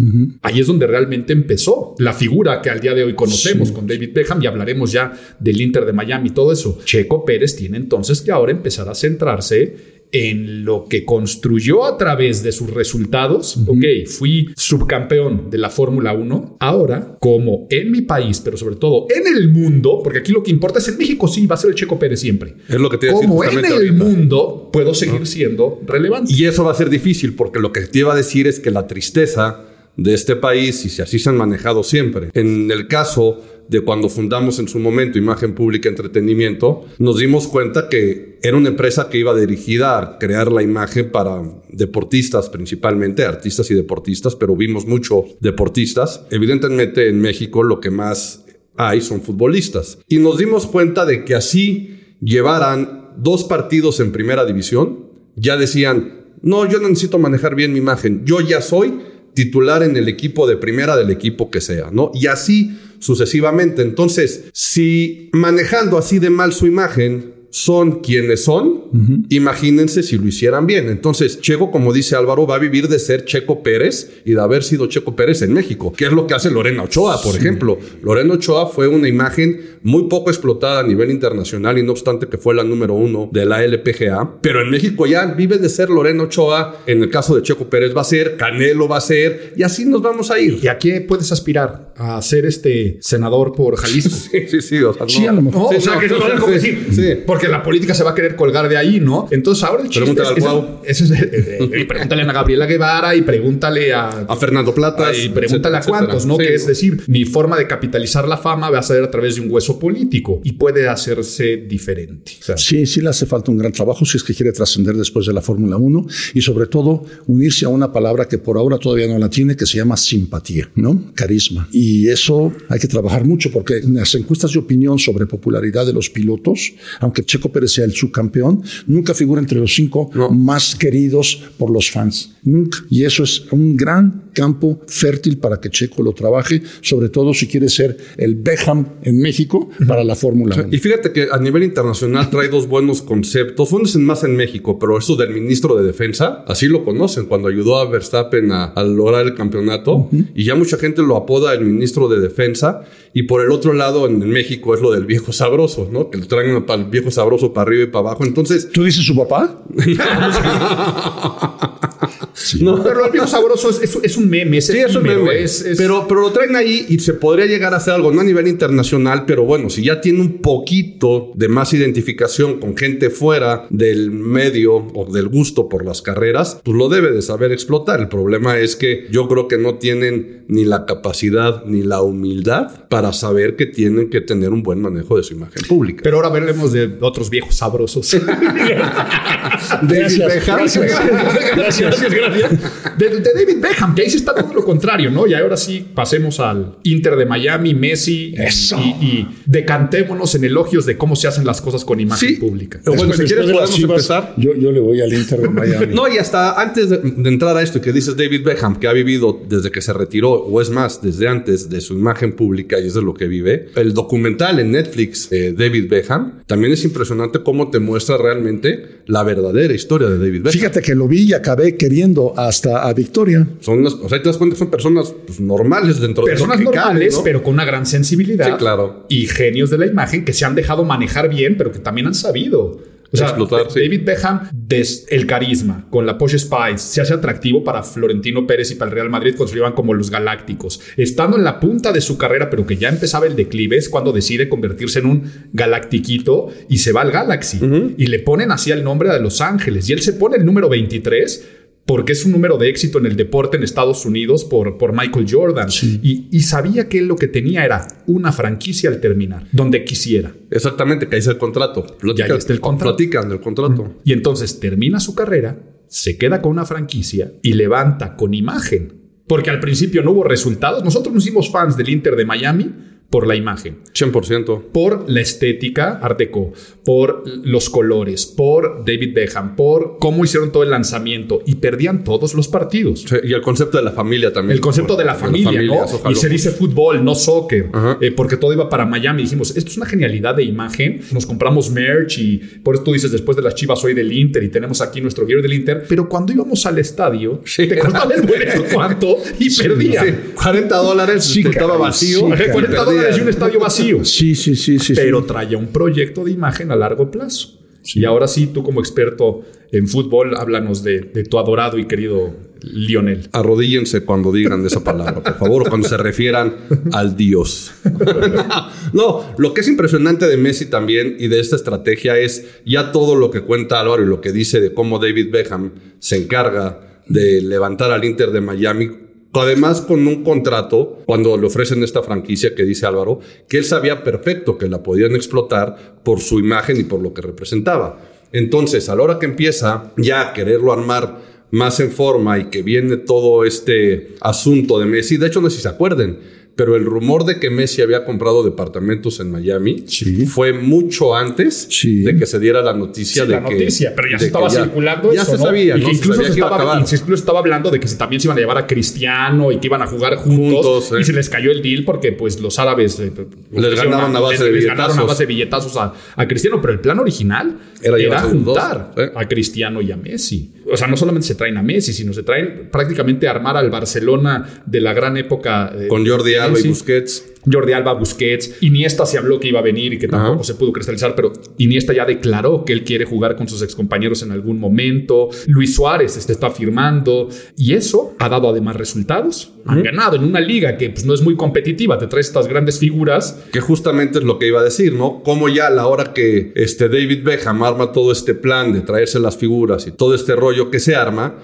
ahí 0.43 0.61
es 0.61 0.67
donde 0.67 0.87
realmente 0.87 1.33
empezó 1.33 1.95
la 1.99 2.13
figura 2.13 2.61
que 2.61 2.69
al 2.71 2.79
día 2.81 2.93
de 2.95 3.05
hoy 3.05 3.15
conocemos 3.15 3.73
con 3.73 3.87
David 3.87 4.11
Beckham 4.15 4.43
y 4.43 4.47
hablaremos 4.47 4.93
ya 4.93 5.13
del 5.41 5.61
Inter 5.61 5.87
de 5.87 5.93
Miami 5.95 6.29
y 6.29 6.33
todo 6.33 6.53
eso. 6.53 6.79
Checo 6.85 7.25
Pérez 7.25 7.57
tiene 7.57 7.79
entonces 7.79 8.21
que 8.21 8.31
ahora 8.31 8.53
empezar 8.53 8.89
a 8.89 8.95
centrarse 8.95 9.92
en 10.13 10.65
lo 10.65 10.85
que 10.85 11.05
construyó 11.05 11.85
a 11.85 11.97
través 11.97 12.43
de 12.43 12.53
sus 12.53 12.71
resultados. 12.71 13.57
Ok, 13.67 14.07
fui 14.07 14.53
subcampeón 14.57 15.51
de 15.51 15.59
la 15.59 15.71
Fórmula 15.71 16.13
1. 16.13 16.59
Ahora, 16.61 17.17
como 17.19 17.67
en 17.71 17.91
mi 17.91 18.03
país, 18.03 18.41
pero 18.41 18.57
sobre 18.57 18.77
todo 18.77 19.07
en 19.09 19.35
el 19.35 19.49
mundo, 19.49 20.01
porque 20.05 20.19
aquí 20.19 20.33
lo 20.33 20.43
que 20.43 20.51
importa 20.51 20.79
es 20.79 20.89
en 20.89 20.99
México, 20.99 21.27
sí, 21.27 21.47
va 21.47 21.55
a 21.55 21.59
ser 21.59 21.71
el 21.71 21.77
Checo 21.77 21.99
Pérez 21.99 22.21
siempre. 22.21 22.55
Es 22.69 22.79
lo 22.79 22.91
que 22.91 22.99
te 22.99 23.09
a 23.09 23.13
decir 23.13 23.27
Como 23.27 23.43
en 23.43 23.59
el 23.59 23.73
ahorita. 23.73 23.93
mundo, 23.93 24.71
puedo 24.73 24.95
seguir 24.95 25.27
siendo 25.27 25.81
relevante. 25.87 26.33
Y 26.33 26.45
eso 26.45 26.63
va 26.65 26.73
a 26.73 26.75
ser 26.75 26.91
difícil 26.91 27.35
porque 27.35 27.59
lo 27.59 27.73
que 27.73 27.81
te 27.81 28.01
iba 28.01 28.13
a 28.13 28.17
decir 28.17 28.47
es 28.47 28.61
que 28.61 28.71
la 28.71 28.87
tristeza 28.87 29.65
de 29.97 30.15
este 30.15 30.37
país, 30.37 30.85
y 30.85 30.89
si 30.89 31.03
así 31.03 31.19
se 31.19 31.29
han 31.29 31.37
manejado 31.37 31.83
siempre, 31.83 32.31
en 32.35 32.71
el 32.71 32.89
caso 32.89 33.41
de 33.73 33.81
cuando 33.81 34.11
fundamos 34.11 34.59
en 34.59 34.69
su 34.69 34.79
momento 34.79 35.19
Imagen 35.19 35.55
Pública 35.55 35.89
Entretenimiento, 35.89 36.85
nos 36.99 37.19
dimos 37.19 37.49
cuenta 37.49 37.89
que 37.89 38.39
era 38.43 38.57
una 38.57 38.69
empresa 38.69 39.09
que 39.09 39.17
iba 39.17 39.35
dirigida 39.35 39.99
a 39.99 40.19
crear 40.19 40.53
la 40.53 40.63
imagen 40.63 41.11
para 41.11 41.43
deportistas 41.71 42.51
principalmente, 42.51 43.25
artistas 43.25 43.71
y 43.71 43.75
deportistas, 43.75 44.37
pero 44.37 44.55
vimos 44.55 44.87
mucho 44.87 45.25
deportistas. 45.41 46.27
Evidentemente 46.31 47.09
en 47.09 47.21
México 47.21 47.63
lo 47.63 47.81
que 47.81 47.91
más 47.91 48.45
hay 48.77 49.01
son 49.01 49.23
futbolistas. 49.23 49.99
Y 50.07 50.19
nos 50.19 50.37
dimos 50.37 50.67
cuenta 50.67 51.07
de 51.07 51.25
que 51.25 51.35
así 51.35 51.99
llevaran 52.21 53.13
dos 53.17 53.45
partidos 53.45 54.01
en 54.01 54.13
primera 54.13 54.45
división, 54.45 55.07
ya 55.35 55.57
decían, 55.57 56.27
no, 56.43 56.69
yo 56.69 56.79
necesito 56.79 57.19
manejar 57.19 57.55
bien 57.55 57.73
mi 57.73 57.79
imagen, 57.79 58.27
yo 58.27 58.41
ya 58.43 58.61
soy 58.61 59.01
titular 59.35 59.83
en 59.83 59.97
el 59.97 60.09
equipo 60.09 60.47
de 60.47 60.57
primera 60.57 60.97
del 60.97 61.11
equipo 61.11 61.51
que 61.51 61.61
sea, 61.61 61.91
¿no? 61.91 62.11
Y 62.15 62.27
así 62.27 62.79
sucesivamente. 62.99 63.83
Entonces, 63.83 64.45
si 64.53 65.31
manejando 65.33 65.99
así 65.99 66.19
de 66.19 66.31
mal 66.31 66.53
su 66.53 66.67
imagen 66.67 67.42
son 67.53 68.01
quienes 68.01 68.45
son, 68.45 69.27
imagínense 69.29 70.03
si 70.03 70.17
lo 70.17 70.27
hicieran 70.27 70.67
bien. 70.67 70.89
Entonces, 70.89 71.39
Checo, 71.43 71.71
como 71.71 71.93
dice 71.93 72.17
Álvaro, 72.17 72.47
va 72.47 72.55
a 72.55 72.59
vivir 72.59 72.89
de 72.89 72.99
ser 72.99 73.27
Checo 73.27 73.63
Pérez 73.63 74.11
y 74.25 74.33
de 74.33 74.41
haber 74.41 74.65
sido 74.65 74.87
Checo 74.87 75.15
Pérez 75.15 75.43
en 75.43 75.53
México, 75.53 75.93
que 75.93 76.07
es 76.07 76.13
lo 76.13 76.27
que 76.27 76.33
hace 76.33 76.51
Lorena 76.51 76.85
Ochoa, 76.85 77.21
por 77.21 77.37
ejemplo. 77.37 77.79
Lorena 78.03 78.35
Ochoa 78.35 78.69
fue 78.69 78.89
una 78.89 79.07
imagen 79.07 79.61
muy 79.83 80.05
poco 80.05 80.31
explotada 80.31 80.81
a 80.81 80.83
nivel 80.83 81.11
internacional 81.11 81.77
y 81.77 81.83
no 81.83 81.93
obstante 81.93 82.27
que 82.27 82.39
fue 82.39 82.55
la 82.55 82.65
número 82.65 82.95
uno 82.95 83.29
de 83.31 83.45
la 83.45 83.63
LPGA, 83.63 84.39
pero 84.41 84.63
en 84.63 84.71
México 84.71 85.07
ya 85.07 85.27
vive 85.27 85.59
de 85.59 85.69
ser 85.69 85.91
Lorena 85.91 86.23
Ochoa, 86.23 86.83
en 86.87 87.03
el 87.03 87.11
caso 87.11 87.37
de 87.37 87.43
Checo 87.43 87.69
Pérez 87.69 87.95
va 87.95 88.01
a 88.01 88.05
ser, 88.05 88.39
Canelo 88.39 88.89
va 88.89 88.97
a 88.97 89.03
ser, 89.03 89.53
y 89.57 89.63
así 89.63 89.85
nos 89.85 90.01
vamos 90.01 90.31
a 90.31 90.41
ir. 90.41 90.59
¿Y 90.63 90.69
a 90.69 90.79
qué 90.79 91.03
puedes 91.03 91.31
aspirar? 91.33 91.93
¿A 91.97 92.23
ser 92.23 92.47
este 92.47 92.97
senador 93.03 93.53
por 93.53 93.77
Jalisco? 93.77 94.11
Sí, 94.33 94.47
sí, 94.49 94.63
sí, 94.63 94.83
o 94.83 94.95
sea, 94.95 95.03
no. 95.03 95.09
Sí, 95.09 95.27
a 95.27 95.33
lo 95.33 95.43
mejor. 95.43 95.63
No, 95.63 95.69
Sí, 95.69 95.77
o 95.77 95.81
sea, 95.81 95.95
no, 95.95 96.01
que 96.01 96.09
lo 96.09 96.61
sí, 96.61 96.79
sí, 96.91 96.95
sí. 96.95 97.15
Porque 97.43 97.53
la 97.53 97.63
política 97.63 97.95
se 97.95 98.05
va 98.05 98.11
a 98.11 98.15
querer 98.15 98.37
colgar 98.37 98.69
de 98.69 98.77
ahí, 98.77 99.01
¿no? 99.01 99.29
Entonces 99.31 99.65
ahora 99.65 99.83
el 99.83 99.89
chiste 99.89 100.01
Pregúntale 100.13 100.39
es, 100.39 100.45
al 100.47 100.79
eso 100.85 101.05
es- 101.05 101.11
eh, 101.11 101.59
eh, 101.73 101.81
y 101.81 101.85
pregúntale 101.85 102.23
a 102.23 102.25
Ana 102.25 102.33
Gabriela 102.33 102.67
Guevara 102.67 103.15
y 103.17 103.23
pregúntale 103.23 103.93
a 103.93 104.09
A 104.29 104.37
Fernando 104.37 104.75
Plata. 104.75 105.13
y 105.15 105.29
pregúntale 105.29 105.77
a 105.79 105.81
cuántos, 105.83 106.25
¿no? 106.27 106.39
que 106.39 106.55
es 106.55 106.67
decir, 106.67 107.03
mi 107.09 107.25
forma 107.25 107.57
de 107.59 107.67
capitalizar 107.67 108.29
la 108.29 108.37
fama 108.37 108.71
va 108.71 108.79
a 108.79 108.83
ser 108.83 109.03
a 109.03 109.11
través 109.11 109.35
de 109.37 109.41
un 109.43 109.51
hueso 109.51 109.79
político 109.79 110.41
y 110.45 110.53
puede 110.53 110.89
hacerse 110.89 111.57
diferente. 111.57 112.33
O 112.41 112.45
sea, 112.45 112.57
Sí, 112.57 112.87
sí 112.87 113.01
le 113.01 113.09
hace 113.09 113.27
falta 113.27 113.51
un 113.51 113.59
gran 113.59 113.73
trabajo 113.73 114.05
si 114.05 114.17
es 114.17 114.23
que 114.25 114.35
quiere 114.35 114.53
trascender 114.53 114.95
después 114.97 115.27
de 115.27 115.33
la 115.33 115.41
Fórmula 115.41 115.77
1 115.77 116.07
y 116.35 116.41
sobre 116.41 116.67
todo 116.67 117.05
unirse 117.27 117.65
a 117.65 117.69
una 117.69 117.93
palabra 117.93 118.27
que 118.29 118.39
por 118.39 118.57
ahora 118.57 118.79
todavía 118.79 119.07
no 119.09 119.19
la 119.19 119.29
tiene, 119.29 119.57
que 119.57 119.67
se 119.67 119.79
llama 119.79 119.97
simpatía, 119.97 120.71
¿no? 120.77 121.13
Carisma. 121.15 121.69
Y 121.73 122.09
eso 122.09 122.53
hay 122.69 122.79
que 122.79 122.89
trabajar 122.89 123.25
mucho 123.25 123.51
porque 123.51 123.79
en 123.79 123.95
las 123.95 124.15
encuestas 124.15 124.53
de 124.53 124.59
opinión 124.59 124.99
sobre 124.99 125.27
popularidad 125.27 125.87
de 125.87 125.93
los 125.93 126.11
pilotos, 126.11 126.73
aunque 127.01 127.23
Checo 127.33 127.51
Pérez 127.51 127.73
sea 127.73 127.87
el 127.87 127.93
subcampeón, 127.93 128.63
nunca 128.87 129.15
figura 129.15 129.41
entre 129.41 129.59
los 129.59 129.75
cinco 129.75 130.11
más 130.31 130.77
queridos 130.77 131.43
por 131.57 131.71
los 131.71 131.91
fans. 131.91 132.35
Nunca. 132.45 132.79
Y 132.91 133.05
eso 133.05 133.23
es 133.23 133.45
un 133.53 133.75
gran 133.75 134.25
campo 134.35 134.81
fértil 134.87 135.39
para 135.39 135.61
que 135.61 135.71
Checo 135.71 136.03
lo 136.03 136.13
trabaje, 136.13 136.63
sobre 136.83 137.09
todo 137.09 137.33
si 137.33 137.47
quiere 137.47 137.71
ser 137.71 137.97
el 138.19 138.35
Beckham 138.35 138.87
en 139.03 139.19
México 139.19 139.71
para 139.87 140.05
la 140.05 140.15
Fórmula 140.15 140.57
1. 140.57 140.69
Y 140.73 140.79
fíjate 140.79 141.13
que 141.13 141.29
a 141.31 141.39
nivel 141.39 141.63
internacional 141.63 142.29
trae 142.29 142.49
dos 142.49 142.67
buenos 142.67 143.01
conceptos. 143.01 143.73
Uno 143.73 143.85
es 143.85 143.97
más 143.97 144.25
en 144.25 144.37
México, 144.37 144.79
pero 144.79 144.99
eso 144.99 145.17
del 145.17 145.33
ministro 145.33 145.75
de 145.77 145.85
Defensa, 145.85 146.45
así 146.47 146.67
lo 146.67 146.85
conocen 146.85 147.27
cuando 147.27 147.49
ayudó 147.49 147.79
a 147.79 147.89
Verstappen 147.89 148.53
a, 148.53 148.65
a 148.65 148.83
lograr 148.83 149.25
el 149.27 149.35
campeonato. 149.35 150.11
Y 150.35 150.45
ya 150.45 150.55
mucha 150.55 150.77
gente 150.77 151.01
lo 151.03 151.17
apoda 151.17 151.55
el 151.55 151.65
ministro 151.65 152.09
de 152.09 152.21
Defensa. 152.21 152.83
Y 153.15 153.25
por 153.25 153.43
el 153.43 153.51
otro 153.51 153.75
lado, 153.75 154.07
en 154.07 154.27
México 154.29 154.75
es 154.75 154.81
lo 154.81 154.91
del 154.91 155.05
viejo 155.05 155.33
sabroso, 155.33 155.89
¿no? 155.91 156.09
Que 156.09 156.19
lo 156.19 156.27
traen 156.27 156.65
para 156.65 156.83
el 156.83 156.89
viejo 156.89 157.11
sabroso 157.11 157.53
para 157.53 157.69
arriba 157.69 157.85
y 157.85 157.87
para 157.89 158.11
abajo. 158.11 158.25
Entonces, 158.25 158.71
¿Tú 158.73 158.85
dices 158.85 159.05
su 159.05 159.15
papá? 159.15 159.63
no, 162.61 162.83
pero 162.83 163.11
viejo 163.11 163.27
sabroso 163.27 163.71
es, 163.71 163.81
es- 163.83 163.99
es 164.03 164.17
un 164.17 164.29
meme, 164.29 164.59
es 164.59 164.67
Sí, 164.67 164.79
es 164.79 164.95
un 164.97 165.03
meme. 165.03 165.43
es- 165.43 165.65
Pero, 165.77 166.07
pero 166.09 166.21
lo 166.23 166.33
traen 166.33 166.57
ahí 166.57 166.87
y 166.89 166.99
se 166.99 167.15
podría 167.15 167.47
llegar 167.47 167.75
a 167.75 167.77
hacer 167.77 167.95
algo, 167.95 168.11
no 168.13 168.21
a 168.21 168.25
nivel 168.25 168.49
internacional, 168.49 169.25
pero 169.27 169.45
bueno, 169.45 169.69
si 169.71 169.83
ya 169.85 170.01
tiene 170.01 170.21
un 170.21 170.39
poquito 170.41 171.31
de 171.35 171.49
más 171.49 171.73
identificación 171.73 172.59
con 172.59 172.77
gente 172.77 173.11
fuera 173.11 173.67
del 173.71 174.11
medio 174.11 174.75
o 174.77 175.09
del 175.13 175.29
gusto 175.29 175.69
por 175.69 175.85
las 175.85 176.01
carreras, 176.03 176.61
pues 176.65 176.77
lo 176.77 176.89
debe 176.89 177.11
de 177.13 177.23
saber 177.23 177.53
explotar. 177.53 178.01
El 178.01 178.09
problema 178.09 178.59
es 178.59 178.77
que 178.77 179.07
yo 179.11 179.29
creo 179.29 179.47
que 179.49 179.59
no 179.59 179.77
tienen 179.79 180.45
ni 180.49 180.65
la 180.65 180.87
capacidad 180.87 181.65
ni 181.67 181.83
la 181.83 182.03
humildad 182.03 182.89
para 182.89 183.13
saber 183.13 183.57
que 183.57 183.67
tienen 183.67 184.09
que 184.11 184.21
tener 184.21 184.51
un 184.51 184.63
buen 184.63 184.81
manejo 184.81 185.17
de 185.17 185.23
su 185.23 185.35
imagen 185.35 185.63
pública. 185.69 186.01
Pero 186.03 186.17
ahora 186.17 186.29
veremos 186.31 186.73
de 186.73 186.91
otros 187.01 187.29
viejos 187.31 187.55
sabrosos. 187.57 188.17
Beckham. 189.83 189.83
gracias. 189.83 190.45
gracias, 190.47 191.57
gracias. 191.57 192.22
De, 192.31 193.09
de 193.09 193.21
David 193.35 193.61
Beckham, 193.61 193.95
que 193.95 194.03
ahí 194.03 194.11
sí 194.11 194.17
está 194.17 194.35
todo 194.35 194.53
lo 194.55 194.65
contrario, 194.65 195.11
¿no? 195.11 195.27
Y 195.27 195.35
ahora 195.35 195.57
sí 195.57 195.85
pasemos 195.95 196.41
al 196.41 196.77
Inter 196.85 197.17
de 197.17 197.27
Miami, 197.27 197.75
Messi. 197.75 198.35
Eso. 198.37 198.77
Y, 198.79 199.05
y 199.05 199.29
decantémonos 199.47 200.35
en 200.35 200.45
elogios 200.45 200.87
de 200.87 200.97
cómo 200.97 201.17
se 201.17 201.29
hacen 201.29 201.45
las 201.47 201.61
cosas 201.61 201.85
con 201.85 202.01
imagen 202.01 202.29
Sí. 202.29 202.35
pública. 202.37 202.81
Bueno, 202.85 203.13
si 203.15 203.25
quieres 203.25 203.47
podemos 203.51 203.71
Chivas, 203.75 203.91
empezar. 203.91 204.35
Yo, 204.37 204.55
yo 204.55 204.71
le 204.73 204.81
voy 204.81 205.01
al 205.01 205.13
Inter 205.13 205.41
de 205.41 205.49
Miami. 205.51 205.95
No, 205.95 206.09
y 206.13 206.19
hasta 206.19 206.61
antes 206.61 206.91
de, 206.91 206.99
de 206.99 207.29
entrar 207.29 207.57
a 207.57 207.63
esto 207.63 207.81
que 207.81 207.93
dices 207.93 208.17
David 208.17 208.45
Beckham, 208.45 208.77
que 208.79 208.87
ha 208.89 208.93
vivido 208.93 209.41
desde 209.49 209.71
que 209.71 209.81
se 209.81 209.93
retiró, 209.93 210.31
o 210.33 210.61
es 210.61 210.71
más, 210.71 211.01
desde 211.03 211.29
antes 211.29 211.71
de 211.71 211.81
su 211.81 211.95
imagen 211.95 212.35
pública 212.35 212.79
y 212.79 212.87
es 212.89 212.95
de 212.95 213.03
lo 213.03 213.15
que 213.15 213.27
vive, 213.27 213.69
el 213.77 213.95
documental 213.95 214.59
en 214.61 214.73
Netflix 214.73 215.31
de 215.31 215.53
David 215.53 215.89
Beckham 215.89 216.43
también 216.47 216.73
es 216.73 216.85
impresionante 216.85 217.43
cómo 217.43 217.71
te 217.71 217.79
muestra 217.79 218.17
realmente 218.17 219.03
la 219.07 219.23
verdadera 219.23 219.73
historia 219.73 220.09
de 220.09 220.19
David 220.19 220.43
Beckham. 220.43 220.53
Fíjate 220.53 220.83
que 220.83 220.95
lo 220.95 221.09
vi 221.09 221.23
y 221.23 221.33
acabé 221.33 221.77
queriendo 221.77 222.12
hasta 222.37 222.87
a 222.87 222.93
Victoria. 222.93 223.47
Son 223.61 223.79
unas, 223.79 223.95
o 223.95 224.09
sea, 224.09 224.21
te 224.21 224.29
das 224.29 224.37
cuenta 224.37 224.55
que 224.55 224.59
son 224.59 224.71
personas 224.71 225.15
pues, 225.27 225.41
normales 225.41 226.01
dentro 226.01 226.25
Personas 226.25 226.59
de 226.59 226.65
cabe, 226.65 226.77
normales, 226.77 227.15
¿no? 227.15 227.23
pero 227.23 227.43
con 227.43 227.55
una 227.55 227.65
gran 227.65 227.87
sensibilidad. 227.87 228.47
Sí, 228.47 228.53
claro. 228.59 229.07
Y 229.09 229.27
genios 229.27 229.71
de 229.71 229.79
la 229.79 229.87
imagen 229.87 230.25
que 230.25 230.33
se 230.33 230.45
han 230.45 230.55
dejado 230.55 230.85
manejar 230.85 231.29
bien, 231.29 231.57
pero 231.57 231.73
que 231.73 231.79
también 231.79 232.07
han 232.07 232.15
sabido. 232.15 232.81
O 233.13 233.17
sea, 233.17 233.27
Explotar, 233.27 233.71
sí. 233.71 233.81
David 233.81 234.05
Beckham, 234.05 234.49
des 234.53 235.07
el 235.11 235.27
carisma, 235.27 235.87
con 235.91 236.07
la 236.07 236.17
Porsche 236.17 236.39
Spice, 236.39 236.79
se 236.79 237.03
hace 237.03 237.13
atractivo 237.13 237.63
para 237.63 237.83
Florentino 237.83 238.47
Pérez 238.47 238.71
y 238.71 238.77
para 238.77 238.91
el 238.91 238.95
Real 238.95 239.11
Madrid 239.11 239.35
cuando 239.37 239.51
se 239.51 239.57
llevan 239.57 239.75
como 239.75 239.93
los 239.93 240.11
galácticos. 240.11 240.81
Estando 240.97 241.37
en 241.37 241.45
la 241.45 241.61
punta 241.61 241.93
de 241.93 242.01
su 242.01 242.17
carrera, 242.17 242.49
pero 242.49 242.67
que 242.67 242.79
ya 242.79 242.89
empezaba 242.89 243.27
el 243.27 243.37
declive, 243.37 243.77
es 243.77 243.91
cuando 243.91 244.13
decide 244.13 244.49
convertirse 244.49 245.01
en 245.01 245.07
un 245.07 245.31
galactiquito 245.53 246.49
y 246.71 246.79
se 246.79 246.93
va 246.93 247.03
al 247.03 247.11
Galaxy. 247.11 247.61
Y 247.99 248.07
le 248.07 248.19
ponen 248.21 248.51
así 248.51 248.71
el 248.71 248.83
nombre 248.83 249.11
de 249.11 249.21
Los 249.21 249.43
Ángeles. 249.43 249.91
Y 249.91 249.93
él 249.93 250.01
se 250.01 250.15
pone 250.15 250.37
el 250.37 250.47
número 250.47 250.71
23 250.71 251.49
porque 251.87 252.13
es 252.13 252.25
un 252.25 252.33
número 252.33 252.59
de 252.59 252.69
éxito 252.69 252.99
en 252.99 253.07
el 253.07 253.17
deporte 253.17 253.57
en 253.57 253.63
Estados 253.63 254.07
Unidos 254.07 254.45
por, 254.45 254.79
por 254.79 254.93
Michael 254.93 255.27
Jordan. 255.29 255.69
Y, 256.03 256.29
y 256.31 256.41
sabía 256.41 256.89
que 256.89 256.99
él 256.99 257.07
lo 257.07 257.17
que 257.17 257.29
tenía 257.29 257.65
era 257.65 257.87
una 258.07 258.33
franquicia 258.33 258.89
al 258.89 259.01
terminar, 259.01 259.47
donde 259.53 259.85
quisiera. 259.85 260.33
Exactamente, 260.51 261.09
que 261.09 261.17
ahí 261.17 261.21
está 261.21 261.33
el 261.33 261.39
contrato. 261.39 261.85
Ya 262.15 262.27
ahí 262.27 262.33
está 262.33 262.53
el 262.53 262.61
contrato. 262.61 262.97
Platican 262.97 263.29
del 263.29 263.41
contrato. 263.41 264.01
Y 264.05 264.13
entonces 264.13 264.61
termina 264.61 265.01
su 265.01 265.15
carrera, 265.15 265.59
se 265.89 266.17
queda 266.17 266.41
con 266.41 266.53
una 266.53 266.65
franquicia 266.65 267.33
y 267.43 267.55
levanta 267.55 268.17
con 268.17 268.33
imagen. 268.35 269.01
Porque 269.27 269.51
al 269.51 269.61
principio 269.61 270.03
no 270.03 270.13
hubo 270.13 270.25
resultados. 270.25 270.85
Nosotros 270.85 271.15
nos 271.15 271.25
hicimos 271.25 271.51
fans 271.51 271.77
del 271.77 271.89
Inter 271.89 272.17
de 272.17 272.25
Miami 272.25 272.71
por 273.13 273.27
la 273.29 273.37
imagen. 273.37 273.77
100%. 273.95 274.63
por 274.73 275.09
la 275.09 275.21
estética 275.21 276.01
Art 276.03 276.19
Deco, 276.19 276.53
por 276.85 277.23
los 277.45 277.69
colores, 277.71 278.25
por 278.27 278.85
David 278.87 279.15
Beckham, 279.15 279.55
por 279.55 279.99
cómo 280.01 280.25
hicieron 280.25 280.51
todo 280.51 280.63
el 280.63 280.71
lanzamiento 280.71 281.43
y 281.47 281.57
perdían 281.57 282.05
todos 282.05 282.33
los 282.35 282.49
partidos. 282.49 283.05
Sí, 283.07 283.17
Y 283.23 283.35
el 283.35 283.43
concepto 283.43 283.77
de 283.77 283.85
la 283.85 283.93
familia 283.93 284.33
también. 284.33 284.57
El 284.57 284.61
concepto 284.63 284.97
de 284.97 285.05
la 285.05 285.15
familia, 285.15 285.63
¿no? 285.63 285.85
eso 285.85 285.99
jaló 285.99 286.11
Y 286.11 286.17
se 286.19 286.29
dice 286.31 286.51
fútbol, 286.51 287.05
no 287.05 287.15
soccer, 287.15 287.71
eh, 288.01 288.11
porque 288.13 288.37
todo 288.39 288.53
iba 288.55 288.69
para 288.71 288.87
Miami. 288.87 289.23
Dijimos, 289.23 289.55
esto 289.57 289.71
es 289.71 289.77
una 289.77 289.87
genialidad 289.87 290.35
de 290.35 290.45
imagen. 290.45 291.01
Nos 291.13 291.27
compramos 291.27 291.71
merch 291.71 292.19
y 292.19 292.39
por 292.39 292.75
eso 292.75 292.83
tú 292.85 292.93
dices, 292.95 293.13
después 293.13 293.37
de 293.37 293.43
las 293.43 293.55
chivas 293.55 293.79
soy 293.81 293.93
del 293.95 294.11
Inter 294.13 294.43
y 294.43 294.49
tenemos 294.49 294.81
aquí 294.81 295.03
nuestro 295.03 295.27
gear 295.27 295.43
del 295.43 295.53
Inter. 295.53 295.85
Pero 295.87 296.09
cuando 296.09 296.33
íbamos 296.33 296.65
al 296.65 296.79
estadio, 296.79 297.43
Sí, 297.45 297.67
te 297.69 297.79
costaban 297.79 298.11
el 298.19 298.27
boleto 298.27 298.65
cuánto 298.73 299.19
y 299.39 299.55
perdía. 299.55 300.03
Sí, 300.03 300.13
40 300.35 300.77
dólares 300.79 301.37
estaba 301.37 301.77
vacío. 301.77 302.19
sí, 302.21 302.25
Ajá, 302.27 302.37
caray. 302.37 302.53
40 302.53 302.69
Perdía. 302.69 302.85
dólares 302.85 303.02
y 303.17 303.21
un 303.21 303.29
estadio 303.29 303.61
vacío 303.61 304.05
Sí, 304.05 304.35
sí, 304.35 304.55
sí, 304.57 304.79
sí. 304.79 304.95
pero 304.95 305.21
sí. 305.21 305.27
traía 305.27 305.59
un 305.59 305.69
proyecto 305.69 306.25
de 306.25 306.33
imagen 306.33 306.71
a 306.71 306.77
largo 306.77 307.11
plazo. 307.11 307.59
Y 307.95 308.05
ahora 308.05 308.29
sí, 308.29 308.47
tú 308.47 308.63
como 308.63 308.81
experto 308.81 309.43
en 309.73 309.89
fútbol, 309.89 310.37
háblanos 310.37 310.85
de, 310.85 311.01
de 311.01 311.25
tu 311.25 311.39
adorado 311.39 311.79
y 311.79 311.87
querido 311.87 312.33
Lionel. 312.63 313.29
Arrodíllense 313.33 314.05
cuando 314.05 314.31
digan 314.33 314.65
esa 314.65 314.85
palabra, 314.85 315.23
por 315.23 315.37
favor, 315.37 315.63
o 315.63 315.65
cuando 315.69 315.89
se 315.89 315.97
refieran 315.97 316.55
al 316.93 317.17
Dios. 317.17 317.73
no, 318.93 319.25
lo 319.37 319.55
que 319.55 319.63
es 319.63 319.69
impresionante 319.69 320.27
de 320.27 320.37
Messi 320.37 320.67
también 320.67 321.17
y 321.19 321.29
de 321.29 321.41
esta 321.41 321.57
estrategia 321.57 322.19
es 322.19 322.47
ya 322.65 322.93
todo 322.93 323.17
lo 323.17 323.31
que 323.31 323.41
cuenta 323.41 323.81
Álvaro 323.81 324.03
y 324.03 324.07
lo 324.07 324.21
que 324.21 324.33
dice 324.33 324.61
de 324.61 324.73
cómo 324.73 324.99
David 324.99 325.31
Beckham 325.33 325.73
se 325.99 326.17
encarga 326.17 327.03
de 327.09 327.43
levantar 327.43 327.91
al 327.91 328.05
Inter 328.05 328.31
de 328.31 328.41
Miami. 328.41 328.91
Además, 329.35 329.81
con 329.81 330.07
un 330.07 330.23
contrato, 330.23 330.99
cuando 331.07 331.37
le 331.39 331.47
ofrecen 331.47 331.83
esta 331.83 332.03
franquicia 332.03 332.55
que 332.55 332.65
dice 332.65 332.87
Álvaro, 332.87 333.21
que 333.49 333.59
él 333.59 333.65
sabía 333.65 334.05
perfecto 334.05 334.59
que 334.59 334.69
la 334.69 334.83
podían 334.83 335.15
explotar 335.15 336.01
por 336.03 336.21
su 336.21 336.39
imagen 336.39 336.79
y 336.79 336.85
por 336.85 337.01
lo 337.01 337.15
que 337.15 337.23
representaba. 337.23 337.99
Entonces, 338.33 338.89
a 338.89 338.95
la 338.95 339.03
hora 339.03 339.19
que 339.19 339.27
empieza 339.27 339.93
ya 339.97 340.21
a 340.21 340.33
quererlo 340.33 340.73
armar 340.73 341.21
más 341.51 341.81
en 341.81 341.93
forma 341.93 342.39
y 342.39 342.47
que 342.47 342.63
viene 342.63 342.97
todo 342.97 343.45
este 343.45 344.15
asunto 344.21 344.79
de 344.79 344.87
Messi. 344.87 345.19
De 345.19 345.27
hecho, 345.27 345.41
no 345.41 345.51
sé 345.51 345.57
si 345.57 345.63
se 345.63 345.69
acuerden, 345.69 346.19
pero 346.55 346.77
el 346.77 346.85
rumor 346.85 347.25
de 347.25 347.41
que 347.41 347.49
Messi 347.49 347.81
había 347.81 348.05
comprado 348.05 348.43
departamentos 348.45 349.21
en 349.21 349.31
Miami 349.31 349.85
Sí. 349.87 350.27
fue 350.27 350.53
mucho 350.53 351.15
antes 351.17 351.67
Sí. 351.71 352.01
de 352.03 352.17
que 352.17 352.27
se 352.27 352.39
diera 352.39 352.61
la 352.63 352.75
noticia 352.75 353.23
Sí, 353.23 353.29
de 353.29 353.35
la 353.41 353.45
que. 353.49 353.55
noticia, 353.55 353.93
pero 353.97 354.09
ya 354.11 354.19
se 354.19 354.27
estaba 354.27 354.49
que 354.49 354.57
circulando 354.57 355.13
ya 355.15 355.23
eso, 355.23 355.33
se 355.33 355.39
¿no? 355.39 355.45
sabía, 355.45 355.77
y 355.77 355.81
¿no? 355.81 355.87
que 355.89 355.95
Se 355.95 355.99
incluso 356.01 356.15
sabía 356.17 356.29
se 356.29 356.35
que 356.35 356.39
iba 356.41 356.47
a 356.49 356.51
estaba, 356.51 356.73
acabar. 356.73 356.89
incluso 356.93 357.15
estaba 357.15 357.39
hablando 357.39 357.71
de 357.71 357.81
que 357.81 357.89
se- 357.89 357.97
también 357.97 358.21
se 358.21 358.27
iban 358.29 358.37
a 358.37 358.41
llevar 358.41 358.59
a 358.59 358.67
Cristiano 358.67 359.51
y 359.51 359.59
que 359.59 359.67
iban 359.69 359.83
a 359.83 359.87
jugar 359.87 360.17
juntos, 360.17 360.65
Juntos, 360.67 360.93
eh. 360.93 361.01
y 361.01 361.05
se 361.05 361.13
les 361.15 361.29
cayó 361.31 361.51
el 361.51 361.63
deal 361.63 361.85
porque 361.85 362.13
pues 362.13 362.39
los 362.41 362.59
árabes 362.59 363.01
eh, 363.01 363.11
Les 363.51 363.75
ganaron 363.75 364.15
a 364.15 364.21
base 364.21 364.35
les- 364.35 364.45
de 364.45 364.53
les 364.53 364.65
ganaron 364.67 364.83
a 364.85 364.89
billetazos. 364.89 365.09
base 365.09 365.23
de 365.23 365.27
billetazos 365.27 365.77
a, 365.79 365.95
a 366.17 366.29
Cristiano, 366.29 366.61
pero 366.61 366.75
el 366.75 366.81
plan 366.81 366.99
original 366.99 367.59
Era 367.83 368.21
dos, 368.23 368.31
juntar 368.31 368.93
eh. 368.99 369.11
a 369.15 369.27
Cristiano 369.27 369.81
y 369.81 369.91
a 369.91 369.97
Messi. 369.97 370.52
O 370.73 370.77
sea, 370.79 370.87
no 370.87 370.97
solamente 370.97 371.29
se 371.29 371.35
traen 371.35 371.59
a 371.59 371.63
Messi, 371.63 371.93
sino 371.93 372.15
se 372.15 372.23
traen 372.23 372.71
prácticamente 372.71 373.29
a 373.29 373.33
armar 373.33 373.59
al 373.59 373.69
Barcelona 373.69 374.63
de 374.65 374.81
la 374.81 374.95
gran 374.95 375.19
época 375.19 375.71
eh, 375.75 375.87
Con 375.87 376.07
Jordi 376.07 376.37
Alba 376.37 376.59
y. 376.59 376.67
Busquets. 376.67 377.32
Jordi 377.51 377.73
Alba, 377.73 377.95
Busquets, 377.95 378.59
Iniesta 378.61 379.05
se 379.05 379.19
habló 379.19 379.41
que 379.41 379.49
iba 379.49 379.59
a 379.59 379.63
venir 379.63 379.95
y 379.95 379.99
que 379.99 380.09
tampoco 380.09 380.45
se 380.45 380.55
pudo 380.55 380.73
cristalizar, 380.73 381.15
pero 381.15 381.33
Iniesta 381.59 381.93
ya 381.93 382.05
declaró 382.05 382.65
que 382.65 382.73
él 382.73 382.85
quiere 382.85 383.05
jugar 383.05 383.37
con 383.37 383.49
sus 383.49 383.63
excompañeros 383.63 384.23
en 384.23 384.31
algún 384.31 384.61
momento. 384.61 385.31
Luis 385.47 385.75
Suárez 385.75 386.17
este 386.17 386.33
está 386.33 386.51
firmando 386.51 387.29
y 387.57 387.75
eso 387.75 388.15
ha 388.19 388.29
dado 388.29 388.49
además 388.49 388.77
resultados. 388.77 389.53
Han 389.67 389.83
ganado 389.83 390.17
en 390.17 390.25
una 390.25 390.41
liga 390.41 390.77
que 390.77 390.91
pues, 390.91 391.05
no 391.05 391.15
es 391.15 391.23
muy 391.23 391.37
competitiva, 391.37 391.99
te 391.99 392.07
trae 392.07 392.21
estas 392.21 392.49
grandes 392.49 392.79
figuras. 392.79 393.41
Que 393.53 393.61
justamente 393.61 394.19
es 394.19 394.25
lo 394.25 394.39
que 394.39 394.49
iba 394.49 394.61
a 394.61 394.65
decir, 394.65 394.93
¿no? 394.93 395.23
Como 395.23 395.49
ya 395.49 395.67
a 395.67 395.71
la 395.71 395.87
hora 395.87 396.13
que 396.13 396.53
este 396.55 396.89
David 396.89 397.25
Beckham 397.25 397.63
arma 397.63 397.93
todo 397.93 398.13
este 398.13 398.35
plan 398.35 398.73
de 398.73 398.81
traerse 398.81 399.19
las 399.19 399.37
figuras 399.37 399.87
y 399.87 399.93
todo 399.93 400.15
este 400.15 400.37
rollo 400.37 400.71
que 400.71 400.81
se 400.81 400.95
arma, 400.95 401.39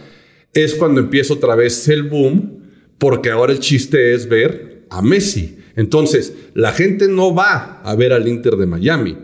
es 0.53 0.75
cuando 0.75 1.01
empieza 1.01 1.35
otra 1.35 1.55
vez 1.55 1.89
el 1.89 2.05
boom, 2.05 2.63
porque 2.99 3.31
ahora 3.31 3.53
el 3.53 3.61
chiste 3.61 4.15
es 4.15 4.29
ver 4.29 4.87
a 4.91 5.03
Messi. 5.03 5.58
Entonces, 5.79 6.35
la 6.55 6.73
gente 6.73 7.07
no 7.07 7.33
va 7.33 7.81
a 7.85 7.95
ver 7.95 8.12
al 8.12 8.27
Inter 8.27 8.57
de 8.57 8.67
Miami, 8.67 9.17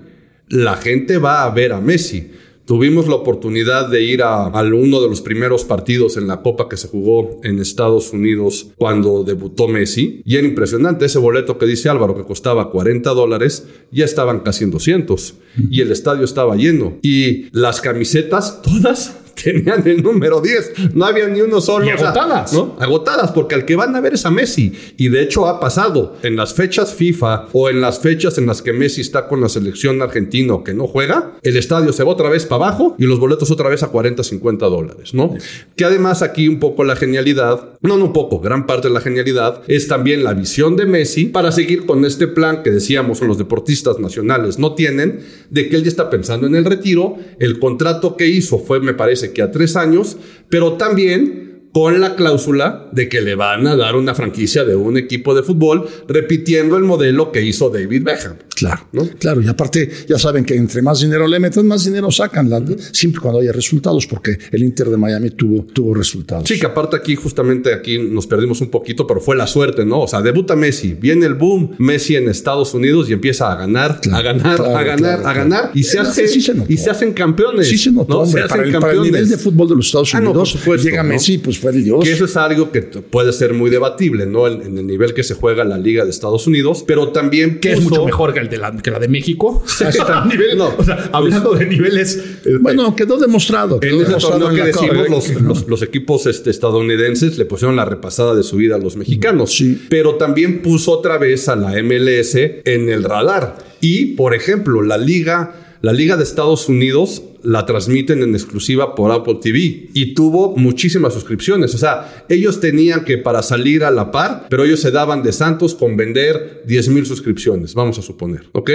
la 0.49 0.77
gente 0.77 1.19
va 1.19 1.43
a 1.43 1.51
ver 1.51 1.73
a 1.73 1.81
Messi. 1.81 2.31
Tuvimos 2.65 3.09
la 3.09 3.17
oportunidad 3.17 3.89
de 3.89 4.05
ir 4.05 4.23
a, 4.23 4.47
uno 4.47 5.03
de 5.03 5.09
los 5.09 5.21
primeros 5.21 5.65
partidos 5.65 6.17
en 6.17 6.29
la 6.29 6.43
Copa 6.43 6.69
que 6.69 6.77
se 6.77 6.87
jugó 6.87 7.41
en 7.43 7.59
Estados 7.59 8.13
Unidos 8.13 8.69
cuando 8.77 9.25
debutó 9.25 9.67
Messi. 9.67 10.23
Y 10.25 10.37
era 10.37 10.47
impresionante 10.47 11.07
ese 11.07 11.19
boleto 11.19 11.59
que 11.59 11.67
dice 11.67 11.89
Álvaro, 11.89 12.17
que 12.17 12.23
costaba 12.23 12.71
40 12.71 13.11
dólares, 13.11 13.67
ya 13.91 14.05
estaban 14.05 14.41
casi 14.41 14.63
en 14.63 14.71
200. 14.71 15.35
Y 15.71 15.81
el 15.81 15.91
estadio 15.91 16.25
estaba 16.25 16.55
lleno. 16.55 16.99
Y 17.03 17.49
las 17.51 17.81
camisetas, 17.81 18.63
todas 18.63 19.24
tenían 19.43 19.87
el 19.87 20.03
número 20.03 20.41
10. 20.41 20.95
No 20.95 21.07
había 21.07 21.27
ni 21.29 21.41
uno 21.41 21.61
solo. 21.61 21.87
Y 21.87 21.91
agotadas. 21.91 22.53
¿no? 22.53 22.77
Agotadas, 22.79 23.33
porque 23.33 23.55
al 23.55 23.65
que 23.65 23.77
van 23.77 23.95
a 23.97 24.01
ver 24.01 24.15
es 24.15 24.25
a 24.27 24.31
Messi. 24.31 24.73
Y 24.97 25.09
de 25.09 25.23
hecho 25.23 25.47
ha 25.47 25.61
pasado 25.61 26.17
en 26.23 26.37
las 26.37 26.55
fechas 26.55 26.95
FIFA 26.95 27.49
o 27.53 27.69
en 27.69 27.81
las 27.81 27.99
fechas 27.99 28.39
en 28.39 28.47
las 28.47 28.63
que 28.63 28.73
Messi 28.73 29.01
está 29.01 29.29
con 29.29 29.41
la 29.41 29.49
selección 29.49 30.01
argentina 30.01 30.45
que 30.65 30.75
no 30.75 30.87
juega, 30.87 31.33
el 31.43 31.57
estadio 31.57 31.93
se 31.93 32.05
va 32.05 32.13
otra 32.13 32.29
vez 32.29 32.45
para 32.45 32.67
abajo 32.67 32.95
y 32.99 33.05
los 33.05 33.19
boletos 33.19 33.51
otra 33.51 33.69
vez 33.69 33.83
a 33.83 33.89
40, 33.89 34.23
50 34.23 34.67
dólares, 34.67 35.15
¿no? 35.15 35.35
Que 35.77 35.85
además 35.85 36.23
aquí 36.23 36.49
un 36.49 36.59
poco 36.59 36.85
la 36.85 36.97
genialidad, 36.97 37.79
no, 37.81 37.97
no 37.97 38.07
un 38.07 38.13
poco, 38.13 38.41
gran 38.41 38.67
parte 38.67 38.89
de 38.89 38.95
la 38.95 39.01
genialidad 39.01 39.63
es 39.67 39.89
también 39.89 40.23
la 40.25 40.35
visión 40.35 40.77
de 40.77 40.87
Messi 40.87 41.27
para 41.27 41.53
seguir 41.53 41.87
con 41.87 42.05
este 42.05 42.27
plan 42.29 42.63
que 42.63 42.71
decíamos 42.71 43.23
los 43.27 43.39
deportistas 43.39 43.99
nacionales 43.99 44.59
no 44.59 44.75
tienen, 44.75 45.21
de 45.51 45.69
que 45.69 45.77
él 45.77 45.83
ya 45.83 45.89
está 45.89 46.11
pensando 46.11 46.47
en 46.47 46.55
el 46.55 46.65
retiro. 46.65 47.17
El 47.39 47.59
contrato 47.59 48.17
que 48.17 48.27
hizo 48.27 48.59
fue, 48.59 48.81
me 48.81 48.95
parece, 48.95 49.24
que 49.33 49.43
a 49.43 49.51
tres 49.51 49.77
años, 49.77 50.17
pero 50.49 50.75
también 50.75 51.44
con 51.75 52.01
la 52.01 52.15
cláusula 52.15 52.89
de 52.93 53.09
que 53.09 53.21
le 53.21 53.35
van 53.35 53.67
a 53.67 53.75
dar 53.75 53.97
una 53.97 54.15
franquicia 54.15 54.65
de 54.65 54.77
un 54.77 54.97
equipo 54.97 55.35
de 55.35 55.43
fútbol, 55.43 55.89
repitiendo 56.07 56.77
el 56.77 56.85
modelo 56.85 57.33
que 57.33 57.43
hizo 57.43 57.69
David 57.69 58.05
Beckham. 58.05 58.37
Claro, 58.55 58.87
¿no? 58.93 59.09
Claro, 59.19 59.43
y 59.43 59.49
aparte 59.49 59.91
ya 60.09 60.17
saben 60.17 60.45
que 60.45 60.55
entre 60.55 60.81
más 60.81 61.01
dinero 61.01 61.27
le 61.27 61.41
meten, 61.41 61.67
más 61.67 61.85
dinero 61.85 62.13
sacan, 62.13 62.49
siempre 62.93 63.21
cuando 63.21 63.41
haya 63.41 63.51
resultados, 63.51 64.07
porque 64.07 64.39
el 64.53 64.63
Inter 64.63 64.89
de 64.89 64.97
Miami 64.97 65.31
tuvo, 65.31 65.65
tuvo 65.65 65.95
resultados. 65.95 66.49
Sí, 66.49 66.61
que 66.61 66.67
aparte 66.67 66.95
aquí, 66.95 67.17
justamente 67.17 67.75
aquí 67.75 67.99
nos 67.99 68.29
perdimos 68.29 68.61
un 68.61 68.71
poquito, 68.71 69.05
pero 69.05 69.21
fue 69.21 69.35
la 69.35 69.49
suerte, 69.49 69.85
¿no? 69.85 70.03
O 70.03 70.07
sea, 70.07 70.23
debuta 70.23 70.55
Messi, 70.55 70.95
viene 70.95 71.27
el 71.27 71.35
boom, 71.35 71.75
Messi 71.79 72.15
en 72.15 72.29
Estados 72.29 72.73
Unidos 72.75 73.11
y 73.11 73.15
empieza 73.15 73.51
a 73.51 73.57
ganar, 73.57 74.01
a 74.13 74.23
ganar, 74.23 74.61
a 74.61 74.83
ganar, 74.85 75.27
a 75.27 75.33
ganar, 75.33 75.71
y 75.75 75.83
se, 75.83 75.99
hace, 75.99 76.27
y 76.69 76.77
se 76.77 76.91
hacen 76.91 77.13
campeones. 77.13 77.69
Sí 77.69 77.79
se 77.79 77.91
notó, 77.91 78.25
se 78.25 78.39
hacen 78.39 78.49
para, 78.49 78.63
el, 78.63 78.71
campeones. 78.71 78.81
para, 78.81 78.93
el, 78.93 79.13
nivel 79.13 79.29
de 79.29 79.37
fútbol 79.37 79.69
de 79.69 79.75
los 79.75 79.87
Estados 79.87 80.15
Unidos, 80.15 80.55
ah, 80.55 80.61
no, 80.65 80.77
llega 80.77 81.03
Messi, 81.03 81.39
pues 81.39 81.64
que 81.73 82.13
eso 82.13 82.25
es 82.25 82.37
algo 82.37 82.71
que 82.71 82.83
puede 82.83 83.33
ser 83.33 83.55
muy 83.55 83.71
debatible, 83.71 84.27
¿no? 84.27 84.47
En, 84.47 84.79
el 84.79 84.87
nivel 84.87 85.15
que 85.15 85.23
se 85.23 85.35
juega 85.35 85.65
la 85.65 85.79
Liga 85.79 86.05
de 86.05 86.11
Estados 86.11 86.47
Unidos, 86.47 86.85
pero 86.87 87.09
también 87.09 87.61
que 87.61 87.73
es 87.73 87.83
mucho 87.83 88.05
mejor 88.05 88.33
que, 88.33 88.41
el 88.41 88.49
de 88.49 88.59
la, 88.59 88.77
que 88.77 88.91
la 88.91 88.99
de 88.99 89.09
México. 89.09 89.63
nivel, 90.29 90.59
no, 90.59 90.75
o 90.77 90.85
sea, 90.85 91.11
hablando 91.13 91.55
de 91.55 91.67
niveles. 91.67 92.17
Este, 92.17 92.59
bueno, 92.59 92.95
quedó 92.95 93.19
demostrado. 93.19 93.79
en 93.83 94.01
ese 94.01 94.15
torneo 94.15 94.51
que 94.51 94.63
decimos, 94.65 95.31
los, 95.41 95.69
los, 95.69 95.83
equipos 95.83 96.27
este, 96.27 96.51
estadounidenses 96.51 97.39
le 97.39 97.45
pusieron 97.45 97.77
la 97.77 97.85
repasada 97.85 98.35
de 98.35 98.43
su 98.43 98.57
vida 98.57 98.77
a 98.77 98.79
los 98.79 98.97
mexicanos. 98.97 99.53
Sí. 99.55 99.87
Pero 99.89 100.17
también 100.17 100.63
puso 100.63 100.93
otra 100.93 101.19
vez 101.19 101.49
a 101.49 101.57
la 101.57 101.71
MLS 101.83 102.35
en 102.35 102.89
el 102.89 103.05
radar. 103.05 103.59
Y, 103.81 104.15
por 104.15 104.35
ejemplo, 104.35 104.83
la 104.83 104.97
Liga 104.97 105.61
la 105.85 105.93
Liga 105.93 106.17
de 106.17 106.23
Estados 106.23 106.71
Unidos 106.71 107.23
la 107.45 107.67
transmiten 107.67 108.23
en 108.23 108.35
exclusiva 108.35 108.95
por 108.95 109.13
Apple 109.13 109.39
TV 109.41 109.91
y 109.93 110.15
tuvo 110.15 110.57
muchísimas 110.57 111.13
suscripciones. 111.13 111.75
O 111.75 111.79
sea, 111.79 112.25
ellos 112.29 112.59
tenían 112.59 113.05
que 113.05 113.19
para 113.19 113.43
salir 113.43 113.85
a 113.85 113.91
la 113.91 114.11
par, 114.11 114.47
pero 114.51 114.65
ellos 114.65 114.81
se 114.81 114.91
daban 114.91 115.23
de 115.23 115.33
santos 115.33 115.75
con 115.75 115.97
vender 115.97 116.63
10 116.67 116.89
mil 116.89 117.07
suscripciones, 117.07 117.75
vamos 117.75 117.99
a 117.99 118.03
suponer, 118.03 118.45
¿ok? 118.53 118.71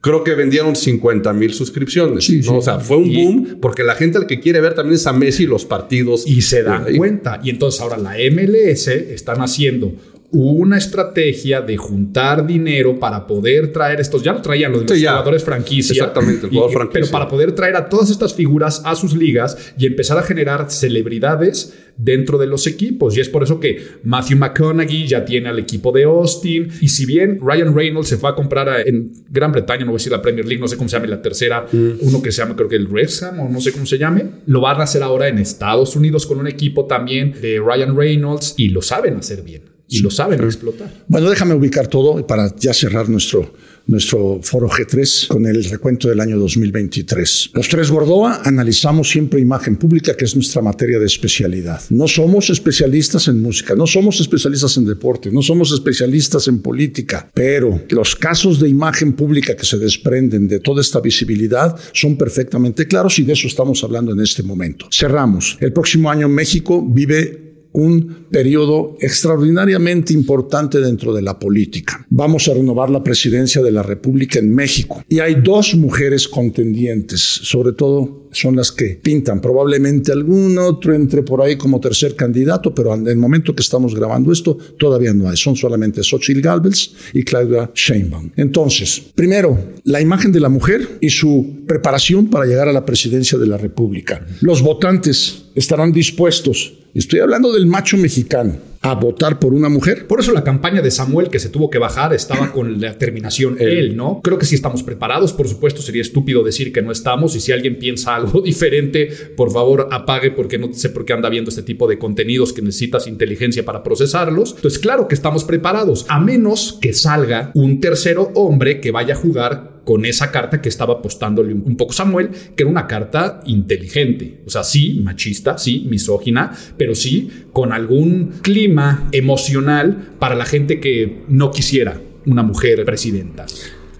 Creo 0.00 0.22
que 0.22 0.34
vendieron 0.34 0.76
50 0.76 1.32
mil 1.32 1.52
suscripciones. 1.52 2.30
O 2.48 2.62
sea, 2.62 2.78
fue 2.78 2.98
un 2.98 3.12
boom 3.12 3.58
porque 3.60 3.82
la 3.82 3.96
gente 3.96 4.18
al 4.18 4.26
que 4.26 4.38
quiere 4.38 4.60
ver 4.60 4.74
también 4.74 4.94
es 4.94 5.06
a 5.08 5.12
Messi 5.12 5.46
los 5.46 5.64
partidos. 5.64 6.24
Y 6.28 6.42
se 6.42 6.62
dan 6.62 6.84
cuenta. 6.96 7.40
Y 7.42 7.50
entonces 7.50 7.80
ahora 7.80 7.96
la 7.96 8.12
MLS 8.30 8.86
están 8.86 9.40
haciendo 9.40 9.94
una 10.32 10.76
estrategia 10.78 11.60
de 11.60 11.76
juntar 11.76 12.46
dinero 12.46 12.98
para 12.98 13.26
poder 13.26 13.72
traer 13.72 14.00
estos, 14.00 14.22
ya 14.22 14.32
lo 14.32 14.42
traían 14.42 14.72
los, 14.72 14.82
jugadores 14.82 15.44
franquicia. 15.44 15.92
Exactamente, 15.92 16.46
el 16.46 16.52
jugador 16.52 16.72
franquicia. 16.72 17.00
Pero 17.00 17.12
para 17.12 17.28
poder 17.28 17.52
traer 17.52 17.76
a 17.76 17.88
todas 17.88 18.10
estas 18.10 18.34
figuras 18.34 18.82
a 18.84 18.94
sus 18.94 19.16
ligas 19.16 19.74
y 19.78 19.86
empezar 19.86 20.18
a 20.18 20.22
generar 20.22 20.70
celebridades 20.70 21.74
dentro 21.96 22.38
de 22.38 22.46
los 22.46 22.66
equipos. 22.66 23.16
Y 23.16 23.20
es 23.20 23.28
por 23.28 23.42
eso 23.42 23.60
que 23.60 23.82
Matthew 24.02 24.38
McConaughey 24.38 25.06
ya 25.06 25.24
tiene 25.24 25.48
al 25.48 25.58
equipo 25.58 25.92
de 25.92 26.04
Austin. 26.04 26.68
Y 26.80 26.88
si 26.88 27.06
bien 27.06 27.38
Ryan 27.40 27.74
Reynolds 27.74 28.08
se 28.08 28.16
fue 28.16 28.30
a 28.30 28.34
comprar 28.34 28.86
en 28.86 29.12
Gran 29.30 29.52
Bretaña, 29.52 29.84
no 29.84 29.92
voy 29.92 29.96
a 29.96 29.98
decir 29.98 30.12
la 30.12 30.22
Premier 30.22 30.44
League, 30.44 30.60
no 30.60 30.68
sé 30.68 30.76
cómo 30.76 30.88
se 30.88 30.96
llama 30.96 31.08
la 31.08 31.22
tercera, 31.22 31.66
mm. 31.70 31.90
uno 32.00 32.22
que 32.22 32.32
se 32.32 32.42
llama 32.42 32.56
creo 32.56 32.68
que 32.68 32.76
el 32.76 32.88
Wrexham 32.88 33.40
o 33.40 33.48
no 33.48 33.60
sé 33.60 33.72
cómo 33.72 33.86
se 33.86 33.98
llame, 33.98 34.26
lo 34.46 34.60
van 34.60 34.80
a 34.80 34.84
hacer 34.84 35.02
ahora 35.02 35.28
en 35.28 35.38
Estados 35.38 35.96
Unidos 35.96 36.26
con 36.26 36.38
un 36.38 36.46
equipo 36.46 36.86
también 36.86 37.34
de 37.40 37.60
Ryan 37.60 37.96
Reynolds 37.96 38.54
y 38.56 38.68
lo 38.68 38.82
saben 38.82 39.16
hacer 39.16 39.42
bien 39.42 39.75
y 39.88 40.00
lo 40.00 40.10
saben 40.10 40.42
explotar. 40.42 41.04
Bueno, 41.06 41.30
déjame 41.30 41.54
ubicar 41.54 41.86
todo 41.86 42.26
para 42.26 42.54
ya 42.56 42.74
cerrar 42.74 43.08
nuestro, 43.08 43.54
nuestro 43.86 44.40
foro 44.42 44.68
G3 44.68 45.28
con 45.28 45.46
el 45.46 45.62
recuento 45.64 46.08
del 46.08 46.20
año 46.20 46.38
2023. 46.38 47.50
Los 47.54 47.68
tres 47.68 47.90
Gordoa 47.90 48.42
analizamos 48.44 49.08
siempre 49.08 49.40
imagen 49.40 49.76
pública, 49.76 50.16
que 50.16 50.24
es 50.24 50.34
nuestra 50.34 50.60
materia 50.60 50.98
de 50.98 51.06
especialidad. 51.06 51.80
No 51.90 52.08
somos 52.08 52.50
especialistas 52.50 53.28
en 53.28 53.40
música, 53.40 53.74
no 53.76 53.86
somos 53.86 54.20
especialistas 54.20 54.76
en 54.76 54.86
deporte, 54.86 55.30
no 55.30 55.42
somos 55.42 55.72
especialistas 55.72 56.48
en 56.48 56.60
política, 56.60 57.30
pero 57.32 57.82
los 57.90 58.16
casos 58.16 58.58
de 58.58 58.68
imagen 58.68 59.12
pública 59.12 59.54
que 59.54 59.64
se 59.64 59.78
desprenden 59.78 60.48
de 60.48 60.58
toda 60.58 60.80
esta 60.80 61.00
visibilidad 61.00 61.76
son 61.92 62.16
perfectamente 62.16 62.88
claros 62.88 63.18
y 63.20 63.22
de 63.22 63.34
eso 63.34 63.46
estamos 63.46 63.84
hablando 63.84 64.12
en 64.12 64.20
este 64.20 64.42
momento. 64.42 64.88
Cerramos. 64.90 65.56
El 65.60 65.72
próximo 65.72 66.10
año 66.10 66.28
México 66.28 66.84
vive 66.84 67.45
un 67.76 68.26
periodo 68.30 68.96
extraordinariamente 69.00 70.12
importante 70.14 70.80
dentro 70.80 71.12
de 71.12 71.22
la 71.22 71.38
política. 71.38 72.04
Vamos 72.08 72.48
a 72.48 72.54
renovar 72.54 72.88
la 72.90 73.04
presidencia 73.04 73.62
de 73.62 73.70
la 73.70 73.82
República 73.82 74.38
en 74.38 74.54
México 74.54 75.04
y 75.08 75.20
hay 75.20 75.36
dos 75.36 75.74
mujeres 75.74 76.26
contendientes, 76.26 77.20
sobre 77.20 77.72
todo 77.72 78.26
son 78.32 78.56
las 78.56 78.72
que 78.72 78.98
pintan. 79.02 79.40
Probablemente 79.40 80.12
algún 80.12 80.58
otro 80.58 80.94
entre 80.94 81.22
por 81.22 81.42
ahí 81.42 81.56
como 81.56 81.80
tercer 81.80 82.16
candidato, 82.16 82.74
pero 82.74 82.94
en 82.94 83.06
el 83.06 83.16
momento 83.16 83.54
que 83.54 83.62
estamos 83.62 83.94
grabando 83.94 84.32
esto 84.32 84.56
todavía 84.78 85.12
no 85.12 85.28
hay. 85.28 85.36
Son 85.36 85.54
solamente 85.54 86.02
Xochitl 86.02 86.40
Galvez 86.40 86.92
y 87.12 87.22
Claudia 87.22 87.70
Sheinbaum. 87.74 88.30
Entonces, 88.36 89.02
primero, 89.14 89.58
la 89.84 90.00
imagen 90.00 90.32
de 90.32 90.40
la 90.40 90.48
mujer 90.48 90.98
y 91.00 91.10
su 91.10 91.62
preparación 91.66 92.28
para 92.28 92.46
llegar 92.46 92.68
a 92.68 92.72
la 92.72 92.84
presidencia 92.84 93.38
de 93.38 93.46
la 93.46 93.58
República. 93.58 94.26
Los 94.40 94.62
votantes 94.62 95.45
estarán 95.56 95.92
dispuestos 95.92 96.74
Estoy 96.96 97.20
hablando 97.20 97.52
del 97.52 97.66
macho 97.66 97.98
mexicano 97.98 98.56
a 98.80 98.94
votar 98.94 99.38
por 99.38 99.52
una 99.52 99.68
mujer. 99.68 100.06
Por 100.06 100.18
eso 100.18 100.32
la 100.32 100.42
campaña 100.42 100.80
de 100.80 100.90
Samuel 100.90 101.28
que 101.28 101.38
se 101.38 101.50
tuvo 101.50 101.68
que 101.68 101.76
bajar 101.76 102.14
estaba 102.14 102.52
con 102.54 102.80
la 102.80 102.96
terminación 102.96 103.58
él, 103.60 103.94
¿no? 103.94 104.22
Creo 104.22 104.38
que 104.38 104.46
sí 104.46 104.54
estamos 104.54 104.82
preparados, 104.82 105.34
por 105.34 105.46
supuesto, 105.46 105.82
sería 105.82 106.00
estúpido 106.00 106.42
decir 106.42 106.72
que 106.72 106.80
no 106.80 106.90
estamos 106.90 107.36
y 107.36 107.40
si 107.40 107.52
alguien 107.52 107.78
piensa 107.78 108.16
algo 108.16 108.40
diferente, 108.44 109.10
por 109.36 109.50
favor 109.50 109.88
apague 109.92 110.30
porque 110.30 110.56
no 110.56 110.72
sé 110.72 110.88
por 110.88 111.04
qué 111.04 111.12
anda 111.12 111.28
viendo 111.28 111.50
este 111.50 111.62
tipo 111.62 111.86
de 111.86 111.98
contenidos 111.98 112.54
que 112.54 112.62
necesitas 112.62 113.06
inteligencia 113.06 113.62
para 113.62 113.82
procesarlos. 113.82 114.54
Entonces, 114.56 114.78
claro 114.78 115.06
que 115.06 115.16
estamos 115.16 115.44
preparados, 115.44 116.06
a 116.08 116.18
menos 116.18 116.78
que 116.80 116.94
salga 116.94 117.50
un 117.52 117.78
tercero 117.78 118.30
hombre 118.34 118.80
que 118.80 118.90
vaya 118.90 119.12
a 119.12 119.18
jugar 119.18 119.75
con 119.86 120.04
esa 120.04 120.32
carta 120.32 120.60
que 120.60 120.68
estaba 120.68 120.94
apostándole 120.94 121.54
un 121.54 121.76
poco 121.76 121.92
Samuel, 121.92 122.30
que 122.56 122.64
era 122.64 122.70
una 122.70 122.88
carta 122.88 123.40
inteligente. 123.46 124.40
O 124.44 124.50
sea, 124.50 124.64
sí, 124.64 125.00
machista, 125.04 125.58
sí, 125.58 125.86
misógina, 125.88 126.52
pero 126.76 126.96
sí 126.96 127.30
con 127.52 127.72
algún 127.72 128.32
clima 128.42 129.08
emocional 129.12 130.16
para 130.18 130.34
la 130.34 130.44
gente 130.44 130.80
que 130.80 131.22
no 131.28 131.52
quisiera 131.52 132.00
una 132.26 132.42
mujer 132.42 132.84
presidenta. 132.84 133.46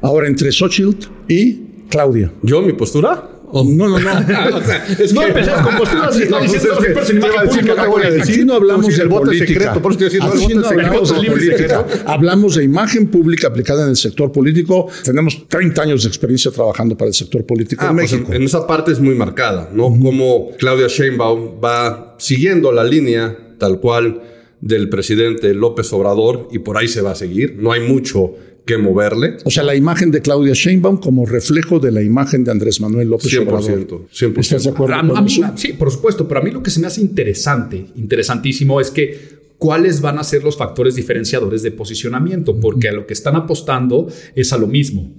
Ahora, 0.03 0.27
entre 0.27 0.51
Xochitl 0.51 1.07
y 1.29 1.61
Claudia. 1.89 2.33
¿Yo, 2.43 2.63
mi 2.63 2.73
postura? 2.73 3.31
¿O? 3.51 3.65
No, 3.65 3.89
no, 3.89 3.99
no. 3.99 4.11
o 4.57 4.61
sea, 4.63 4.85
es 4.99 5.13
No 5.13 5.21
que- 5.23 5.27
empezás 5.29 5.63
con 5.67 5.77
posturas 5.77 6.19
No, 6.29 6.39
pues 6.39 6.53
diciendo 6.53 6.79
es 6.81 6.87
que 6.87 6.93
te 6.93 6.99
a 7.39 7.43
decir, 7.45 7.65
no 7.65 7.75
te 7.75 7.87
voy 7.87 8.03
a 8.03 8.07
güey. 8.09 8.19
decir. 8.19 8.35
Aquí 8.35 8.45
no 8.45 8.55
hablamos 8.55 8.85
Pues, 8.87 8.99
de 8.99 9.07
política. 9.07 9.47
secreto, 9.47 9.83
por 9.83 9.93
eso 9.93 10.69
hablamos 10.69 11.09
de 11.23 11.29
política. 11.31 11.57
secreto. 11.57 11.87
Hablamos 12.07 12.55
de 12.57 12.65
imagen 12.65 13.07
pública 13.09 13.49
aplicada 13.49 13.85
en 13.85 13.91
el 13.91 13.97
sector 13.97 14.33
político. 14.33 14.89
Tenemos 15.05 15.47
30 15.49 15.83
años 15.83 16.03
de 16.03 16.09
experiencia 16.09 16.51
trabajando 16.51 16.97
para 16.97 17.09
el 17.09 17.15
sector 17.15 17.45
político 17.47 17.85
Ah, 17.87 17.91
en 17.91 17.97
pues 17.97 18.13
México. 18.13 18.31
en, 18.33 18.37
en 18.37 18.43
esa 18.43 18.67
parte 18.67 18.93
es 18.93 19.01
muy 19.01 19.15
marcada, 19.15 19.71
¿no? 19.73 19.85
Como 19.85 20.51
Claudia 20.59 20.89
Sheinbaum 20.89 21.61
va 21.65 22.17
siguiendo 22.19 22.73
la 22.73 22.85
línea 22.85 23.37
tal 23.59 23.81
cual 23.81 24.23
del 24.61 24.89
presidente 24.89 25.55
López 25.55 25.93
Obrador 25.93 26.49
y 26.51 26.59
por 26.61 26.77
ahí 26.79 26.89
se 26.89 27.01
va 27.03 27.13
a 27.13 27.15
seguir. 27.15 27.57
No 27.59 27.73
hay 27.73 27.81
mucho 27.83 28.33
que 28.67 28.77
moverle. 28.79 29.37
O 29.45 29.51
sea, 29.51 29.63
la 29.63 29.75
imagen 29.75 30.11
de 30.11 30.21
Claudia 30.21 30.53
Sheinbaum 30.55 30.99
como 30.99 31.25
reflejo 31.25 31.79
de 31.79 31.93
la 31.93 32.03
imagen 32.03 32.45
de 32.45 32.51
Andrés 32.51 32.81
Manuel 32.81 33.09
López 33.09 33.31
100%, 33.33 33.43
Obrador. 33.49 34.09
100%. 34.13 34.41
¿Estás 34.41 34.65
de 34.65 34.71
acuerdo 34.71 34.95
A- 34.97 35.01
con 35.07 35.17
a 35.17 35.21
mí- 35.23 35.33
eso? 35.33 35.43
sí, 35.57 35.73
por 35.73 35.91
supuesto, 35.91 36.27
pero 36.29 36.41
a 36.41 36.43
mí 36.43 36.51
lo 36.51 36.63
que 36.63 36.71
se 36.71 36.81
me 36.81 36.89
hace 36.89 37.01
interesante, 37.01 37.87
interesantísimo, 37.95 38.81
es 38.81 38.91
que 38.91 39.37
cuáles 39.59 40.01
van 40.03 40.19
a 40.19 40.25
ser 40.25 40.43
los 40.45 40.57
factores 40.57 40.97
diferenciadores 40.97 41.63
de 41.63 41.71
posicionamiento, 41.71 42.59
porque 42.61 42.89
a 42.89 42.93
lo 42.93 43.07
que 43.07 43.15
están 43.15 43.37
apostando 43.37 44.09
es 44.35 44.53
a 44.53 44.59
lo 44.59 44.67
mismo. 44.67 45.15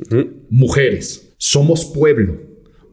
Mujeres, 0.50 1.34
somos 1.38 1.86
pueblo. 1.86 2.47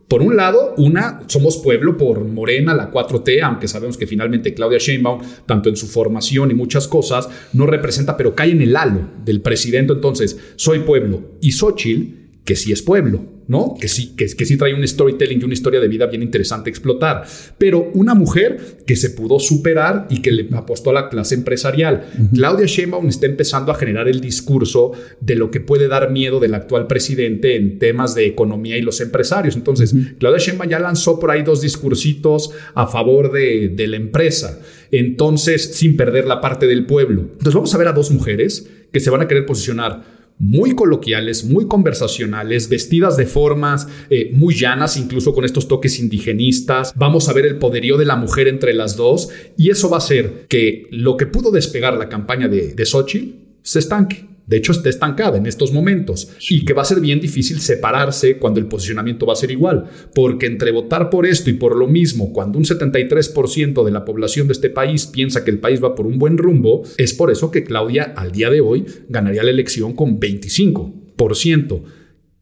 Por 0.09 0.23
un 0.23 0.37
lado, 0.37 0.75
una, 0.77 1.23
somos 1.29 1.59
pueblo 1.59 1.97
por 1.97 2.25
Morena, 2.25 2.75
la 2.75 2.91
4T, 2.91 3.43
aunque 3.43 3.69
sabemos 3.69 3.97
que 3.97 4.07
finalmente 4.07 4.53
Claudia 4.53 4.79
Sheinbaum, 4.79 5.21
tanto 5.47 5.69
en 5.69 5.77
su 5.77 5.87
formación 5.87 6.51
y 6.51 6.55
muchas 6.55 6.89
cosas, 6.89 7.29
no 7.53 7.67
representa, 7.67 8.17
pero 8.17 8.35
cae 8.35 8.51
en 8.51 8.63
el 8.63 8.77
halo 8.77 9.09
del 9.25 9.41
presidente. 9.41 9.95
Entonces, 9.95 10.39
soy 10.57 10.81
pueblo. 10.81 11.37
Y 11.41 11.53
Xochitl, 11.53 12.24
que 12.45 12.57
sí 12.57 12.73
es 12.73 12.83
pueblo, 12.83 13.25
¿no? 13.49 13.75
Que 13.81 13.89
sí, 13.89 14.15
que, 14.17 14.27
que 14.27 14.45
sí 14.45 14.59
trae 14.59 14.75
un 14.75 14.87
storytelling 14.87 15.41
y 15.41 15.45
una 15.45 15.55
historia 15.55 15.81
de 15.81 15.89
vida 15.89 16.07
bien 16.07 16.23
interesante 16.23 16.69
a 16.69 16.73
explotar. 16.73 17.25
Pero 17.57 17.91
una 17.95 18.15
mujer 18.15 18.83
que 18.87 18.97
se 18.97 19.11
pudo 19.11 19.41
superar 19.41 20.07
y 20.11 20.21
que 20.21 20.31
le 20.31 20.49
apostó 20.55 20.91
a 20.91 20.93
la 20.93 21.09
clase 21.09 21.35
empresarial. 21.37 22.05
Claudia 22.35 22.67
Sheinbaum 22.67 23.09
está 23.09 23.25
empezando 23.27 23.73
a 23.73 23.77
generar 23.77 24.09
el 24.09 24.21
discurso 24.21 24.93
de 25.21 25.37
lo 25.37 25.51
que 25.51 25.61
puede 25.61 25.89
dar 25.89 26.11
miedo 26.11 26.39
del 26.39 26.55
actual 26.55 26.87
presidente 26.87 27.57
en 27.57 27.79
temas 27.79 28.15
de 28.15 28.27
economía 28.27 28.77
y 28.77 28.83
los 28.83 29.01
empresarios. 29.01 29.57
Entonces, 29.57 29.95
Claudia 30.19 30.39
Sheinbaum 30.39 30.69
ya 30.69 30.79
lanzó 30.79 31.19
por 31.19 31.31
ahí 31.31 31.43
dos 31.43 31.63
discursitos 31.63 32.51
a 32.75 32.87
favor 32.87 33.33
de, 33.33 33.71
de 33.71 33.87
la 33.87 33.97
empresa. 33.97 34.61
Entonces, 34.91 35.77
sin 35.77 35.97
perder 35.97 36.27
la 36.27 36.43
parte 36.43 36.67
del 36.67 36.85
pueblo. 36.85 37.23
Entonces, 37.23 37.55
vamos 37.55 37.75
a 37.75 37.79
ver 37.79 37.89
a 37.89 37.93
dos 37.93 38.11
mujeres 38.11 38.69
que 38.93 39.01
se 39.01 39.11
van 39.11 39.23
a 39.23 39.29
querer 39.29 39.47
posicionar 39.47 40.14
muy 40.39 40.75
coloquiales, 40.75 41.45
muy 41.45 41.67
conversacionales, 41.67 42.69
vestidas 42.69 43.17
de 43.17 43.27
formas 43.27 43.89
eh, 44.11 44.31
muy 44.33 44.55
llanas, 44.55 44.97
incluso 44.97 45.33
con 45.35 45.45
estos 45.45 45.69
toques 45.69 45.99
indigenistas. 46.01 46.93
Vamos 46.97 47.29
a 47.29 47.33
ver 47.33 47.47
el 47.47 47.59
poderío 47.59 47.97
de 47.97 48.05
la 48.05 48.17
mujer 48.17 48.49
entre 48.49 48.75
las 48.75 48.97
dos 48.97 49.31
y 49.57 49.71
eso 49.71 49.89
va 49.89 49.97
a 49.97 49.99
hacer 49.99 50.47
que 50.49 50.87
lo 50.91 51.17
que 51.17 51.27
pudo 51.27 51.51
despegar 51.51 51.97
la 51.97 52.09
campaña 52.09 52.49
de, 52.49 52.75
de 52.75 52.87
Xochitl 52.87 53.37
se 53.63 53.79
estanque. 53.79 54.34
De 54.47 54.59
hecho, 54.59 54.73
está 54.73 54.89
estancada 54.89 55.39
en 55.39 55.47
estos 55.47 55.73
momentos 55.73 56.29
y 56.51 56.65
que 56.65 56.75
va 56.75 56.83
a 56.83 56.87
ser 56.87 57.01
bien 57.01 57.21
difícil 57.21 57.61
separarse 57.61 58.39
cuando 58.39 58.61
el 58.61 58.67
posicionamiento 58.67 59.27
va 59.27 59.33
a 59.33 59.37
ser 59.37 59.51
igual, 59.51 59.85
porque 60.15 60.47
entre 60.47 60.71
votar 60.71 61.09
por 61.11 61.27
esto 61.27 61.51
y 61.51 61.55
por 61.55 61.77
lo 61.77 61.87
mismo, 61.87 62.33
cuando 62.33 62.59
un 62.59 62.65
73% 62.65 63.85
de 63.85 63.91
la 63.91 64.05
población 64.05 64.47
de 64.47 64.53
este 64.53 64.71
país 64.71 65.07
piensa 65.07 65.45
que 65.45 65.51
el 65.51 65.61
país 65.61 65.83
va 65.83 65.95
por 65.95 66.07
un 66.07 66.19
buen 66.19 66.37
rumbo, 66.37 66.83
es 66.99 67.15
por 67.15 67.31
eso 67.31 67.51
que 67.51 67.65
Claudia 67.65 68.13
al 68.17 68.33
día 68.33 68.51
de 68.51 68.61
hoy 68.61 68.85
ganaría 69.09 69.43
la 69.43 69.51
elección 69.51 69.95
con 69.95 70.21
25%. 70.21 71.83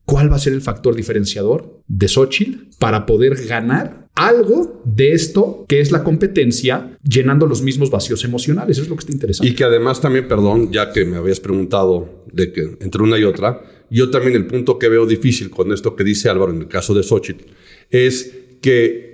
¿Cuál 0.04 0.32
va 0.32 0.36
a 0.36 0.40
ser 0.40 0.52
el 0.52 0.60
factor 0.60 0.96
diferenciador 0.96 1.80
de 1.86 2.08
Xochitl 2.08 2.70
para 2.78 3.06
poder 3.06 3.36
ganar 3.46 4.01
algo 4.14 4.82
de 4.84 5.12
esto 5.12 5.64
que 5.68 5.80
es 5.80 5.90
la 5.90 6.04
competencia 6.04 6.96
llenando 7.02 7.46
los 7.46 7.62
mismos 7.62 7.90
vacíos 7.90 8.24
emocionales? 8.24 8.76
Eso 8.76 8.82
es 8.82 8.88
lo 8.88 8.96
que 8.96 9.00
está 9.00 9.12
interesante. 9.12 9.50
Y 9.50 9.54
que 9.54 9.64
además 9.64 10.00
también, 10.00 10.28
perdón, 10.28 10.70
ya 10.70 10.92
que 10.92 11.04
me 11.04 11.16
habías 11.16 11.40
preguntado 11.40 12.24
de 12.32 12.52
que 12.52 12.76
entre 12.80 13.02
una 13.02 13.18
y 13.18 13.24
otra, 13.24 13.62
yo 13.90 14.10
también 14.10 14.34
el 14.36 14.46
punto 14.46 14.78
que 14.78 14.88
veo 14.88 15.06
difícil 15.06 15.50
con 15.50 15.72
esto 15.72 15.94
que 15.94 16.04
dice 16.04 16.28
Álvaro 16.28 16.52
en 16.52 16.62
el 16.62 16.68
caso 16.68 16.94
de 16.94 17.02
Xochitl 17.02 17.44
es 17.90 18.32
que 18.60 19.12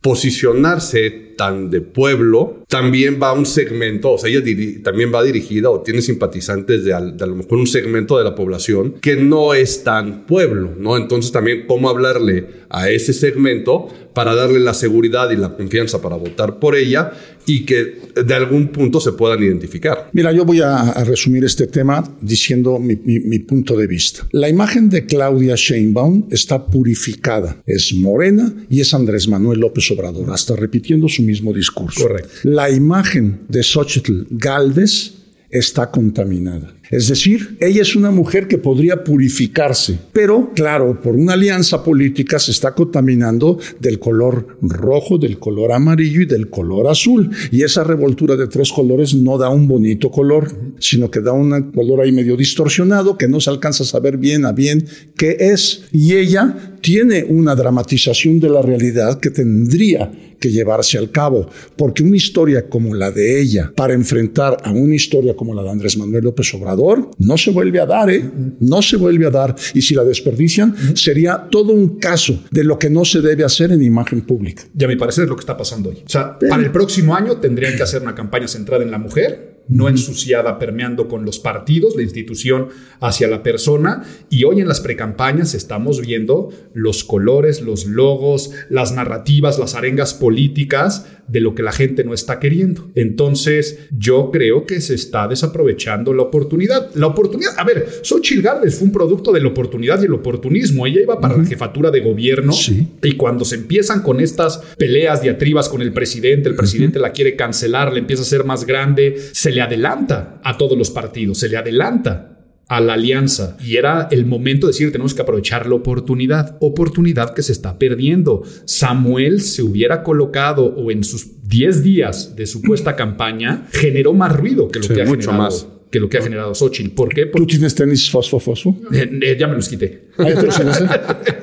posicionarse 0.00 1.29
tan 1.40 1.70
de 1.70 1.80
pueblo 1.80 2.58
también 2.68 3.18
va 3.20 3.32
un 3.32 3.46
segmento, 3.46 4.12
o 4.12 4.18
sea, 4.18 4.28
ella 4.30 4.42
también 4.84 5.10
va 5.12 5.22
dirigida 5.22 5.70
o 5.70 5.80
tiene 5.80 6.02
simpatizantes 6.02 6.84
de, 6.84 6.92
al- 6.92 7.16
de 7.16 7.24
a 7.24 7.26
lo 7.26 7.34
mejor 7.36 7.56
un 7.56 7.66
segmento 7.66 8.18
de 8.18 8.24
la 8.24 8.34
población 8.34 8.96
que 9.00 9.16
no 9.16 9.54
es 9.54 9.82
tan 9.82 10.26
pueblo, 10.26 10.74
¿no? 10.78 10.98
Entonces 10.98 11.32
también 11.32 11.64
cómo 11.66 11.88
hablarle 11.88 12.46
a 12.68 12.90
ese 12.90 13.14
segmento 13.14 13.88
para 14.14 14.34
darle 14.34 14.60
la 14.60 14.74
seguridad 14.74 15.30
y 15.30 15.36
la 15.36 15.56
confianza 15.56 16.02
para 16.02 16.16
votar 16.16 16.58
por 16.58 16.76
ella 16.76 17.12
y 17.46 17.64
que 17.64 17.98
de 18.24 18.34
algún 18.34 18.68
punto 18.68 19.00
se 19.00 19.12
puedan 19.12 19.42
identificar. 19.42 20.10
Mira, 20.12 20.30
yo 20.32 20.44
voy 20.44 20.60
a, 20.60 20.76
a 20.90 21.04
resumir 21.04 21.44
este 21.44 21.66
tema 21.66 22.04
diciendo 22.20 22.78
mi, 22.78 22.96
mi- 22.96 23.20
mi 23.20 23.38
punto 23.38 23.76
de 23.76 23.86
vista. 23.86 24.26
La 24.32 24.48
imagen 24.48 24.90
de 24.90 25.06
Claudia 25.06 25.54
Sheinbaum 25.56 26.26
está 26.30 26.66
purificada. 26.66 27.56
Es 27.66 27.94
morena 27.94 28.52
y 28.68 28.80
es 28.80 28.92
Andrés 28.94 29.26
Manuel 29.26 29.60
López 29.60 29.90
Obrador, 29.90 30.30
hasta 30.30 30.54
repitiendo 30.54 31.08
su 31.08 31.22
mismo 31.30 31.52
discurso. 31.52 32.02
Correcto. 32.02 32.30
La 32.44 32.68
imagen 32.70 33.40
de 33.48 33.62
Xochitl 33.62 34.26
Galvez 34.30 35.12
está 35.48 35.90
contaminada. 35.90 36.74
Es 36.90 37.08
decir, 37.08 37.56
ella 37.60 37.82
es 37.82 37.94
una 37.94 38.10
mujer 38.10 38.48
que 38.48 38.58
podría 38.58 39.04
purificarse, 39.04 39.98
pero 40.12 40.50
claro, 40.54 41.00
por 41.00 41.14
una 41.14 41.34
alianza 41.34 41.84
política 41.84 42.38
se 42.38 42.50
está 42.50 42.74
contaminando 42.74 43.58
del 43.78 43.98
color 43.98 44.58
rojo, 44.60 45.16
del 45.16 45.38
color 45.38 45.72
amarillo 45.72 46.22
y 46.22 46.26
del 46.26 46.50
color 46.50 46.88
azul. 46.88 47.30
Y 47.52 47.62
esa 47.62 47.84
revoltura 47.84 48.36
de 48.36 48.48
tres 48.48 48.72
colores 48.72 49.14
no 49.14 49.38
da 49.38 49.48
un 49.50 49.68
bonito 49.68 50.10
color, 50.10 50.52
sino 50.78 51.10
que 51.10 51.20
da 51.20 51.32
un 51.32 51.70
color 51.70 52.00
ahí 52.00 52.10
medio 52.10 52.36
distorsionado 52.36 53.16
que 53.16 53.28
no 53.28 53.40
se 53.40 53.50
alcanza 53.50 53.84
a 53.84 53.86
saber 53.86 54.16
bien 54.16 54.44
a 54.44 54.52
bien 54.52 54.84
qué 55.16 55.36
es. 55.38 55.84
Y 55.92 56.14
ella 56.14 56.76
tiene 56.80 57.24
una 57.24 57.54
dramatización 57.54 58.40
de 58.40 58.48
la 58.48 58.62
realidad 58.62 59.20
que 59.20 59.30
tendría 59.30 60.10
que 60.40 60.50
llevarse 60.50 60.96
al 60.98 61.10
cabo, 61.10 61.48
porque 61.76 62.02
una 62.02 62.16
historia 62.16 62.68
como 62.68 62.94
la 62.94 63.10
de 63.10 63.40
ella, 63.40 63.72
para 63.76 63.92
enfrentar 63.92 64.56
a 64.64 64.72
una 64.72 64.94
historia 64.94 65.36
como 65.36 65.54
la 65.54 65.62
de 65.62 65.70
Andrés 65.70 65.98
Manuel 65.98 66.24
López 66.24 66.52
Obrador, 66.54 66.79
no 67.18 67.36
se 67.36 67.50
vuelve 67.50 67.80
a 67.80 67.86
dar, 67.86 68.10
¿eh? 68.10 68.30
No 68.60 68.82
se 68.82 68.96
vuelve 68.96 69.26
a 69.26 69.30
dar. 69.30 69.54
Y 69.74 69.82
si 69.82 69.94
la 69.94 70.04
desperdician, 70.04 70.74
sería 70.96 71.48
todo 71.50 71.72
un 71.72 71.98
caso 71.98 72.42
de 72.50 72.64
lo 72.64 72.78
que 72.78 72.90
no 72.90 73.04
se 73.04 73.20
debe 73.20 73.44
hacer 73.44 73.72
en 73.72 73.82
imagen 73.82 74.22
pública. 74.22 74.64
Y 74.76 74.84
a 74.84 74.88
mi 74.88 74.96
parecer 74.96 75.24
es 75.24 75.30
lo 75.30 75.36
que 75.36 75.40
está 75.40 75.56
pasando 75.56 75.90
hoy. 75.90 76.02
O 76.04 76.08
sea, 76.08 76.38
para 76.38 76.62
el 76.62 76.70
próximo 76.70 77.14
año 77.14 77.36
tendrían 77.36 77.76
que 77.76 77.82
hacer 77.82 78.02
una 78.02 78.14
campaña 78.14 78.48
centrada 78.48 78.82
en 78.82 78.90
la 78.90 78.98
mujer, 78.98 79.60
no 79.68 79.88
ensuciada, 79.88 80.58
permeando 80.58 81.06
con 81.06 81.24
los 81.24 81.38
partidos, 81.38 81.94
la 81.94 82.02
institución 82.02 82.68
hacia 83.00 83.28
la 83.28 83.42
persona. 83.42 84.02
Y 84.28 84.44
hoy 84.44 84.60
en 84.60 84.68
las 84.68 84.80
precampañas 84.80 85.54
estamos 85.54 86.00
viendo 86.00 86.50
los 86.74 87.04
colores, 87.04 87.60
los 87.62 87.86
logos, 87.86 88.50
las 88.68 88.92
narrativas, 88.92 89.58
las 89.58 89.74
arengas 89.74 90.14
políticas 90.14 91.06
de 91.30 91.40
lo 91.40 91.54
que 91.54 91.62
la 91.62 91.72
gente 91.72 92.04
no 92.04 92.12
está 92.14 92.38
queriendo. 92.40 92.90
Entonces, 92.94 93.78
yo 93.96 94.30
creo 94.32 94.66
que 94.66 94.80
se 94.80 94.94
está 94.94 95.28
desaprovechando 95.28 96.12
la 96.12 96.22
oportunidad. 96.22 96.90
La 96.94 97.06
oportunidad, 97.06 97.52
a 97.58 97.64
ver, 97.64 97.86
Xochitl 98.02 98.42
Gálvez 98.42 98.76
fue 98.76 98.86
un 98.88 98.92
producto 98.92 99.32
de 99.32 99.40
la 99.40 99.48
oportunidad 99.48 100.00
y 100.02 100.06
el 100.06 100.14
oportunismo. 100.14 100.86
Ella 100.86 101.00
iba 101.02 101.20
para 101.20 101.36
la 101.36 101.44
jefatura 101.44 101.90
de 101.90 102.00
gobierno 102.00 102.52
Sí. 102.52 102.88
y 103.02 103.12
cuando 103.12 103.44
se 103.44 103.56
empiezan 103.56 104.02
con 104.02 104.20
estas 104.20 104.58
peleas, 104.76 105.22
diatribas 105.22 105.68
con 105.68 105.82
el 105.82 105.92
presidente, 105.92 106.48
el 106.48 106.56
presidente 106.56 106.98
la 106.98 107.12
quiere 107.12 107.36
cancelar, 107.36 107.92
le 107.92 108.00
empieza 108.00 108.22
a 108.22 108.26
ser 108.26 108.44
más 108.44 108.66
grande, 108.66 109.16
se 109.32 109.50
le 109.52 109.60
adelanta 109.60 110.40
a 110.42 110.56
todos 110.56 110.76
los 110.76 110.90
partidos, 110.90 111.38
se 111.38 111.48
le 111.48 111.56
adelanta 111.56 112.39
a 112.70 112.80
la 112.80 112.92
alianza. 112.94 113.56
Y 113.66 113.74
era 113.76 114.06
el 114.12 114.26
momento 114.26 114.66
de 114.68 114.72
decir, 114.72 114.92
tenemos 114.92 115.12
que 115.12 115.22
aprovechar 115.22 115.66
la 115.66 115.74
oportunidad, 115.74 116.56
oportunidad 116.60 117.34
que 117.34 117.42
se 117.42 117.50
está 117.50 117.76
perdiendo. 117.78 118.42
Samuel 118.64 119.40
se 119.40 119.62
hubiera 119.62 120.04
colocado 120.04 120.64
o 120.66 120.92
en 120.92 121.02
sus 121.02 121.26
10 121.48 121.82
días 121.82 122.36
de 122.36 122.46
supuesta 122.46 122.94
campaña, 122.94 123.66
generó 123.72 124.12
más 124.14 124.36
ruido 124.36 124.68
que 124.68 124.78
lo 124.78 124.84
Sí, 124.84 124.94
que 124.94 125.02
ha 125.02 125.04
mucho 125.04 125.30
generado. 125.32 125.42
más. 125.42 125.66
Que 125.90 125.98
lo 125.98 126.08
que 126.08 126.18
ha 126.18 126.22
generado 126.22 126.54
Xochitl. 126.54 126.90
¿Por 126.94 127.08
qué? 127.12 127.26
¿Tú 127.26 127.32
Porque 127.32 127.46
tienes 127.54 127.74
tenis 127.74 128.08
fosfo 128.08 128.38
fosfo? 128.38 128.76
eh, 128.92 129.10
eh, 129.22 129.36
ya 129.36 129.48
me 129.48 129.56
los 129.56 129.68
quité. 129.68 130.10
Ah, 130.18 130.28
¿ya 130.28 130.36
te 130.38 130.46
los 130.46 130.54
tienes, 130.54 130.80
eh? 130.80 130.86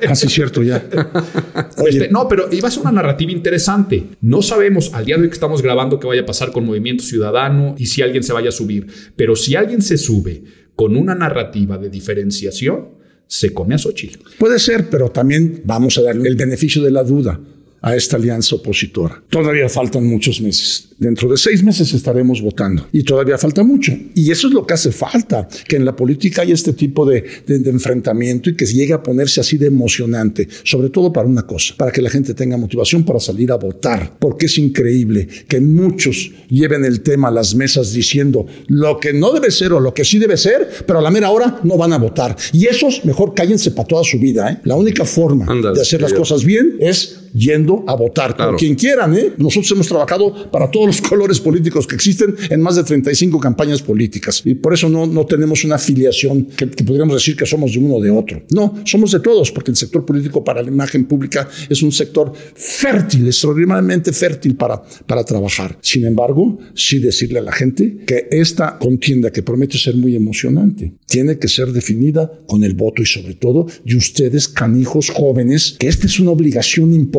Ah, 0.08 0.14
cierto, 0.14 0.62
ya. 0.62 0.82
Este, 1.86 2.08
no, 2.08 2.26
pero 2.26 2.48
iba 2.50 2.68
a 2.68 2.70
ser 2.70 2.80
una 2.80 2.92
narrativa 2.92 3.30
interesante. 3.30 4.04
No 4.22 4.40
sabemos 4.40 4.94
al 4.94 5.04
día 5.04 5.16
de 5.16 5.22
hoy 5.24 5.28
que 5.28 5.34
estamos 5.34 5.60
grabando 5.60 6.00
qué 6.00 6.06
vaya 6.06 6.22
a 6.22 6.26
pasar 6.26 6.50
con 6.52 6.64
Movimiento 6.64 7.04
Ciudadano 7.04 7.74
y 7.76 7.84
si 7.86 8.00
alguien 8.00 8.22
se 8.22 8.32
vaya 8.32 8.48
a 8.48 8.52
subir. 8.52 8.86
Pero 9.16 9.36
si 9.36 9.54
alguien 9.54 9.82
se 9.82 9.98
sube 9.98 10.42
con 10.78 10.96
una 10.96 11.16
narrativa 11.16 11.76
de 11.76 11.90
diferenciación, 11.90 12.90
se 13.26 13.52
come 13.52 13.74
a 13.74 13.78
Xochitl. 13.78 14.20
Puede 14.38 14.60
ser, 14.60 14.88
pero 14.88 15.10
también 15.10 15.62
vamos 15.64 15.98
a 15.98 16.02
darle 16.02 16.28
el 16.28 16.36
beneficio 16.36 16.84
de 16.84 16.92
la 16.92 17.02
duda. 17.02 17.40
A 17.80 17.94
esta 17.94 18.16
alianza 18.16 18.56
opositora. 18.56 19.22
Todavía 19.28 19.68
faltan 19.68 20.06
muchos 20.06 20.40
meses. 20.40 20.88
Dentro 20.98 21.28
de 21.30 21.36
seis 21.36 21.62
meses 21.62 21.92
estaremos 21.94 22.42
votando 22.42 22.88
y 22.92 23.04
todavía 23.04 23.38
falta 23.38 23.62
mucho. 23.62 23.92
Y 24.14 24.32
eso 24.32 24.48
es 24.48 24.54
lo 24.54 24.66
que 24.66 24.74
hace 24.74 24.90
falta, 24.90 25.48
que 25.68 25.76
en 25.76 25.84
la 25.84 25.94
política 25.94 26.42
haya 26.42 26.54
este 26.54 26.72
tipo 26.72 27.06
de, 27.06 27.24
de, 27.46 27.70
enfrentamiento 27.70 28.50
y 28.50 28.56
que 28.56 28.66
llegue 28.66 28.94
a 28.94 29.02
ponerse 29.02 29.40
así 29.40 29.56
de 29.58 29.66
emocionante, 29.66 30.48
sobre 30.64 30.90
todo 30.90 31.12
para 31.12 31.28
una 31.28 31.46
cosa, 31.46 31.74
para 31.76 31.92
que 31.92 32.02
la 32.02 32.10
gente 32.10 32.34
tenga 32.34 32.56
motivación 32.56 33.04
para 33.04 33.20
salir 33.20 33.52
a 33.52 33.56
votar, 33.56 34.16
porque 34.18 34.46
es 34.46 34.58
increíble 34.58 35.28
que 35.46 35.60
muchos 35.60 36.32
lleven 36.48 36.84
el 36.84 37.00
tema 37.02 37.28
a 37.28 37.30
las 37.30 37.54
mesas 37.54 37.92
diciendo 37.92 38.46
lo 38.66 38.98
que 38.98 39.12
no 39.12 39.32
debe 39.32 39.52
ser 39.52 39.72
o 39.72 39.80
lo 39.80 39.94
que 39.94 40.04
sí 40.04 40.18
debe 40.18 40.36
ser, 40.36 40.68
pero 40.84 40.98
a 40.98 41.02
la 41.02 41.10
mera 41.10 41.30
hora 41.30 41.60
no 41.62 41.76
van 41.76 41.92
a 41.92 41.98
votar. 41.98 42.36
Y 42.52 42.66
esos 42.66 43.04
mejor 43.04 43.34
cállense 43.34 43.70
para 43.70 43.86
toda 43.86 44.04
su 44.04 44.18
vida. 44.18 44.50
¿eh? 44.50 44.58
La 44.64 44.74
única 44.74 45.04
forma 45.04 45.46
de 45.74 45.80
hacer 45.80 46.00
las 46.00 46.12
cosas 46.12 46.44
bien 46.44 46.76
es 46.80 47.27
yendo 47.32 47.84
a 47.86 47.94
votar 47.94 48.36
por 48.36 48.56
quien 48.56 48.74
quieran. 48.74 49.14
¿eh? 49.14 49.32
Nosotros 49.36 49.70
hemos 49.72 49.88
trabajado 49.88 50.50
para 50.50 50.70
todos 50.70 50.86
los 50.86 51.00
colores 51.08 51.40
políticos 51.40 51.86
que 51.86 51.94
existen 51.94 52.34
en 52.50 52.60
más 52.60 52.76
de 52.76 52.84
35 52.84 53.38
campañas 53.40 53.82
políticas 53.82 54.42
y 54.44 54.54
por 54.54 54.74
eso 54.74 54.88
no, 54.88 55.06
no 55.06 55.26
tenemos 55.26 55.64
una 55.64 55.76
afiliación 55.76 56.46
que, 56.46 56.70
que, 56.70 56.84
podríamos 56.84 57.14
decir 57.14 57.36
que 57.36 57.46
somos 57.46 57.72
de 57.72 57.78
uno 57.78 57.96
o 57.96 58.02
de 58.02 58.10
otro. 58.10 58.42
No, 58.50 58.74
somos 58.84 59.12
de 59.12 59.20
todos 59.20 59.50
porque 59.52 59.70
el 59.70 59.76
sector 59.76 60.04
político 60.04 60.42
para 60.42 60.62
la 60.62 60.68
imagen 60.68 61.06
pública 61.06 61.48
es 61.68 61.82
un 61.82 61.92
sector 61.92 62.32
fértil, 62.54 63.26
extraordinariamente 63.26 64.12
fértil 64.12 64.56
para, 64.56 64.82
para 65.06 65.24
trabajar. 65.24 65.78
Sin 65.80 66.04
embargo, 66.04 66.58
sí 66.74 66.98
decirle 66.98 67.38
a 67.38 67.42
la 67.42 67.52
gente 67.52 67.98
que 68.06 68.28
esta 68.30 68.78
contienda 68.78 69.30
que 69.30 69.42
promete 69.42 69.78
ser 69.78 69.96
muy 69.96 70.16
emocionante 70.16 70.94
tiene 71.06 71.38
que 71.38 71.48
ser 71.48 71.72
definida 71.72 72.30
con 72.46 72.64
el 72.64 72.74
voto 72.74 73.02
y 73.02 73.06
sobre 73.06 73.34
todo 73.34 73.66
de 73.84 73.96
ustedes, 73.96 74.48
canijos 74.48 75.10
jóvenes, 75.10 75.76
que 75.78 75.88
esta 75.88 76.06
es 76.06 76.18
una 76.20 76.30
obligación 76.30 76.94
importante 76.94 77.17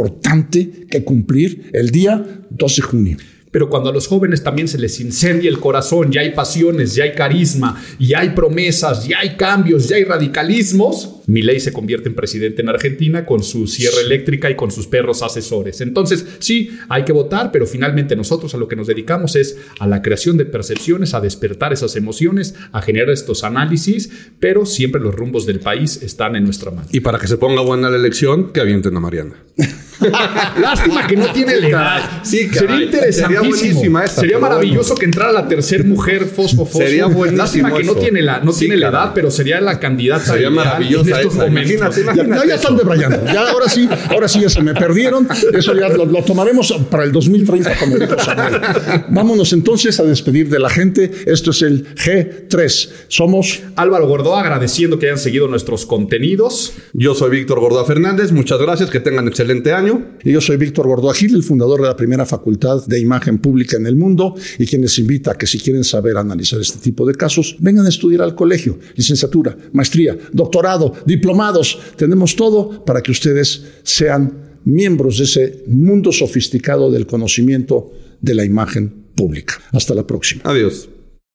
que 0.89 1.03
cumplir 1.03 1.69
el 1.73 1.91
día 1.91 2.23
12 2.49 2.81
de 2.81 2.87
junio. 2.87 3.17
Pero 3.51 3.69
cuando 3.69 3.89
a 3.89 3.93
los 3.93 4.07
jóvenes 4.07 4.43
también 4.43 4.67
se 4.67 4.77
les 4.77 4.99
incendia 4.99 5.49
el 5.49 5.59
corazón, 5.59 6.11
ya 6.11 6.21
hay 6.21 6.31
pasiones, 6.31 6.93
ya 6.93 7.05
hay 7.05 7.13
carisma, 7.13 7.81
ya 7.99 8.19
hay 8.19 8.29
promesas, 8.29 9.07
ya 9.07 9.19
hay 9.19 9.35
cambios, 9.37 9.87
ya 9.89 9.95
hay 9.95 10.03
radicalismos, 10.03 11.15
Milei 11.25 11.59
se 11.59 11.73
convierte 11.73 12.09
en 12.09 12.15
presidente 12.15 12.61
en 12.61 12.69
Argentina 12.69 13.25
con 13.25 13.43
su 13.43 13.65
sierra 13.67 14.01
eléctrica 14.01 14.49
y 14.49 14.55
con 14.55 14.71
sus 14.71 14.87
perros 14.87 15.23
asesores. 15.23 15.81
Entonces, 15.81 16.25
sí, 16.39 16.77
hay 16.89 17.05
que 17.05 17.11
votar, 17.11 17.51
pero 17.51 17.65
finalmente 17.65 18.15
nosotros 18.15 18.53
a 18.53 18.57
lo 18.57 18.67
que 18.67 18.75
nos 18.75 18.87
dedicamos 18.87 19.35
es 19.35 19.57
a 19.79 19.87
la 19.87 20.01
creación 20.01 20.37
de 20.37 20.45
percepciones, 20.45 21.13
a 21.13 21.21
despertar 21.21 21.73
esas 21.73 21.95
emociones, 21.95 22.55
a 22.71 22.81
generar 22.81 23.09
estos 23.09 23.43
análisis, 23.43 24.11
pero 24.39 24.65
siempre 24.65 25.01
los 25.01 25.15
rumbos 25.15 25.45
del 25.47 25.59
país 25.59 26.01
están 26.03 26.35
en 26.35 26.43
nuestra 26.43 26.71
mano. 26.71 26.87
Y 26.91 26.99
para 26.99 27.17
que 27.17 27.27
se 27.27 27.37
ponga 27.37 27.61
buena 27.61 27.89
la 27.89 27.97
elección, 27.97 28.51
que 28.51 28.61
avienten 28.61 28.95
a 28.95 28.99
Mariana. 28.99 29.35
Lástima 30.59 31.07
que 31.07 31.15
no 31.15 31.31
tiene 31.31 31.57
la 31.57 31.67
edad. 31.67 32.01
Sí, 32.23 32.49
Sería 32.49 32.83
interesantísimo. 32.83 33.99
Sería, 33.99 34.07
Sería 34.07 34.39
maravilloso 34.39 34.95
que 34.95 35.05
entrara 35.05 35.31
la 35.31 35.47
tercera 35.47 35.83
mujer 35.83 36.25
fosfo, 36.25 36.65
Sería 36.65 37.05
buenísimo. 37.07 37.43
Lástima 37.43 37.73
que 37.73 37.83
no 37.83 37.95
tiene 37.95 38.21
la, 38.21 38.39
no 38.39 38.53
tiene 38.53 38.77
la 38.77 38.89
edad, 38.89 39.11
pero 39.13 39.31
sería 39.31 39.59
la 39.61 39.79
candidata. 39.79 40.33
Sería 40.33 40.49
maravillosa 40.49 41.21
Imagínate, 41.47 42.01
imagínate. 42.01 42.39
Ya, 42.39 42.45
ya, 42.45 42.55
están 42.55 42.77
debrayando. 42.77 43.25
Ya 43.25 43.49
ahora 43.49 43.67
sí, 43.67 43.89
ahora 44.09 44.27
sí 44.27 44.41
ya 44.41 44.49
se 44.49 44.61
me 44.61 44.73
perdieron. 44.73 45.27
Eso 45.53 45.73
ya 45.73 45.89
lo, 45.89 46.05
lo 46.05 46.23
tomaremos 46.23 46.71
para 46.89 47.03
el 47.03 47.11
2030, 47.11 47.77
como 47.77 47.97
dijo 47.97 48.17
Samuel. 48.19 48.61
Vámonos 49.09 49.53
entonces 49.53 49.99
a 49.99 50.03
despedir 50.03 50.49
de 50.49 50.59
la 50.59 50.69
gente. 50.69 51.11
Esto 51.25 51.51
es 51.51 51.61
el 51.61 51.95
G3. 51.95 52.89
Somos 53.07 53.61
Álvaro 53.75 54.07
Gordoa, 54.07 54.41
agradeciendo 54.41 54.99
que 54.99 55.07
hayan 55.07 55.19
seguido 55.19 55.47
nuestros 55.47 55.85
contenidos. 55.85 56.73
Yo 56.93 57.15
soy 57.15 57.31
Víctor 57.31 57.59
Gordoa 57.59 57.85
Fernández. 57.85 58.31
Muchas 58.31 58.59
gracias. 58.59 58.89
Que 58.89 58.99
tengan 58.99 59.27
excelente 59.27 59.73
año. 59.73 59.88
Y 60.23 60.31
yo 60.31 60.41
soy 60.41 60.57
Víctor 60.57 60.87
Gordoa 60.87 61.13
Gil, 61.13 61.35
el 61.35 61.43
fundador 61.43 61.81
de 61.81 61.87
la 61.87 61.95
primera 61.95 62.25
facultad 62.25 62.85
de 62.85 62.99
imagen 62.99 63.39
pública 63.39 63.77
en 63.77 63.87
el 63.87 63.95
mundo 63.95 64.35
y 64.57 64.65
quien 64.65 64.81
les 64.81 64.97
invita 64.99 65.31
a 65.31 65.37
que 65.37 65.47
si 65.47 65.59
quieren 65.59 65.83
saber 65.83 66.17
analizar 66.17 66.59
este 66.59 66.79
tipo 66.79 67.05
de 67.05 67.15
casos, 67.15 67.55
vengan 67.59 67.85
a 67.85 67.89
estudiar 67.89 68.21
al 68.21 68.35
colegio, 68.35 68.77
licenciatura, 68.95 69.57
maestría, 69.73 70.17
doctorado, 70.33 70.93
diplomados, 71.05 71.79
tenemos 71.95 72.35
todo 72.35 72.83
para 72.85 73.01
que 73.01 73.11
ustedes 73.11 73.63
sean 73.83 74.59
miembros 74.65 75.17
de 75.17 75.23
ese 75.23 75.63
mundo 75.67 76.11
sofisticado 76.11 76.91
del 76.91 77.05
conocimiento 77.05 77.91
de 78.21 78.35
la 78.35 78.45
imagen 78.45 78.93
pública. 79.15 79.55
Hasta 79.71 79.93
la 79.93 80.05
próxima. 80.05 80.41
Adiós. 80.45 80.89